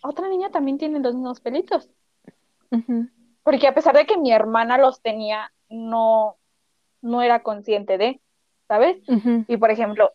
otra 0.02 0.28
niña 0.28 0.50
también 0.50 0.78
tiene 0.78 1.00
los 1.00 1.14
mismos 1.14 1.40
pelitos. 1.40 1.90
Ujú. 2.70 3.08
Porque 3.48 3.66
a 3.66 3.72
pesar 3.72 3.96
de 3.96 4.04
que 4.04 4.18
mi 4.18 4.30
hermana 4.30 4.76
los 4.76 5.00
tenía, 5.00 5.50
no, 5.70 6.36
no 7.00 7.22
era 7.22 7.42
consciente 7.42 7.96
de, 7.96 8.20
¿sabes? 8.68 8.98
Y 9.48 9.56
por 9.56 9.70
ejemplo, 9.70 10.12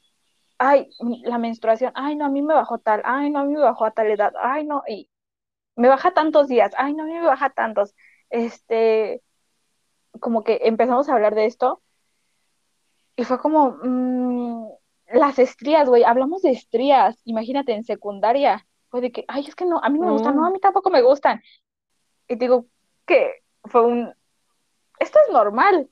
ay, 0.60 0.88
la 1.24 1.40
menstruación, 1.40 1.92
ay, 1.96 2.16
no, 2.16 2.26
a 2.26 2.30
mí 2.30 2.44
me 2.44 2.54
bajó 2.54 2.78
tal, 2.78 3.02
ay, 3.04 3.32
no, 3.32 3.40
a 3.40 3.44
mí 3.46 3.54
me 3.54 3.60
bajó 3.60 3.86
a 3.86 3.92
tal 3.92 4.12
edad, 4.12 4.34
ay, 4.40 4.68
no, 4.68 4.84
y 4.88 5.10
me 5.76 5.88
baja 5.88 6.12
tantos 6.12 6.48
días, 6.48 6.74
ay, 6.78 6.94
no, 6.94 7.02
a 7.02 7.06
mí 7.08 7.14
me 7.14 7.26
baja 7.26 7.50
tantos. 7.50 7.96
Este, 8.30 9.24
como 10.20 10.44
que 10.44 10.60
empezamos 10.66 11.10
a 11.10 11.14
hablar 11.14 11.34
de 11.34 11.48
esto 11.48 11.82
y 13.16 13.24
fue 13.24 13.40
como, 13.40 13.80
mm, 13.82 14.68
las 15.12 15.40
estrías, 15.40 15.90
güey, 15.90 16.04
hablamos 16.04 16.44
de 16.44 16.52
estrías, 16.52 17.20
imagínate, 17.26 17.74
en 17.74 17.84
secundaria, 17.84 18.68
fue 18.90 19.02
de 19.02 19.12
que, 19.12 19.26
ay, 19.28 19.48
es 19.48 19.56
que 19.56 19.66
no, 19.66 19.80
a 19.82 19.90
mí 19.90 19.98
no 19.98 20.06
me 20.06 20.12
gustan, 20.12 20.36
no, 20.36 20.46
a 20.46 20.52
mí 20.52 20.60
tampoco 20.60 20.92
me 20.92 21.02
gustan. 21.02 21.42
Y 22.28 22.36
digo 22.36 22.68
que 23.06 23.44
fue 23.66 23.82
un, 23.86 24.14
esto 25.00 25.20
es 25.26 25.34
normal, 25.34 25.90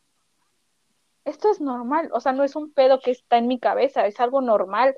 esto 1.25 1.51
es 1.51 1.61
normal, 1.61 2.09
o 2.13 2.19
sea, 2.19 2.31
no 2.31 2.43
es 2.43 2.55
un 2.55 2.73
pedo 2.73 2.99
que 2.99 3.11
está 3.11 3.37
en 3.37 3.47
mi 3.47 3.59
cabeza, 3.59 4.05
es 4.05 4.19
algo 4.19 4.41
normal, 4.41 4.95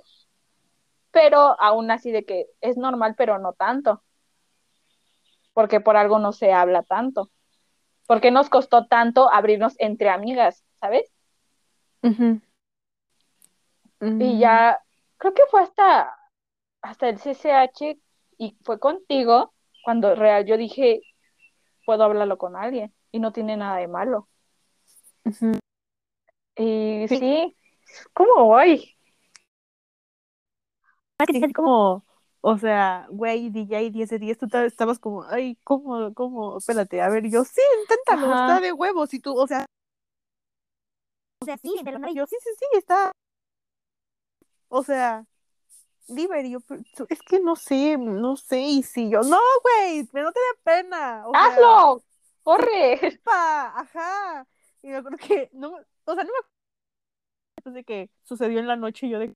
pero 1.12 1.60
aún 1.60 1.92
así 1.92 2.12
de 2.12 2.26
que 2.26 2.48
es 2.62 2.78
normal, 2.78 3.16
pero 3.18 3.40
no 3.40 3.54
tanto, 3.54 4.04
porque 5.54 5.80
por 5.80 5.98
algo 5.98 6.20
no 6.20 6.32
se 6.32 6.54
habla 6.54 6.84
tanto, 6.84 7.30
porque 8.08 8.32
nos 8.32 8.50
costó 8.50 8.88
tanto 8.88 9.32
abrirnos 9.32 9.76
entre 9.80 10.10
amigas, 10.10 10.64
¿sabes? 10.80 11.12
Y 14.02 14.40
ya, 14.40 14.80
creo 15.18 15.34
que 15.34 15.44
fue 15.50 15.62
hasta, 15.62 16.18
hasta 16.82 17.10
el 17.10 17.18
CCH 17.18 17.98
y 18.38 18.58
fue 18.64 18.80
contigo 18.80 19.54
cuando 19.84 20.16
real 20.16 20.46
yo 20.46 20.58
dije, 20.58 21.02
puedo 21.86 22.04
hablarlo 22.04 22.38
con 22.38 22.56
alguien 22.56 22.94
y 23.12 23.20
no 23.20 23.32
tiene 23.34 23.58
nada 23.58 23.78
de 23.78 23.88
malo. 23.88 24.30
Ujú. 25.26 25.54
Y 26.56 27.08
Sí. 27.08 27.18
sí, 27.18 27.58
¿cómo 28.14 28.46
voy? 28.46 28.96
Como, 31.56 32.06
o 32.42 32.58
sea, 32.58 33.08
güey, 33.10 33.50
DJ 33.50 33.90
10 33.92 34.10
de 34.10 34.20
10, 34.20 34.38
tú 34.38 34.48
ta- 34.48 34.66
estabas 34.66 35.00
como, 35.00 35.24
ay, 35.24 35.58
¿cómo, 35.64 36.14
cómo? 36.14 36.58
Espérate, 36.58 37.02
a 37.02 37.10
ver, 37.10 37.30
yo, 37.30 37.44
sí, 37.44 37.62
inténtalo, 37.82 38.34
Ajá. 38.34 38.46
está 38.58 38.62
de 38.62 38.74
huevos, 38.74 39.14
y 39.14 39.20
tú, 39.20 39.36
o 39.38 39.48
sea, 39.48 39.66
o 41.42 41.46
sea, 41.46 41.58
sí, 41.58 41.74
pero 41.84 42.00
no, 42.00 42.14
yo, 42.14 42.26
sí, 42.28 42.36
sí, 42.42 42.50
sí, 42.58 42.66
está, 42.78 43.12
o 44.70 44.84
sea, 44.84 45.26
Diver, 46.08 46.46
y 46.46 46.52
yo, 46.52 46.60
es 47.10 47.22
que 47.22 47.40
no 47.40 47.56
sé, 47.56 47.98
no 47.98 48.36
sé, 48.36 48.60
y 48.60 48.84
si 48.84 49.10
yo, 49.10 49.22
no, 49.22 49.40
güey, 49.64 50.08
no 50.14 50.32
te 50.32 50.40
dé 50.40 50.60
pena, 50.64 51.28
o 51.28 51.32
sea, 51.32 51.46
¡Hazlo! 51.46 52.04
¡Corre! 52.44 53.20
pa, 53.24 53.80
ajá, 53.80 54.46
y 54.82 54.88
me 54.90 54.98
acuerdo 54.98 55.18
que, 55.18 55.50
no, 55.54 55.70
o 55.70 56.14
sea, 56.16 56.24
no 56.24 56.32
me 56.32 56.38
acuerdo 56.40 56.50
después 57.56 57.76
de 57.76 57.84
que 57.86 58.10
sucedió 58.24 58.60
en 58.60 58.68
la 58.68 58.76
noche, 58.76 59.08
y 59.08 59.12
yo 59.12 59.20
de, 59.20 59.34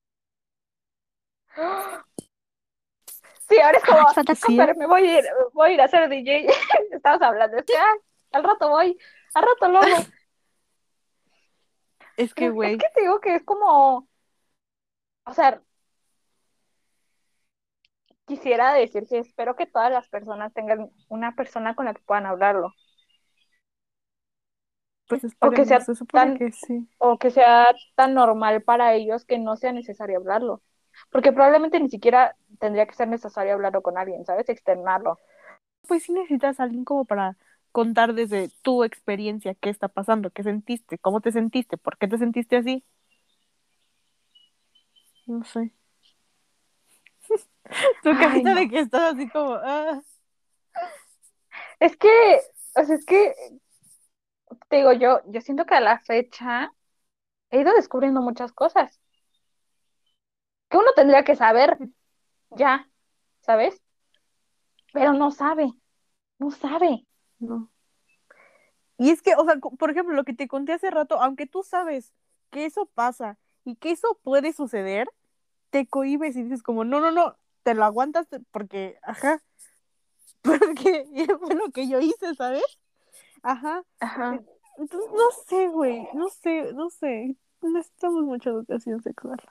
Sí, 3.49 3.57
ahora 3.59 3.77
es 3.77 3.83
como, 3.85 3.99
Ah, 3.99 4.13
"Ah, 4.17 4.23
pero 4.57 4.75
me 4.75 4.87
voy 4.87 5.07
a 5.07 5.19
ir, 5.19 5.25
voy 5.53 5.69
a 5.69 5.73
ir 5.73 5.81
a 5.81 5.87
ser 5.87 6.09
DJ. 6.09 6.47
Estabas 6.91 7.21
hablando, 7.21 7.57
es 7.57 7.63
que, 7.65 7.77
ah, 7.77 7.95
al 8.33 8.43
rato 8.43 8.69
voy, 8.69 8.97
al 9.33 9.43
rato 9.43 9.69
luego. 9.69 10.05
Es 12.17 12.33
que, 12.33 12.49
güey, 12.49 12.73
Es 12.73 12.79
que 12.79 12.89
te 12.93 13.01
digo 13.01 13.21
que 13.21 13.35
es 13.35 13.43
como, 13.43 14.07
o 15.25 15.33
sea, 15.33 15.61
quisiera 18.27 18.73
decir 18.73 19.05
que 19.07 19.19
espero 19.19 19.55
que 19.55 19.65
todas 19.65 19.91
las 19.91 20.07
personas 20.09 20.53
tengan 20.53 20.91
una 21.09 21.35
persona 21.35 21.75
con 21.75 21.85
la 21.85 21.93
que 21.95 22.01
puedan 22.03 22.27
hablarlo. 22.27 22.73
pues 25.07 25.23
o 25.39 25.51
que 25.51 25.65
sea 25.65 25.79
tan- 26.11 26.37
que 26.37 26.51
sí. 26.51 26.87
o 26.99 27.17
que 27.17 27.31
sea 27.31 27.67
tan 27.95 28.13
normal 28.13 28.61
para 28.63 28.93
ellos 28.93 29.25
que 29.25 29.39
no 29.39 29.55
sea 29.55 29.71
necesario 29.71 30.17
hablarlo. 30.17 30.61
Porque 31.11 31.31
probablemente 31.31 31.79
ni 31.79 31.89
siquiera 31.89 32.35
tendría 32.59 32.87
que 32.87 32.95
ser 32.95 33.07
necesario 33.07 33.53
hablarlo 33.53 33.81
con 33.81 33.97
alguien, 33.97 34.25
¿sabes? 34.25 34.49
Externarlo. 34.49 35.19
Pues 35.87 36.03
sí 36.03 36.11
necesitas 36.13 36.59
a 36.59 36.63
alguien 36.63 36.85
como 36.85 37.05
para 37.05 37.37
contar 37.71 38.13
desde 38.13 38.49
tu 38.63 38.83
experiencia 38.83 39.55
qué 39.55 39.69
está 39.69 39.87
pasando, 39.87 40.31
qué 40.31 40.43
sentiste, 40.43 40.97
cómo 40.97 41.21
te 41.21 41.31
sentiste, 41.31 41.77
por 41.77 41.97
qué 41.97 42.07
te 42.07 42.17
sentiste 42.17 42.57
así. 42.57 42.83
No 45.27 45.43
sé. 45.45 45.71
tu 48.03 48.11
carita 48.17 48.53
no. 48.53 48.59
de 48.59 48.69
que 48.69 48.79
estás 48.79 49.13
así 49.13 49.29
como, 49.29 49.53
ah, 49.55 50.01
Es 51.79 51.95
que, 51.97 52.41
o 52.75 52.83
sea, 52.83 52.95
es 52.95 53.05
que, 53.05 53.33
te 54.69 54.77
digo, 54.77 54.93
yo, 54.93 55.21
yo 55.27 55.41
siento 55.41 55.65
que 55.65 55.75
a 55.75 55.79
la 55.79 55.99
fecha 55.99 56.71
he 57.49 57.61
ido 57.61 57.73
descubriendo 57.73 58.21
muchas 58.21 58.51
cosas 58.51 58.99
que 60.69 60.77
uno 60.77 60.91
tendría 60.95 61.23
que 61.23 61.35
saber 61.35 61.77
ya, 62.51 62.89
¿sabes? 63.41 63.81
Pero 64.93 65.13
no 65.13 65.31
sabe, 65.31 65.71
no 66.39 66.51
sabe. 66.51 67.05
no. 67.39 67.69
Y 68.99 69.11
es 69.11 69.21
que, 69.21 69.35
o 69.35 69.45
sea, 69.45 69.57
por 69.57 69.91
ejemplo, 69.91 70.15
lo 70.15 70.23
que 70.23 70.33
te 70.33 70.47
conté 70.47 70.73
hace 70.73 70.89
rato, 70.89 71.21
aunque 71.21 71.45
tú 71.45 71.61
sabes 71.61 72.13
que 72.49 72.65
eso 72.65 72.87
pasa 72.87 73.37
y 73.63 73.75
que 73.75 73.91
eso 73.91 74.19
puede 74.23 74.53
suceder, 74.53 75.07
te 75.69 75.87
cohibes 75.87 76.35
y 76.35 76.43
dices 76.43 76.63
como, 76.63 76.83
no, 76.83 76.99
no, 76.99 77.11
no, 77.11 77.37
te 77.67 77.73
lo 77.73 77.83
aguantas 77.83 78.27
porque, 78.51 78.97
ajá, 79.01 79.43
porque 80.41 81.05
fue 81.37 81.53
lo 81.53 81.69
que 81.71 81.89
yo 81.89 81.99
hice, 81.99 82.33
¿sabes? 82.33 82.63
Ajá. 83.43 83.83
Ajá. 83.99 84.39
Entonces, 84.77 85.11
no 85.11 85.31
sé, 85.45 85.67
güey, 85.67 86.07
no 86.13 86.29
sé, 86.29 86.71
no 86.71 86.89
sé. 86.89 87.35
Necesitamos 87.61 88.23
mucha 88.23 88.51
educación 88.51 89.01
sexual 89.01 89.41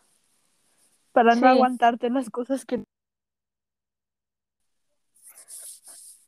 para 1.12 1.34
no 1.34 1.46
aguantarte 1.46 2.08
las 2.08 2.30
cosas 2.30 2.64
que... 2.64 2.84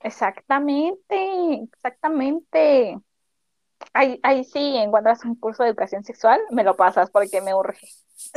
Exactamente, 0.00 1.54
exactamente. 1.54 3.00
Ahí, 3.94 4.20
ahí 4.22 4.44
sí, 4.44 4.76
encuentras 4.76 5.24
un 5.24 5.36
curso 5.36 5.62
de 5.62 5.70
educación 5.70 6.04
sexual, 6.04 6.38
me 6.50 6.64
lo 6.64 6.76
pasas 6.76 7.10
porque 7.10 7.40
me 7.40 7.54
urge. 7.54 7.88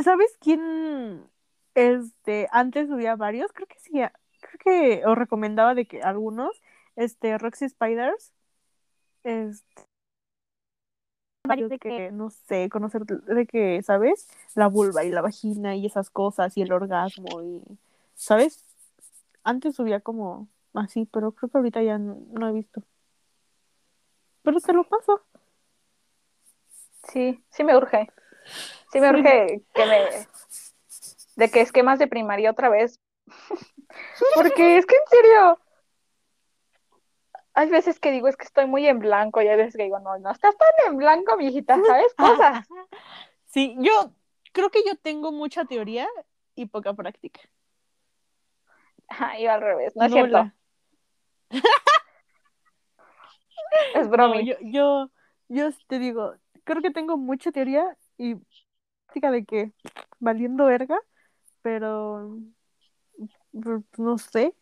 ¿Sabes 0.01 0.37
quién, 0.39 1.29
este, 1.75 2.47
antes 2.51 2.87
subía 2.87 3.15
varios? 3.15 3.51
Creo 3.53 3.67
que 3.67 3.79
sí, 3.79 3.91
creo 3.91 4.59
que 4.63 5.05
os 5.05 5.17
recomendaba 5.17 5.75
de 5.75 5.85
que 5.85 6.01
algunos, 6.01 6.61
este, 6.95 7.37
Roxy 7.37 7.69
Spiders, 7.69 8.33
este, 9.23 9.83
varios 11.47 11.69
de 11.69 11.79
que, 11.79 12.11
no 12.11 12.29
sé, 12.29 12.69
conocer 12.69 13.05
de 13.05 13.45
que, 13.45 13.81
¿sabes? 13.83 14.27
La 14.55 14.67
vulva 14.67 15.03
y 15.03 15.09
la 15.09 15.21
vagina 15.21 15.75
y 15.75 15.85
esas 15.85 16.09
cosas 16.09 16.55
y 16.57 16.61
el 16.61 16.71
orgasmo 16.71 17.41
y, 17.41 17.61
¿sabes? 18.15 18.63
Antes 19.43 19.75
subía 19.75 19.99
como 19.99 20.47
así, 20.73 21.05
pero 21.11 21.31
creo 21.31 21.49
que 21.49 21.57
ahorita 21.57 21.81
ya 21.81 21.97
no, 21.97 22.17
no 22.31 22.47
he 22.47 22.53
visto. 22.53 22.83
Pero 24.43 24.59
te 24.59 24.73
lo 24.73 24.83
paso. 24.83 25.21
Sí, 27.11 27.43
sí 27.49 27.63
me 27.63 27.75
urge. 27.75 28.09
Sí 28.91 28.99
me 28.99 29.09
urge 29.09 29.63
que 29.73 29.85
me... 29.85 30.27
De 31.35 31.49
que 31.49 31.61
esquemas 31.61 31.99
de 31.99 32.07
primaria 32.07 32.51
otra 32.51 32.69
vez. 32.69 32.99
Porque 34.35 34.77
es 34.77 34.85
que 34.85 34.95
en 34.95 35.07
serio... 35.09 35.59
Hay 37.53 37.69
veces 37.69 37.99
que 37.99 38.11
digo, 38.11 38.29
es 38.29 38.37
que 38.37 38.45
estoy 38.45 38.65
muy 38.65 38.87
en 38.87 38.99
blanco, 38.99 39.41
y 39.41 39.47
hay 39.49 39.57
veces 39.57 39.75
que 39.75 39.83
digo, 39.83 39.99
no, 39.99 40.17
no 40.19 40.31
estás 40.31 40.55
tan 40.57 40.69
en 40.87 40.97
blanco, 40.97 41.35
viejita, 41.35 41.77
¿sabes? 41.85 42.13
Cosas. 42.15 42.65
Sí, 43.47 43.75
yo 43.79 44.13
creo 44.53 44.69
que 44.69 44.81
yo 44.87 44.95
tengo 44.95 45.33
mucha 45.33 45.65
teoría 45.65 46.07
y 46.55 46.67
poca 46.67 46.93
práctica. 46.93 47.41
Yo 49.39 49.51
al 49.51 49.61
revés, 49.61 49.93
no 49.95 50.05
es 50.05 50.11
Nula. 50.11 50.53
cierto, 51.51 51.61
es 53.95 54.07
No, 54.07 54.09
bromi. 54.09 54.45
yo, 54.45 54.55
yo, 54.61 55.11
yo 55.49 55.69
te 55.87 55.99
digo, 55.99 56.35
creo 56.63 56.81
que 56.81 56.91
tengo 56.91 57.17
mucha 57.17 57.51
teoría 57.51 57.97
y 58.17 58.35
práctica 59.05 59.31
de 59.31 59.45
que 59.45 59.73
valiendo 60.19 60.65
verga, 60.65 60.99
pero 61.61 62.37
pues, 63.51 63.83
no 63.97 64.17
sé, 64.17 64.55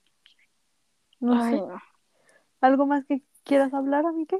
no 1.19 1.41
Ay, 1.41 1.51
sé. 1.51 1.57
no. 1.57 1.81
¿Algo 2.61 2.85
más 2.85 3.05
que 3.05 3.21
quieras 3.43 3.73
hablar, 3.73 4.05
amiga? 4.05 4.37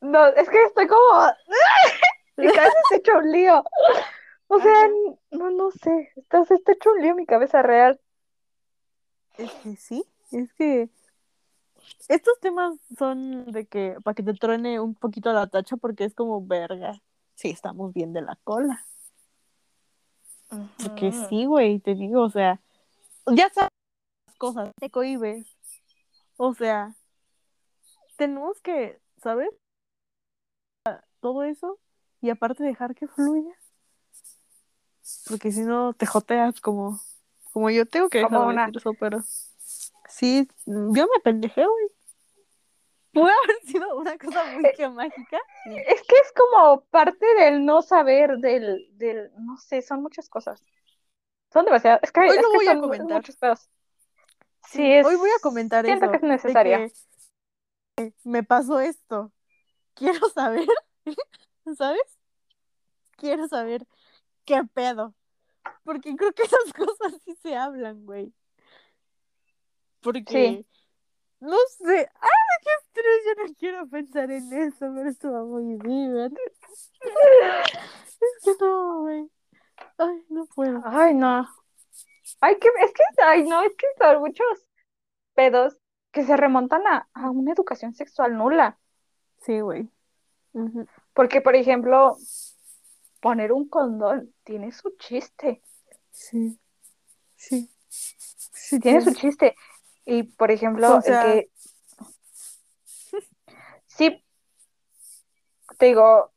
No, 0.00 0.26
es 0.26 0.48
que 0.48 0.62
estoy 0.64 0.86
como... 0.86 1.04
Mi 2.36 2.46
cabeza 2.46 2.72
se 2.88 2.96
hecho 2.96 3.18
un 3.18 3.30
lío. 3.30 3.62
O 4.48 4.58
sea, 4.60 4.72
Ajá. 4.72 4.88
no, 5.32 5.50
no 5.50 5.70
sé. 5.70 6.10
Está, 6.16 6.40
está 6.40 6.72
hecho 6.72 6.92
un 6.92 7.02
lío 7.02 7.14
mi 7.14 7.26
cabeza 7.26 7.62
real. 7.62 8.00
Es 9.36 9.52
que 9.52 9.76
sí, 9.76 10.04
es 10.32 10.52
que 10.54 10.88
estos 12.08 12.38
temas 12.40 12.76
son 12.98 13.46
de 13.52 13.66
que 13.66 13.96
para 14.02 14.14
que 14.14 14.22
te 14.22 14.34
truene 14.34 14.80
un 14.80 14.94
poquito 14.94 15.32
la 15.32 15.46
tacha 15.46 15.76
porque 15.76 16.04
es 16.04 16.14
como 16.14 16.44
verga. 16.46 17.00
Sí, 17.34 17.50
estamos 17.50 17.92
bien 17.92 18.12
de 18.12 18.22
la 18.22 18.36
cola. 18.44 18.84
Porque 20.82 21.12
sí, 21.28 21.44
güey, 21.46 21.78
te 21.80 21.94
digo, 21.94 22.22
o 22.22 22.30
sea, 22.30 22.60
ya 23.26 23.48
sabes 23.50 23.70
las 24.26 24.36
cosas, 24.38 24.70
te 24.80 24.90
cohibes. 24.90 25.46
O 26.36 26.54
sea, 26.54 26.94
tenemos 28.16 28.60
que, 28.60 28.98
¿sabes? 29.22 29.50
Todo 31.20 31.44
eso 31.44 31.78
y 32.20 32.30
aparte 32.30 32.64
dejar 32.64 32.94
que 32.94 33.06
fluya. 33.06 33.54
Porque 35.28 35.52
si 35.52 35.60
no 35.62 35.92
te 35.92 36.06
joteas 36.06 36.60
como, 36.60 37.00
como 37.52 37.70
yo 37.70 37.84
tengo 37.86 38.08
que 38.08 38.18
dejar 38.18 38.30
de 38.40 38.46
una- 38.46 38.66
decir 38.66 38.76
eso, 38.78 38.94
pero 38.94 39.22
sí, 40.08 40.48
yo 40.66 41.06
me 41.06 41.20
pendejé, 41.22 41.64
güey. 41.66 41.86
Puede 43.12 43.32
haber 43.44 43.60
sido 43.64 43.96
una 43.96 44.16
cosa 44.18 44.44
muy 44.52 44.64
Eh, 44.66 44.72
que 44.76 44.88
mágica. 44.88 45.38
Es 45.66 46.02
que 46.02 46.16
es 46.16 46.32
como 46.36 46.82
parte 46.90 47.26
del 47.38 47.64
no 47.64 47.82
saber, 47.82 48.38
del, 48.38 48.86
del, 48.96 49.30
no 49.38 49.56
sé, 49.56 49.82
son 49.82 50.02
muchas 50.02 50.28
cosas. 50.28 50.62
Son 51.52 51.64
demasiadas, 51.64 52.00
es 52.02 52.12
que, 52.12 52.20
Hoy 52.20 52.28
es 52.28 52.36
lo 52.42 52.50
que 52.50 52.56
voy 52.58 52.66
a 52.68 52.72
son 52.72 52.80
comentar. 52.82 53.16
muchos 53.16 53.36
pedos. 53.36 53.68
Sí, 54.68 54.92
es, 54.92 55.04
hoy 55.04 55.16
voy 55.16 55.30
a 55.30 55.40
comentar 55.42 55.84
siento 55.84 56.04
eso. 56.04 56.10
que 56.12 56.16
es 56.18 56.22
de 56.22 56.28
necesario. 56.28 56.78
que 57.96 58.14
me 58.24 58.42
pasó 58.44 58.78
esto. 58.80 59.32
Quiero 59.94 60.28
saber, 60.30 60.66
¿sabes? 61.76 62.18
Quiero 63.16 63.48
saber 63.48 63.86
qué 64.44 64.62
pedo. 64.72 65.14
Porque 65.82 66.14
creo 66.14 66.32
que 66.32 66.44
esas 66.44 66.72
cosas 66.76 67.14
sí 67.24 67.34
se 67.42 67.56
hablan, 67.56 68.04
güey. 68.06 68.32
Porque, 70.00 70.24
Sí. 70.32 70.66
no 71.40 71.56
sé, 71.78 72.08
¡ay, 72.20 72.30
qué 72.62 72.70
estrés! 72.90 73.24
Yo 73.26 73.44
no 73.44 73.54
quiero 73.58 73.88
pensar 73.88 74.30
en 74.30 74.52
eso, 74.52 74.90
pero 74.94 75.08
esto 75.08 75.32
va 75.32 75.44
muy 75.44 75.76
bien. 75.78 76.34
Es 77.02 78.44
que 78.44 78.50
no, 78.60 79.00
güey. 79.02 79.30
Ay, 79.98 80.24
no 80.28 80.46
puedo. 80.46 80.82
Ay, 80.84 81.14
no. 81.14 81.48
Ay, 82.40 82.58
que, 82.58 82.68
es 82.84 82.92
que, 82.92 83.22
ay, 83.22 83.42
no, 83.44 83.62
es 83.62 83.74
que 83.76 83.86
son 83.98 84.20
muchos 84.20 84.46
pedos 85.34 85.76
que 86.12 86.24
se 86.24 86.36
remontan 86.36 86.86
a, 86.86 87.08
a 87.14 87.30
una 87.30 87.52
educación 87.52 87.94
sexual 87.94 88.36
nula. 88.36 88.78
Sí, 89.40 89.60
güey. 89.60 89.88
Ujú. 90.52 90.86
Porque, 91.14 91.40
por 91.40 91.54
ejemplo, 91.54 92.16
poner 93.20 93.52
un 93.52 93.68
condón 93.68 94.34
tiene 94.44 94.72
su 94.72 94.90
chiste. 94.98 95.62
Sí. 96.10 96.58
Sí. 97.36 97.70
Sí, 97.88 98.78
Tiene 98.80 99.00
su 99.00 99.12
chiste. 99.14 99.54
Y, 100.04 100.24
por 100.24 100.50
ejemplo, 100.50 100.96
O 100.96 101.00
sea- 101.00 101.32
el 101.32 101.42
que. 101.44 101.50
Sí. 104.00 104.24
Te 105.76 105.86
digo. 105.86 106.32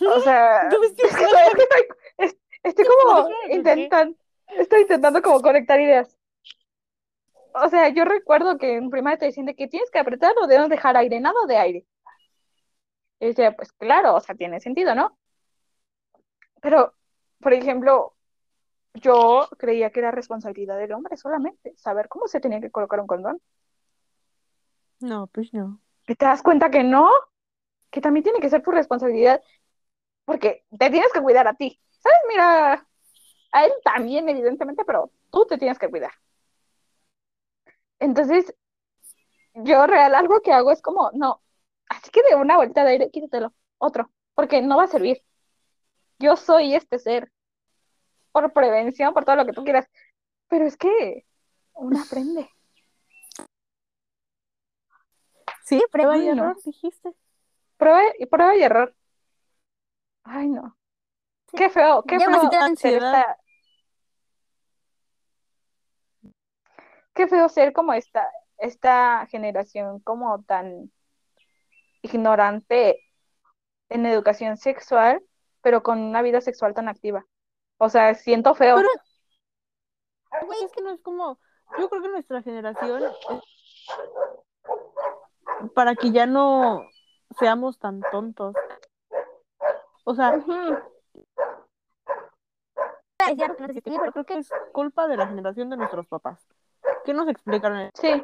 O 0.00 0.20
sea. 0.20 0.68
¿Tú 0.70 0.80
viste 0.80 1.06
Es 1.06 1.14
que, 1.14 2.34
estoy, 2.64 2.84
como 2.86 3.28
intentando. 3.48 4.18
Estoy 4.48 4.80
intentando 4.80 5.22
como 5.22 5.40
conectar 5.40 5.80
ideas. 5.80 6.16
O 7.54 7.68
sea, 7.68 7.88
yo 7.90 8.04
recuerdo 8.04 8.58
que 8.58 8.74
en 8.74 8.90
primaria 8.90 9.18
te 9.18 9.26
decían 9.26 9.46
de 9.46 9.54
que 9.54 9.68
tienes 9.68 9.92
que 9.92 10.00
apretar 10.00 10.34
o 10.42 10.48
debes 10.48 10.68
dejar 10.68 10.96
aire, 10.96 11.20
nada 11.20 11.38
de 11.46 11.56
aire. 11.56 11.86
Y 13.20 13.26
yo 13.26 13.28
decía, 13.28 13.54
pues 13.54 13.70
claro, 13.72 14.16
o 14.16 14.20
sea, 14.20 14.34
tiene 14.34 14.58
sentido, 14.58 14.96
¿no? 14.96 15.16
Pero, 16.60 16.94
por 17.40 17.52
ejemplo, 17.52 18.16
yo 18.94 19.48
creía 19.56 19.90
que 19.90 20.00
era 20.00 20.10
responsabilidad 20.10 20.78
del 20.78 20.92
hombre 20.92 21.16
solamente 21.16 21.76
saber 21.76 22.08
cómo 22.08 22.26
se 22.26 22.40
tenía 22.40 22.60
que 22.60 22.72
colocar 22.72 22.98
un 22.98 23.06
condón. 23.06 23.40
No, 25.00 25.28
pues 25.28 25.54
no. 25.54 25.80
¿Y 26.08 26.14
te 26.16 26.24
das 26.24 26.42
cuenta 26.42 26.70
que 26.70 26.82
no? 26.82 27.08
Que 27.90 28.00
también 28.00 28.24
tiene 28.24 28.40
que 28.40 28.50
ser 28.50 28.62
tu 28.62 28.70
responsabilidad 28.70 29.42
porque 30.24 30.64
te 30.70 30.90
tienes 30.90 31.12
que 31.12 31.22
cuidar 31.22 31.46
a 31.48 31.54
ti. 31.54 31.80
¿Sabes? 32.00 32.18
Mira, 32.28 32.86
a 33.52 33.64
él 33.64 33.72
también, 33.84 34.28
evidentemente, 34.28 34.84
pero 34.84 35.10
tú 35.30 35.46
te 35.46 35.58
tienes 35.58 35.78
que 35.78 35.88
cuidar. 35.90 36.12
Entonces, 38.00 38.54
yo 39.54 39.86
real 39.86 40.14
algo 40.14 40.40
que 40.40 40.52
hago 40.52 40.70
es 40.70 40.82
como, 40.82 41.10
no, 41.12 41.42
así 41.88 42.10
que 42.10 42.22
de 42.28 42.36
una 42.36 42.56
vuelta 42.56 42.84
de 42.84 42.92
aire, 42.92 43.10
quítatelo, 43.10 43.52
otro, 43.78 44.10
porque 44.34 44.62
no 44.62 44.76
va 44.76 44.84
a 44.84 44.88
servir. 44.88 45.22
Yo 46.18 46.36
soy 46.36 46.74
este 46.74 46.98
ser, 46.98 47.30
por 48.32 48.52
prevención, 48.52 49.14
por 49.14 49.24
todo 49.24 49.36
lo 49.36 49.46
que 49.46 49.52
tú 49.52 49.64
quieras, 49.64 49.86
pero 50.48 50.66
es 50.66 50.76
que 50.76 51.26
uno 51.74 52.00
aprende. 52.00 52.48
Sí, 55.68 55.84
prueba 55.92 56.16
y 56.16 56.24
no. 56.28 56.44
error, 56.44 56.56
dijiste. 56.64 57.14
Prueba 57.76 58.00
y 58.18 58.24
prueba 58.24 58.56
y 58.56 58.62
error. 58.62 58.94
Ay, 60.24 60.48
no. 60.48 60.74
Qué 61.52 61.68
feo, 61.68 62.02
qué 62.04 62.18
feo 62.18 62.50
ser 62.50 62.60
ansiedad. 62.62 63.20
esta. 63.20 63.38
Qué 67.12 67.26
feo 67.26 67.50
ser 67.50 67.74
como 67.74 67.92
esta, 67.92 68.26
esta 68.56 69.26
generación 69.26 70.00
como 70.00 70.42
tan 70.44 70.90
ignorante 72.00 73.04
en 73.90 74.06
educación 74.06 74.56
sexual, 74.56 75.22
pero 75.60 75.82
con 75.82 76.00
una 76.00 76.22
vida 76.22 76.40
sexual 76.40 76.72
tan 76.72 76.88
activa. 76.88 77.26
O 77.76 77.90
sea, 77.90 78.14
siento 78.14 78.54
feo. 78.54 78.76
Pero, 78.76 80.46
güey, 80.46 80.64
es 80.64 80.72
que 80.72 80.80
no 80.80 80.92
es 80.92 81.00
como, 81.02 81.38
yo 81.78 81.90
creo 81.90 82.00
que 82.00 82.08
nuestra 82.08 82.42
generación, 82.42 83.02
para 85.74 85.94
que 85.94 86.10
ya 86.10 86.26
no 86.26 86.82
seamos 87.38 87.78
tan 87.78 88.00
tontos. 88.10 88.54
O 90.04 90.14
sea, 90.14 90.40
si- 90.40 90.52
pero 93.36 94.12
creo 94.12 94.24
que 94.24 94.38
es 94.38 94.50
culpa 94.72 95.06
de 95.08 95.16
la 95.16 95.26
generación 95.26 95.70
de 95.70 95.76
nuestros 95.76 96.06
papás. 96.06 96.46
¿Qué 97.04 97.12
nos 97.12 97.28
explican? 97.28 97.90
Sí, 97.94 98.22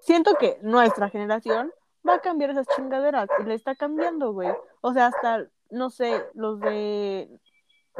Siento 0.00 0.34
que 0.34 0.58
nuestra 0.62 1.08
generación 1.10 1.72
va 2.06 2.14
a 2.14 2.20
cambiar 2.20 2.50
esas 2.50 2.66
chingaderas 2.74 3.28
y 3.40 3.44
le 3.44 3.54
está 3.54 3.76
cambiando, 3.76 4.32
güey. 4.32 4.50
O 4.80 4.92
sea, 4.92 5.06
hasta, 5.06 5.46
no 5.70 5.90
sé, 5.90 6.24
los 6.34 6.58
de 6.60 7.28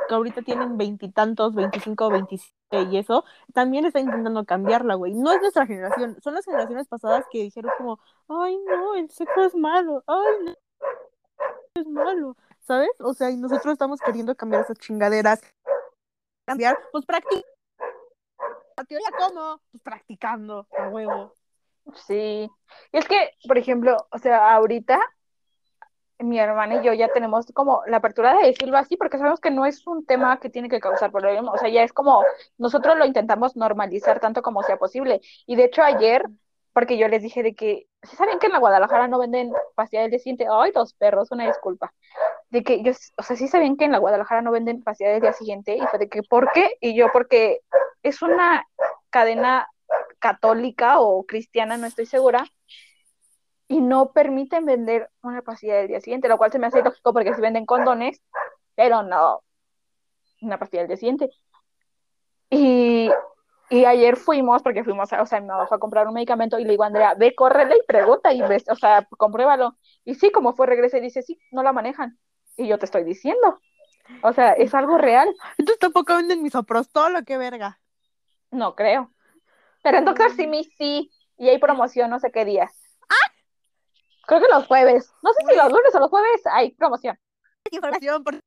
que 0.09 0.15
ahorita 0.15 0.43
tienen 0.43 0.77
veintitantos, 0.77 1.55
veinticinco, 1.55 2.11
veintisiete 2.11 2.57
y 2.73 2.97
eso, 2.97 3.25
también 3.53 3.85
está 3.85 4.01
intentando 4.01 4.45
cambiarla, 4.45 4.95
güey. 4.95 5.15
No 5.15 5.33
es 5.33 5.41
nuestra 5.41 5.67
generación, 5.67 6.17
son 6.23 6.35
las 6.35 6.45
generaciones 6.45 6.89
pasadas 6.89 7.27
que 7.31 7.43
dijeron 7.43 7.71
como, 7.77 8.01
ay, 8.29 8.59
no, 8.67 8.95
el 8.95 9.11
sexo 9.11 9.43
es 9.45 9.55
malo, 9.55 10.03
ay, 10.07 10.45
no, 10.45 10.55
es 11.75 11.87
malo, 11.87 12.37
¿sabes? 12.61 12.91
O 13.01 13.13
sea, 13.15 13.31
y 13.31 13.37
nosotros 13.37 13.73
estamos 13.73 14.01
queriendo 14.01 14.35
cambiar 14.35 14.63
esas 14.63 14.79
chingaderas. 14.79 15.41
Cambiar, 16.47 16.79
pues 16.91 17.05
practica. 17.05 17.47
La 18.77 18.85
teoría, 18.85 19.09
¿cómo? 19.19 19.61
Pues 19.71 19.83
practicando, 19.83 20.67
a 20.79 20.89
huevo. 20.89 21.35
sí. 22.07 22.51
Y 22.93 22.99
es 22.99 23.07
que, 23.07 23.33
por 23.47 23.59
ejemplo, 23.59 24.09
o 24.11 24.19
sea, 24.19 24.55
ahorita 24.55 25.01
mi 26.23 26.39
hermana 26.39 26.77
y 26.77 26.85
yo 26.85 26.93
ya 26.93 27.09
tenemos 27.09 27.47
como 27.55 27.83
la 27.87 27.99
apertura 27.99 28.35
de 28.35 28.47
decirlo 28.47 28.77
así, 28.77 28.97
porque 28.97 29.19
sabemos 29.19 29.41
que 29.41 29.51
no 29.51 29.67
es 29.67 29.87
un 29.87 30.05
tema 30.05 30.39
que 30.41 30.51
tiene 30.51 30.69
que 30.69 30.81
causar 30.81 31.11
problema, 31.13 31.53
o 31.53 31.59
sea, 31.59 31.69
ya 31.69 31.83
es 31.83 31.93
como 31.93 32.25
nosotros 32.59 32.97
lo 32.97 33.05
intentamos 33.05 33.57
normalizar 33.57 34.21
tanto 34.21 34.43
como 34.43 34.63
sea 34.63 34.77
posible. 34.77 35.21
Y 35.47 35.57
de 35.57 35.65
hecho 35.65 35.83
ayer, 35.83 36.25
porque 36.73 36.97
yo 36.97 37.09
les 37.09 37.23
dije 37.23 37.43
de 37.43 37.55
que, 37.55 37.87
¿sí 38.03 38.17
saben 38.17 38.39
que 38.39 38.47
en 38.47 38.53
la 38.53 38.59
Guadalajara 38.59 39.09
no 39.09 39.19
venden 39.19 39.53
pastilla 39.75 40.03
del 40.03 40.11
día 40.11 40.21
siguiente? 40.21 40.47
Ay, 40.51 40.73
dos 40.73 40.95
perros, 40.95 41.31
una 41.31 41.47
disculpa. 41.47 41.93
De 42.51 42.63
que 42.63 42.83
yo, 42.83 42.93
o 43.17 43.23
sea, 43.23 43.37
sí 43.37 43.49
sabían 43.49 43.77
que 43.77 43.85
en 43.85 43.93
la 43.93 43.99
Guadalajara 43.99 44.43
no 44.43 44.53
venden 44.53 44.83
pastilla 44.83 45.11
del 45.11 45.23
día 45.23 45.33
siguiente, 45.33 45.77
y 45.77 45.87
fue 45.87 45.99
de 45.99 46.09
que, 46.09 46.23
¿por 46.23 46.53
qué? 46.53 46.77
Y 46.81 46.95
yo, 46.95 47.09
porque 47.13 47.61
es 48.03 48.23
una 48.23 48.67
cadena 49.11 49.69
católica 50.19 51.01
o 51.01 51.25
cristiana, 51.25 51.77
no 51.77 51.87
estoy 51.87 52.07
segura, 52.07 52.45
y 53.73 53.81
no 53.81 54.13
permiten 54.13 54.67
vender 54.67 55.09
una 55.23 55.41
pastilla 55.41 55.77
del 55.77 55.89
día 55.89 56.01
siguiente, 56.01 56.29
lo 56.29 56.37
cual 56.37 56.53
se 56.53 56.59
me 56.59 56.67
hace 56.67 56.83
lógico 56.83 57.15
porque 57.15 57.33
si 57.35 57.41
venden 57.41 57.65
condones, 57.65 58.23
pero 58.75 59.03
no 59.03 59.43
una 60.43 60.59
pastilla 60.59 60.83
del 60.83 60.89
día 60.89 60.97
siguiente. 60.99 61.31
Y, 62.51 63.11
y 63.71 63.85
ayer 63.87 64.17
fuimos, 64.17 64.63
porque 64.63 64.85
fuimos, 64.85 65.11
a- 65.13 65.23
o 65.23 65.27
sea, 65.27 65.41
mi 65.41 65.47
mamá 65.47 65.67
fue 65.67 65.79
a 65.79 65.81
comprar 65.81 66.07
un 66.07 66.15
medicamento 66.15 66.59
y 66.59 66.65
le 66.65 66.71
digo 66.73 66.85
a 66.85 66.89
Andrea, 66.89 67.15
ve, 67.15 67.35
córrele 67.35 67.77
y 67.77 67.87
pregunta 67.87 68.33
y 68.33 68.43
ves, 68.43 68.65
o 68.69 68.75
sea, 68.77 69.09
compruébalo. 69.17 69.79
Y 70.05 70.17
sí, 70.17 70.31
como 70.31 70.53
fue, 70.55 70.67
regresa 70.67 70.99
y 70.99 71.01
dice, 71.01 71.23
sí, 71.23 71.39
no 71.51 71.63
la 71.63 71.73
manejan. 71.73 72.19
Y 72.59 72.69
yo 72.69 72.79
te 72.79 72.85
estoy 72.85 73.05
diciendo. 73.05 73.59
O 74.23 74.33
sea, 74.35 74.53
es 74.53 74.75
algo 74.75 74.99
real. 74.99 75.35
Entonces 75.57 75.79
tampoco 75.79 76.15
venden 76.15 76.43
misoprostol, 76.43 77.25
qué 77.25 77.39
verga. 77.39 77.81
No 78.51 78.75
creo. 78.75 79.11
Pero 79.83 79.99
en 79.99 80.05
Doctor 80.05 80.31
Simi 80.33 80.65
sí. 80.79 81.11
Y 81.39 81.49
hay 81.49 81.59
promoción 81.59 82.11
no 82.11 82.21
sé 82.21 82.31
qué 82.31 82.45
día. 82.45 82.71
Creo 84.27 84.41
que 84.41 84.49
los 84.49 84.67
jueves. 84.67 85.13
No 85.23 85.33
sé 85.33 85.45
si 85.49 85.57
los 85.57 85.71
lunes 85.71 85.95
o 85.95 85.99
los 86.01 86.11
jueves 86.11 86.43
hay 86.47 86.73
promoción. 86.73 87.19
Información 87.71 88.25
por. 88.25 88.41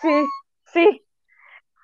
Sí, 0.00 0.26
sí. 0.72 1.06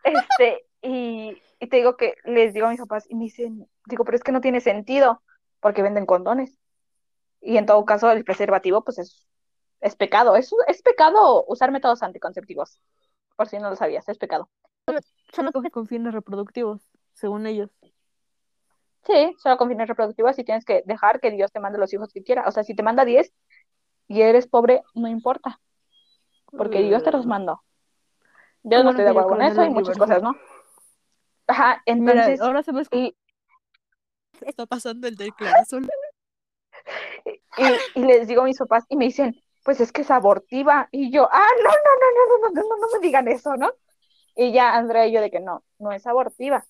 Este, 0.05 0.66
y, 0.82 1.40
y 1.61 1.66
te 1.68 1.76
digo 1.76 1.96
que 1.96 2.16
les 2.24 2.53
digo 2.53 2.66
a 2.66 2.70
mis 2.70 2.80
papás 2.80 3.07
y 3.09 3.14
me 3.14 3.24
dicen, 3.24 3.68
digo, 3.86 4.05
pero 4.05 4.16
es 4.16 4.22
que 4.22 4.32
no 4.32 4.40
tiene 4.40 4.61
sentido 4.61 5.22
porque 5.61 5.82
venden 5.82 6.07
condones. 6.07 6.59
Y 7.40 7.57
en 7.57 7.66
todo 7.66 7.84
caso, 7.84 8.11
el 8.11 8.24
preservativo, 8.24 8.84
pues 8.84 8.98
es, 8.98 9.26
es 9.80 9.96
pecado. 9.96 10.36
Es, 10.36 10.53
es 10.68 10.82
pecado 10.82 11.44
usar 11.48 11.70
métodos 11.72 12.03
anticonceptivos. 12.03 12.78
Por 13.36 13.48
si 13.48 13.59
no 13.59 13.70
lo 13.70 13.76
sabías, 13.76 14.09
es 14.09 14.18
pecado. 14.18 14.50
Solo 15.32 15.53
coge 15.53 15.70
con 15.70 15.86
fines 15.86 16.12
reproductivos, 16.12 16.82
según 17.14 17.46
ellos. 17.46 17.70
Sí, 19.05 19.34
solo 19.38 19.57
con 19.57 19.68
fines 19.68 19.88
reproductivos 19.88 20.38
y 20.38 20.44
tienes 20.44 20.64
que 20.64 20.82
dejar 20.86 21.20
que 21.20 21.30
Dios 21.30 21.50
te 21.50 21.61
mande 21.61 21.78
los 21.78 21.92
hijos 21.92 22.12
que 22.12 22.22
quiera. 22.22 22.44
O 22.46 22.53
sea, 22.53 22.62
si 22.62 22.74
te 22.74 22.82
manda 22.82 23.05
10 23.05 23.32
y 24.09 24.22
eres 24.22 24.46
pobre, 24.46 24.82
no 24.94 25.09
importa, 25.09 25.61
porque 26.46 26.82
Dios 26.82 27.03
te 27.03 27.11
los 27.11 27.26
mandó. 27.26 27.62
Yo 28.62 28.84
no 28.84 28.90
estoy 28.90 29.05
de 29.05 29.11
acuerdo 29.11 29.30
con 29.30 29.42
eso 29.42 29.64
y 29.64 29.70
muchas 29.70 29.98
cosas, 29.98 30.22
¿no? 30.22 30.36
Ajá, 31.48 31.82
Mira, 31.86 32.12
entonces, 32.12 32.40
ahora 32.40 32.62
sabes 32.62 32.88
qué 32.88 32.98
y, 32.98 33.16
está 34.46 34.66
pasando 34.66 35.09
el 35.09 35.16
del 35.16 35.32
y, 37.59 38.00
y 38.00 38.05
les 38.05 38.28
digo 38.28 38.42
a 38.42 38.44
mis 38.44 38.59
papás 38.59 38.84
y 38.88 38.96
me 38.96 39.07
dicen, 39.07 39.34
pues 39.64 39.80
es 39.80 39.92
que 39.92 40.03
es 40.03 40.11
abortiva. 40.11 40.88
Y 40.92 41.11
yo, 41.11 41.28
ah, 41.30 41.48
no, 41.62 41.70
no, 41.70 41.70
no, 41.70 42.09
no, 42.14 42.38
no, 42.38 42.62
no, 42.62 42.68
no, 42.68 42.76
no 42.76 42.86
me 42.92 43.07
digan 43.07 43.28
eso, 43.28 43.57
¿no? 43.57 43.72
Y 44.34 44.53
ya 44.53 44.74
Andrea 44.74 45.07
y 45.07 45.12
yo 45.12 45.20
de 45.20 45.30
que 45.30 45.40
no, 45.40 45.64
no 45.78 45.92
es 45.92 46.07
abortiva. 46.07 46.64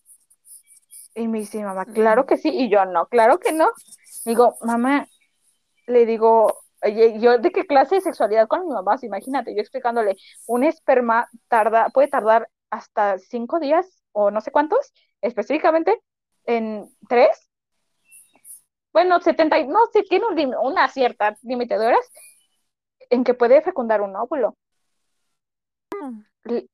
Y 1.14 1.28
me 1.28 1.40
dice, 1.40 1.62
mamá, 1.62 1.84
claro 1.86 2.26
que 2.26 2.36
sí. 2.36 2.48
Y 2.50 2.68
yo, 2.70 2.84
no, 2.84 3.06
claro 3.06 3.38
que 3.38 3.52
no. 3.52 3.70
Digo, 4.24 4.56
mamá, 4.62 5.06
le 5.86 6.06
digo, 6.06 6.60
oye, 6.82 7.18
yo 7.20 7.38
de 7.38 7.50
qué 7.50 7.66
clase 7.66 7.96
de 7.96 8.00
sexualidad 8.00 8.48
con 8.48 8.66
mi 8.66 8.72
mamá, 8.72 8.96
imagínate, 9.02 9.54
yo 9.54 9.60
explicándole, 9.60 10.16
un 10.46 10.64
esperma 10.64 11.28
tarda, 11.48 11.90
puede 11.90 12.08
tardar 12.08 12.48
hasta 12.70 13.18
cinco 13.18 13.60
días 13.60 14.02
o 14.12 14.30
no 14.30 14.40
sé 14.40 14.50
cuántos, 14.50 14.92
específicamente 15.20 16.00
en 16.46 16.88
tres. 17.08 17.48
Bueno, 18.92 19.20
70, 19.20 19.58
y- 19.58 19.66
no 19.66 19.86
sé, 19.92 20.02
tiene 20.02 20.26
un 20.26 20.54
una 20.54 20.88
cierta 20.88 21.36
límite 21.42 21.78
de 21.78 21.86
horas 21.86 22.10
en 23.10 23.24
que 23.24 23.34
puede 23.34 23.60
fecundar 23.62 24.00
un 24.00 24.16
óvulo. 24.16 24.56
L- 26.44 26.68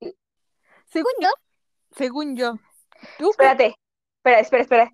Según 0.87 1.11
yo, 1.21 1.29
según 1.91 2.35
yo, 2.35 2.55
tú 3.17 3.31
Espérate, 3.31 3.75
espera, 4.19 4.39
espera, 4.39 4.63
espera. 4.63 4.93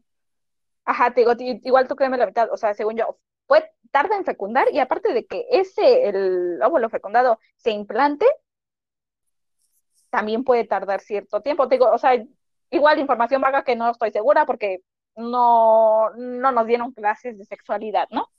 Ajá, 0.85 1.13
te 1.13 1.21
digo, 1.21 1.33
igual 1.63 1.87
tú 1.87 1.95
créeme 1.95 2.17
la 2.17 2.27
mitad, 2.27 2.51
o 2.51 2.57
sea, 2.57 2.73
según 2.73 2.95
yo, 2.95 3.19
puede, 3.47 3.71
tarda 3.91 4.17
en 4.17 4.25
fecundar 4.25 4.67
y 4.71 4.79
aparte 4.79 5.13
de 5.13 5.25
que 5.25 5.45
ese, 5.49 6.07
el 6.09 6.61
óvulo 6.61 6.89
fecundado 6.89 7.39
se 7.57 7.71
implante, 7.71 8.25
también 10.09 10.43
puede 10.43 10.65
tardar 10.65 11.01
cierto 11.01 11.41
tiempo. 11.41 11.67
Te 11.67 11.75
digo, 11.75 11.89
o 11.91 11.97
sea, 11.97 12.23
igual 12.69 12.99
información 12.99 13.41
vaga 13.41 13.63
que 13.63 13.75
no 13.75 13.89
estoy 13.89 14.11
segura 14.11 14.45
porque 14.45 14.81
no, 15.15 16.09
no 16.11 16.51
nos 16.51 16.67
dieron 16.67 16.91
clases 16.91 17.37
de 17.37 17.45
sexualidad, 17.45 18.07
¿no? 18.11 18.29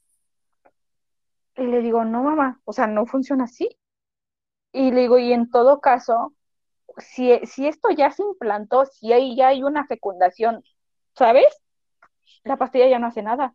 Y 1.57 1.62
le 1.62 1.80
digo, 1.80 2.05
no, 2.05 2.22
mamá, 2.22 2.61
o 2.64 2.72
sea, 2.72 2.87
no 2.87 3.07
funciona 3.07 3.45
así. 3.45 3.68
Y 4.72 4.91
le 4.91 5.03
digo, 5.03 5.18
y 5.18 5.32
en 5.32 5.51
todo 5.51 5.80
caso, 5.80 6.34
si, 6.99 7.39
si 7.47 7.66
esto 7.66 7.91
ya 7.91 8.11
se 8.11 8.22
implantó, 8.22 8.84
si 8.87 9.12
ahí 9.12 9.37
ya 9.37 9.49
hay 9.49 9.62
una 9.62 9.87
fecundación, 9.87 10.62
¿sabes? 11.16 11.46
La 12.44 12.56
pastilla 12.56 12.88
ya 12.88 12.98
no 12.98 13.08
hace 13.08 13.22
nada. 13.22 13.54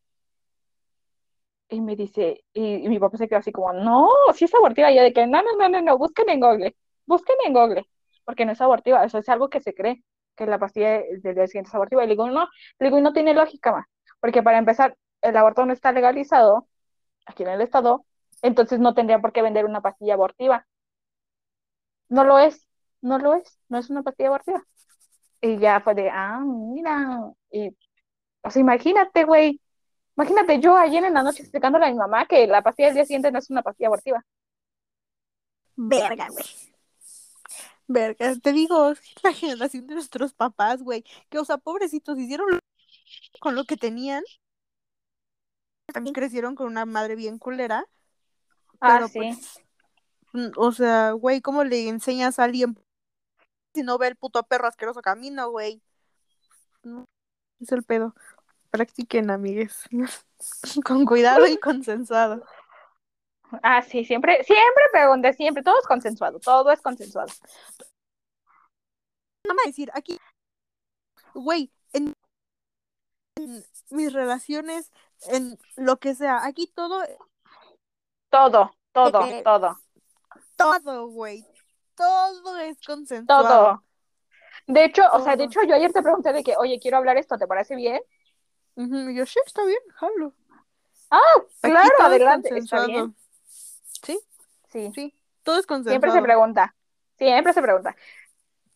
Y 1.70 1.80
me 1.82 1.96
dice, 1.96 2.44
y, 2.54 2.86
y 2.86 2.90
mi 2.90 3.00
papá 3.00 3.18
se 3.18 3.28
quedó 3.30 3.40
así 3.40 3.52
como, 3.52 3.72
no, 3.74 4.10
si 4.36 4.46
es 4.46 4.54
abortiva, 4.54 4.92
y 4.92 5.00
de 5.00 5.14
que, 5.14 5.26
no, 5.28 5.42
no, 5.42 5.56
no, 5.58 5.70
no, 5.70 5.82
no, 5.82 5.98
busquen 5.98 6.30
en 6.30 6.40
Google, 6.42 6.76
busquen 7.06 7.38
en 7.46 7.54
Google. 7.54 7.86
porque 8.26 8.46
no 8.46 8.52
es 8.54 8.62
abortiva, 8.62 9.04
eso 9.06 9.18
es 9.20 9.30
algo 9.30 9.50
que 9.50 9.62
se 9.62 9.74
cree, 9.74 10.04
que 10.36 10.46
la 10.46 10.60
pastilla 10.60 11.02
del 11.22 11.36
día 11.36 11.48
siguiente 11.48 11.70
es 11.70 11.76
abortiva. 11.76 12.04
Y 12.04 12.08
le 12.08 12.14
digo, 12.14 12.30
no, 12.30 12.48
le 12.80 12.86
digo, 12.88 12.98
y 13.00 13.02
no 13.02 13.14
tiene 13.14 13.34
lógica, 13.34 13.72
ma, 13.72 13.88
porque 14.20 14.44
para 14.44 14.58
empezar, 14.60 14.98
el 15.22 15.38
aborto 15.38 15.66
no 15.66 15.74
está 15.74 15.92
legalizado 15.92 16.68
aquí 17.28 17.44
en 17.44 17.50
el 17.50 17.62
estado, 17.62 18.06
entonces 18.44 18.80
no 18.80 18.94
tendría 18.96 19.20
por 19.22 19.34
qué 19.34 19.42
vender 19.44 19.66
una 19.66 19.82
pastilla 19.82 20.16
abortiva. 20.16 20.68
No 22.10 22.24
lo 22.24 22.38
es, 22.40 22.68
no 23.02 23.18
lo 23.18 23.34
es, 23.34 23.60
no 23.70 23.78
es 23.80 23.90
una 23.90 24.04
pastilla 24.04 24.30
abortiva. 24.30 24.64
Y 25.42 25.60
ya 25.60 25.82
fue 25.82 25.96
de, 25.96 26.10
ah, 26.10 26.42
mira, 26.46 27.32
y, 27.52 27.76
o 28.42 28.50
sea, 28.50 28.62
imagínate, 28.62 29.24
güey, 29.26 29.60
imagínate 30.16 30.60
yo 30.60 30.76
ayer 30.76 31.04
en 31.04 31.14
la 31.14 31.24
noche 31.24 31.42
explicándole 31.42 31.86
a 31.86 31.90
mi 31.90 31.96
mamá 31.96 32.26
que 32.26 32.48
la 32.48 32.62
pastilla 32.62 32.88
del 32.88 32.96
día 32.96 33.06
siguiente 33.06 33.32
no 33.32 33.40
es 33.40 33.50
una 33.50 33.62
pastilla 33.62 33.88
abortiva. 33.88 34.26
Verga, 35.76 36.28
güey. 36.30 36.46
Verga, 37.88 38.36
te 38.42 38.54
digo, 38.54 38.94
la 39.24 39.34
generación 39.34 39.88
de 39.88 39.96
nuestros 39.96 40.34
papás, 40.34 40.82
güey, 40.82 41.04
que, 41.30 41.40
o 41.40 41.46
sea, 41.46 41.58
pobrecitos, 41.58 42.18
hicieron 42.18 42.60
con 43.40 43.56
lo 43.56 43.66
que 43.66 43.78
tenían. 43.78 44.24
También 45.88 46.14
crecieron 46.14 46.56
con 46.56 46.68
una 46.68 46.86
madre 46.86 47.16
bien 47.16 47.38
culera. 47.38 47.86
Ah, 48.80 48.96
Pero, 48.96 49.08
sí. 49.10 49.20
pues, 49.20 49.60
mm, 50.34 50.52
o 50.58 50.72
sea, 50.72 51.12
güey, 51.12 51.42
¿cómo 51.42 51.64
le 51.64 51.90
enseñas 51.90 52.40
a 52.40 52.46
alguien 52.46 52.78
si 53.74 53.84
no 53.84 53.98
ve 53.98 54.08
el 54.08 54.16
puto 54.16 54.44
perro 54.44 54.68
asqueroso 54.68 55.02
camino, 55.02 55.50
güey? 55.52 55.82
No, 56.84 57.06
es 57.62 57.72
el 57.72 57.84
pedo. 57.84 58.16
Practiquen, 58.70 59.30
amigues. 59.30 59.84
con 60.86 61.06
cuidado 61.06 61.48
y 61.48 61.58
consensuado. 61.58 62.44
Ah, 63.64 63.82
sí, 63.82 64.06
siempre, 64.06 64.44
siempre 64.44 64.84
pregunté, 64.94 65.34
siempre, 65.34 65.62
todo 65.64 65.78
es 65.80 65.88
consensuado, 65.88 66.40
todo 66.40 66.72
es 66.72 66.82
consensuado. 66.82 67.32
No 69.48 69.54
me 69.56 69.64
decir, 69.66 69.92
aquí, 69.94 70.18
güey, 71.34 71.72
en, 71.94 72.14
en 73.36 73.66
mis 73.90 74.14
relaciones, 74.14 74.92
en 75.28 75.58
lo 75.76 75.98
que 76.00 76.16
sea, 76.16 76.46
aquí 76.46 76.68
todo, 76.68 77.02
Todo, 78.30 78.72
todo, 78.94 79.26
Eh, 79.26 79.44
todo, 79.44 79.78
todo, 80.56 81.08
güey, 81.10 81.46
todo 81.96 82.58
es 82.60 82.82
consensuado. 82.82 83.48
todo. 83.48 83.91
De 84.72 84.86
hecho, 84.86 85.04
o 85.12 85.20
sea, 85.20 85.36
de 85.36 85.44
hecho, 85.46 85.60
yo 85.68 85.76
ayer 85.76 85.92
te 85.92 86.02
pregunté 86.02 86.34
de 86.34 86.44
que, 86.44 86.56
oye, 86.58 86.80
quiero 86.80 86.98
hablar 86.98 87.18
esto, 87.18 87.38
¿te 87.38 87.48
parece 87.48 87.76
bien? 87.76 88.02
Yo, 88.76 89.26
sí, 89.26 89.40
está 89.46 89.64
bien, 89.66 89.80
jalo. 89.96 90.34
Ah, 91.10 91.20
claro, 91.62 91.92
adelante, 92.04 92.50
está 92.50 92.78
consensuado. 92.78 92.88
bien. 92.88 93.16
Sí, 94.04 94.20
Sí, 94.72 94.92
sí, 94.96 95.14
todo 95.44 95.60
es 95.60 95.66
consensuado. 95.66 96.00
siempre 96.00 96.12
se 96.12 96.22
pregunta, 96.22 96.76
siempre 97.18 97.54
se 97.54 97.62
pregunta. 97.62 97.96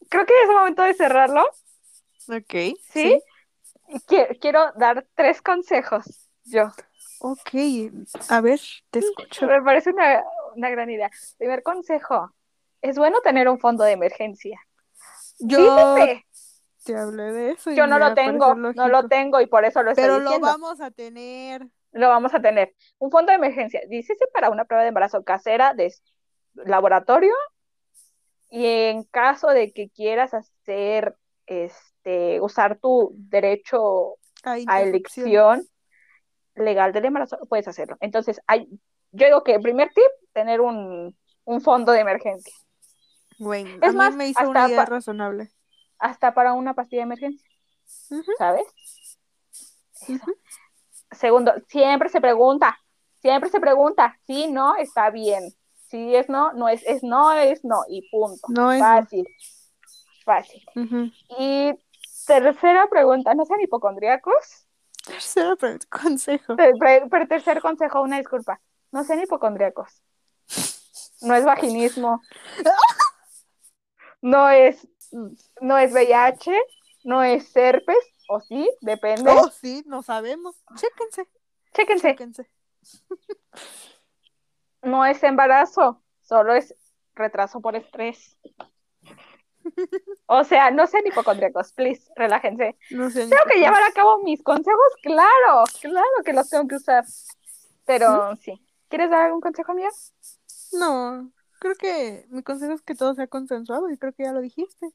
Creo 0.10 0.26
que 0.26 0.34
es 0.44 0.50
el 0.50 0.56
momento 0.56 0.84
de 0.84 0.94
cerrarlo, 0.94 1.46
Ok, 2.28 2.56
¿sí? 2.92 3.22
Quiero 4.42 4.72
dar 4.74 5.06
tres 5.16 5.42
consejos, 5.42 6.28
yo. 6.46 6.72
Ok, 7.22 7.50
a 8.30 8.42
ver, 8.42 8.60
te 8.92 9.00
escucho. 9.00 9.48
Me 9.48 9.62
parece 9.62 9.92
una, 9.92 10.24
una 10.56 10.70
gran 10.70 10.90
idea. 10.90 11.10
Primer 11.38 11.64
consejo, 11.64 12.34
es 12.82 12.98
bueno 12.98 13.22
tener 13.22 13.48
un 13.50 13.60
fondo 13.60 13.84
de 13.84 13.94
emergencia. 13.94 14.60
Yo 15.40 15.58
Fíjate, 15.58 16.26
te 16.84 16.96
hablé 16.98 17.24
de 17.34 17.52
eso. 17.52 17.72
y 17.72 17.76
yo 17.76 17.88
no 17.88 18.00
me 18.00 18.10
lo 18.10 18.14
tengo, 18.16 18.56
no 18.56 18.88
lo 18.88 19.08
tengo 19.08 19.42
y 19.42 19.48
por 19.48 19.66
eso 19.66 19.84
lo 19.84 19.92
estoy 19.92 20.04
Pero 20.04 20.20
lo 20.20 20.24
diciendo. 20.30 20.48
vamos 20.48 20.82
a 20.82 20.92
tener. 20.92 21.68
Lo 21.92 22.10
vamos 22.10 22.34
a 22.34 22.42
tener. 22.42 22.76
Un 22.98 23.10
fondo 23.12 23.32
de 23.32 23.38
emergencia. 23.38 23.82
Dícese 23.90 24.26
para 24.34 24.50
una 24.50 24.66
prueba 24.66 24.84
de 24.84 24.90
embarazo 24.90 25.24
casera 25.24 25.74
de 25.74 25.86
s- 25.88 26.02
laboratorio. 26.54 27.34
Y 28.50 28.66
en 28.66 29.04
caso 29.04 29.48
de 29.48 29.72
que 29.74 29.90
quieras 29.90 30.34
hacer, 30.34 31.16
este, 31.46 32.40
usar 32.42 32.78
tu 32.80 33.12
derecho 33.18 34.16
A 34.44 34.52
a 34.54 34.60
interrupción. 34.60 34.88
elección 34.88 35.68
legal 36.56 36.94
del 36.94 37.06
embarazo, 37.06 37.38
puedes 37.50 37.68
hacerlo. 37.68 37.98
Entonces, 38.00 38.40
hay, 38.48 38.68
yo 39.12 39.26
digo 39.26 39.44
que 39.44 39.56
el 39.56 39.62
primer 39.62 39.90
tip, 39.90 40.06
tener 40.34 40.62
un, 40.62 41.18
un 41.44 41.62
fondo 41.62 41.92
de 41.92 42.00
emergencia. 42.00 42.54
Güey, 43.38 43.66
Es 43.82 43.90
a 43.90 43.92
mí 43.92 43.98
más, 43.98 44.16
me 44.16 44.28
hizo 44.28 44.50
una 44.50 44.68
idea 44.68 44.86
razonable. 44.86 45.52
Hasta 46.00 46.34
para 46.34 46.54
una 46.54 46.74
pastilla 46.74 47.02
de 47.02 47.04
emergencia, 47.04 47.50
¿sabes? 48.38 48.66
Segundo, 51.12 51.54
siempre 51.68 52.10
se 52.10 52.22
pregunta, 52.22 52.78
siempre 53.22 53.50
se 53.50 53.60
pregunta, 53.60 54.18
si 54.26 54.48
no, 54.48 54.76
está 54.76 55.10
bien. 55.10 55.54
Si 55.88 56.16
es 56.16 56.30
no, 56.30 56.52
no 56.54 56.68
es, 56.68 56.84
es 56.86 57.04
no, 57.04 57.32
es 57.34 57.64
no, 57.64 57.84
y 57.88 58.10
punto. 58.10 58.48
No 58.50 58.72
es 58.72 58.80
no. 58.80 58.86
Fácil, 58.86 59.28
fácil. 60.26 60.66
Y 61.38 61.74
tercera 62.26 62.88
pregunta, 62.90 63.34
¿no 63.36 63.46
sean 63.46 63.62
hipocondríacos? 63.62 64.68
Tercero 65.06 65.56
consejo. 65.90 66.56
Pero 66.56 67.28
tercer 67.28 67.62
consejo, 67.62 68.02
una 68.02 68.18
disculpa, 68.18 68.60
no 68.92 69.04
sean 69.04 69.22
hipocondríacos. 69.22 70.02
No 71.22 71.36
es 71.36 71.46
vaginismo. 71.46 72.22
No 74.22 74.50
es, 74.50 74.88
no 75.62 75.78
es 75.78 75.94
VIH, 75.94 76.52
no 77.04 77.24
es 77.24 77.56
herpes, 77.56 77.98
o 78.28 78.42
sí, 78.42 78.70
depende. 78.82 79.32
Oh, 79.32 79.50
sí, 79.50 79.84
no 79.86 80.02
sabemos. 80.02 80.56
Chéquense, 80.76 81.28
Chéquense. 81.74 82.08
chéquense. 82.10 82.50
no 84.84 85.06
es 85.06 85.22
embarazo, 85.24 86.02
solo 86.22 86.56
es 86.56 86.76
retraso 87.14 87.62
por 87.62 87.76
estrés. 87.76 88.38
O 90.28 90.44
sea, 90.44 90.70
no 90.70 90.86
sean 90.86 91.08
hipocondríacos, 91.08 91.74
please, 91.74 92.12
relájense. 92.16 92.78
No 92.92 93.10
sé. 93.10 93.28
Tengo 93.28 93.44
que 93.52 93.60
llevar 93.60 93.82
a 93.82 93.92
cabo 93.94 94.20
mis 94.20 94.44
consejos, 94.44 94.80
claro, 95.02 95.64
claro 95.82 96.06
que 96.24 96.34
los 96.34 96.50
tengo 96.50 96.68
que 96.68 96.76
usar. 96.76 97.04
Pero 97.86 98.36
sí. 98.38 98.62
¿Quieres 98.90 99.10
dar 99.10 99.24
algún 99.24 99.42
consejo 99.42 99.74
mío? 99.74 99.90
No, 100.74 101.32
creo 101.60 101.76
que 101.76 102.26
mi 102.30 102.44
consejo 102.44 102.74
es 102.74 102.82
que 102.82 102.96
todo 102.96 103.14
sea 103.16 103.28
consensuado 103.28 103.90
y 103.90 103.98
creo 103.98 104.14
que 104.14 104.24
ya 104.24 104.32
lo 104.34 104.42
dijiste. 104.42 104.88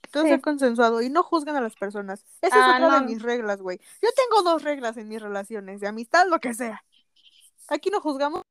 Que 0.00 0.10
todo 0.10 0.22
Sí. 0.24 0.28
sea 0.30 0.40
consensuado 0.40 1.02
y 1.02 1.10
no 1.10 1.22
juzguen 1.22 1.56
a 1.56 1.60
las 1.60 1.74
personas. 1.76 2.24
Esa 2.40 2.56
Ah, 2.56 2.78
es 2.78 2.84
otra 2.84 2.94
de 2.96 3.00
no. 3.02 3.06
mis 3.06 3.22
reglas, 3.22 3.60
güey. 3.60 3.78
Yo 4.02 4.08
tengo 4.14 4.42
dos 4.42 4.62
reglas 4.62 4.96
en 4.96 5.08
mis 5.08 5.20
relaciones, 5.20 5.80
de 5.80 5.88
amistad, 5.88 6.26
lo 6.28 6.38
que 6.40 6.54
sea. 6.54 6.82
Aquí 7.68 7.90
no 7.90 8.00
juzgamos. 8.00 8.42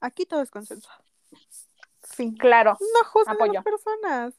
Aquí 0.00 0.26
todo 0.26 0.42
es 0.42 0.50
consensuado. 0.50 1.02
Fin. 2.02 2.36
Claro. 2.36 2.76
No 2.80 3.08
juzguen 3.10 3.42
a 3.42 3.52
las 3.52 3.64
personas. 3.64 4.34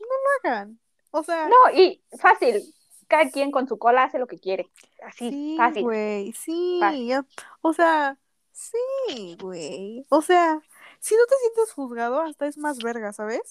No 0.00 0.06
lo 0.06 0.50
hagan. 0.50 0.80
O 1.10 1.22
sea, 1.22 1.48
No, 1.48 1.56
y 1.74 2.02
fácil. 2.18 2.62
Cada 3.08 3.28
quien 3.30 3.50
con 3.50 3.68
su 3.68 3.78
cola 3.78 4.04
hace 4.04 4.18
lo 4.18 4.26
que 4.26 4.38
quiere. 4.38 4.70
Así, 5.04 5.28
sí, 5.30 5.54
fácil. 5.58 5.82
güey, 5.82 6.32
sí. 6.32 6.78
Fácil. 6.80 7.26
O 7.60 7.72
sea, 7.74 8.18
sí, 8.52 9.36
güey. 9.38 10.06
O 10.08 10.22
sea, 10.22 10.62
si 11.02 11.16
no 11.16 11.26
te 11.26 11.34
sientes 11.40 11.72
juzgado, 11.74 12.20
hasta 12.20 12.46
es 12.46 12.56
más 12.56 12.78
verga, 12.78 13.12
¿sabes? 13.12 13.42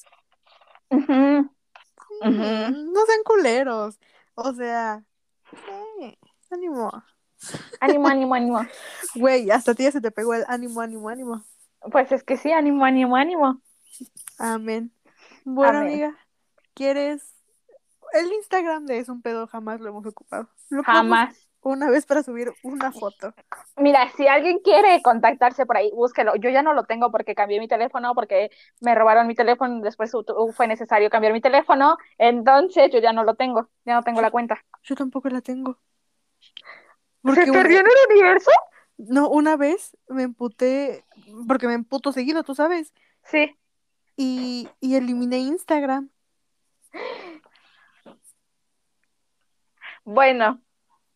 Sí, 0.90 0.96
ujú. 0.98 2.32
No 2.32 3.06
sean 3.06 3.24
culeros. 3.26 4.00
O 4.36 4.54
sea, 4.54 5.04
sí, 5.52 6.18
ánimo. 6.50 6.92
Ánimo, 7.82 8.08
ánimo, 8.08 8.36
ánimo. 8.36 8.60
Güey, 9.16 9.52
hasta 9.52 9.72
a 9.72 9.76
ti 9.76 9.84
ya 9.84 9.92
se 9.92 10.00
te 10.00 10.12
pegó 10.12 10.34
el 10.34 10.46
ánimo, 10.48 10.80
ánimo, 10.80 11.10
ánimo. 11.10 11.44
Pues 11.92 12.12
es 12.14 12.24
que 12.24 12.38
sí, 12.38 12.54
ánimo, 12.54 12.86
ánimo, 12.86 13.18
ánimo. 13.18 13.62
Amén. 14.38 14.94
Bueno, 15.44 15.80
Amén. 15.80 15.90
amiga, 15.90 16.18
¿quieres? 16.74 17.36
El 18.14 18.32
Instagram 18.32 18.86
de 18.86 19.00
Es 19.00 19.10
un 19.10 19.22
pedo 19.22 19.48
jamás 19.48 19.82
lo 19.82 19.90
hemos 19.90 20.06
ocupado. 20.06 20.48
Lo 20.70 20.84
Jamás. 20.84 21.41
Una 21.62 21.90
vez 21.90 22.06
para 22.06 22.24
subir 22.24 22.52
una 22.64 22.92
foto. 22.92 23.34
Mira, 23.78 24.10
si 24.18 24.28
alguien 24.28 24.60
quiere 24.60 25.02
contactarse 25.02 25.66
por 25.66 25.78
ahí, 25.78 25.92
búsquelo. 25.94 26.36
Yo 26.36 26.50
ya 26.50 26.62
no 26.64 26.74
lo 26.74 26.84
tengo 26.86 27.12
porque 27.12 27.36
cambié 27.36 27.60
mi 27.60 27.68
teléfono, 27.68 28.14
porque 28.16 28.50
me 28.80 28.96
robaron 28.96 29.28
mi 29.28 29.36
teléfono, 29.36 29.82
después 29.82 30.12
fue 30.56 30.68
necesario 30.68 31.10
cambiar 31.10 31.34
mi 31.34 31.42
teléfono, 31.42 31.98
entonces 32.18 32.90
yo 32.92 33.00
ya 33.00 33.14
no 33.14 33.24
lo 33.24 33.36
tengo, 33.36 33.70
ya 33.86 33.96
no 33.96 34.04
tengo 34.04 34.22
la 34.22 34.32
cuenta. 34.32 34.64
Yo 34.84 34.96
tampoco 34.96 35.30
la 35.30 35.42
tengo. 35.42 35.78
¿Se 36.40 36.50
Porque 37.22 37.52
una- 37.52 37.62
perdió 37.62 37.80
en 37.80 37.86
el 37.86 38.12
universo? 38.14 38.52
no, 38.98 39.30
una 39.30 39.56
vez 39.58 39.96
me 40.08 40.24
emputé, 40.24 41.06
porque 41.48 41.68
me 41.68 41.74
emputo 41.74 42.12
seguido, 42.12 42.44
tú 42.44 42.56
sabes, 42.56 42.94
Sí. 43.24 43.56
y, 44.16 44.68
y 44.80 44.96
eliminé 44.96 45.38
Instagram. 45.38 46.10
Bueno, 50.04 50.60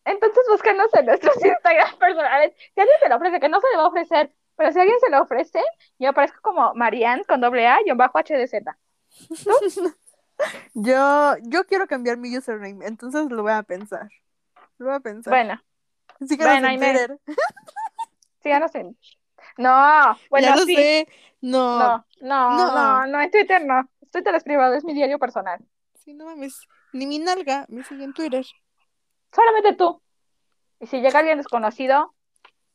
entonces 0.06 0.42
búscanos 0.50 0.86
en 0.94 1.06
nuestros 1.06 1.36
Instagram 1.44 1.98
personales. 1.98 2.54
Si 2.74 2.80
alguien 2.80 2.96
se 3.02 3.08
lo 3.08 3.16
ofrece, 3.16 3.40
que 3.40 3.48
no 3.48 3.60
se 3.60 3.68
le 3.70 3.76
va 3.76 3.82
a 3.84 3.88
ofrecer, 3.88 4.32
pero 4.56 4.72
si 4.72 4.80
alguien 4.80 4.98
se 5.00 5.10
lo 5.10 5.22
ofrece, 5.22 5.60
yo 5.98 6.08
aparezco 6.10 6.40
como 6.42 6.72
Marianne 6.74 7.24
con 7.24 7.40
doble 7.40 7.66
A 7.66 7.78
y 7.84 7.90
un 7.90 7.98
bajo 7.98 8.18
HDZ. 8.18 8.62
Yo, 10.74 11.34
yo 11.44 11.64
quiero 11.64 11.86
cambiar 11.86 12.18
mi 12.18 12.36
username, 12.36 12.84
entonces 12.86 13.30
lo 13.30 13.42
voy 13.42 13.52
a 13.52 13.62
pensar. 13.62 14.08
Lo 14.78 14.86
voy 14.86 14.94
a 14.96 15.00
pensar. 15.00 15.32
Bueno, 15.32 15.62
Síganos 16.26 16.52
bueno, 16.54 16.66
en 16.68 16.72
ahí 16.72 16.78
me- 16.78 16.90
Twitter. 16.92 17.18
síganos 18.42 18.74
en. 18.74 18.98
No, 19.56 20.18
bueno, 20.28 20.48
ya 20.48 20.56
lo 20.56 20.62
sí. 20.64 20.76
sé. 20.76 21.08
No. 21.40 21.78
No, 21.78 22.04
no, 22.20 22.50
No. 22.50 22.74
no, 22.74 23.06
no, 23.06 23.20
en 23.22 23.30
Twitter 23.30 23.64
no. 23.64 23.88
Twitter 24.12 24.34
es 24.34 24.44
privado, 24.44 24.74
es 24.74 24.84
mi 24.84 24.92
diario 24.92 25.18
personal. 25.18 25.58
Sí, 26.04 26.12
no 26.14 26.26
mames. 26.26 26.60
Ni 26.92 27.06
mi 27.06 27.18
nalga 27.18 27.64
me 27.68 27.82
sigue 27.84 28.04
en 28.04 28.12
Twitter. 28.12 28.44
Solamente 29.36 29.74
tú. 29.74 30.00
Y 30.80 30.86
si 30.86 31.02
llega 31.02 31.18
alguien 31.18 31.36
desconocido, 31.36 32.14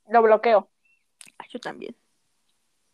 lo 0.08 0.22
bloqueo. 0.22 0.70
Ah, 1.40 1.46
yo 1.50 1.60
también. 1.60 1.96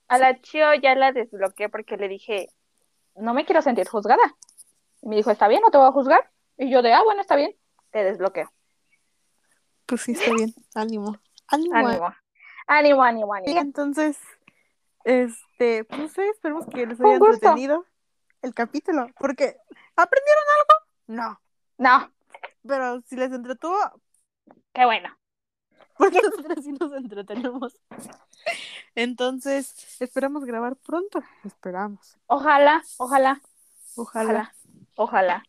A 0.07 0.17
la 0.17 0.39
Chio 0.39 0.73
ya 0.75 0.95
la 0.95 1.11
desbloqueé 1.11 1.67
porque 1.67 1.97
le 1.97 2.07
dije, 2.07 2.47
no 3.15 3.33
me 3.33 3.45
quiero 3.45 3.61
sentir 3.61 3.85
juzgada. 3.89 4.23
Y 5.01 5.09
me 5.09 5.17
dijo, 5.17 5.31
está 5.31 5.49
bien, 5.49 5.61
no 5.61 5.69
te 5.69 5.77
voy 5.77 5.87
a 5.87 5.91
juzgar. 5.91 6.31
Y 6.57 6.69
yo 6.69 6.81
de, 6.81 6.93
ah, 6.93 7.03
bueno, 7.03 7.19
está 7.19 7.35
bien, 7.35 7.57
te 7.91 8.05
desbloqueo. 8.05 8.49
Pues 9.85 10.01
sí, 10.01 10.13
está 10.13 10.33
bien. 10.33 10.53
Ánimo. 10.73 11.19
Ánimo. 11.47 11.75
Ánimo. 11.75 12.15
Ánimo, 12.67 13.03
ánimo, 13.03 13.35
Y 13.35 13.39
ánimo. 13.39 13.59
entonces, 13.59 14.17
este, 15.03 15.83
pues 15.83 16.13
sé, 16.13 16.25
esperemos 16.29 16.65
que 16.67 16.85
les 16.85 17.01
haya 17.01 17.15
entretenido 17.15 17.85
el 18.41 18.53
capítulo. 18.53 19.07
Porque, 19.19 19.57
¿aprendieron 19.97 20.43
algo? 20.57 20.85
No. 21.07 21.41
No, 21.77 22.11
Pero 22.67 23.01
si 23.07 23.15
les 23.15 23.31
entretuvo, 23.31 23.77
qué 24.73 24.85
bueno. 24.85 25.09
porque 25.97 26.21
nosotros 26.23 26.63
sí 26.63 26.71
nos 26.73 26.91
entretenemos. 26.93 27.73
Entonces, 28.95 29.75
esperamos 30.01 30.45
grabar 30.45 30.75
pronto. 30.77 31.23
Esperamos. 31.43 32.17
Ojalá, 32.27 32.83
ojalá, 32.97 33.41
Ojalá. 33.95 34.45
ojalá, 34.45 34.55
ojalá. 34.95 35.43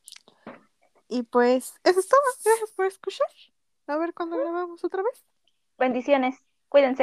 Y 1.09 1.23
pues, 1.24 1.74
eso 1.85 2.01
es 2.01 2.09
todo. 2.09 2.20
Gracias 2.45 2.70
por 2.73 2.86
escuchar. 2.86 3.27
A 3.86 3.97
ver 3.97 4.15
cuándo 4.15 4.36
grabamos 4.39 4.85
otra 4.85 5.03
vez. 5.03 5.24
Bendiciones. 5.78 6.36
Cuídense. 6.69 6.97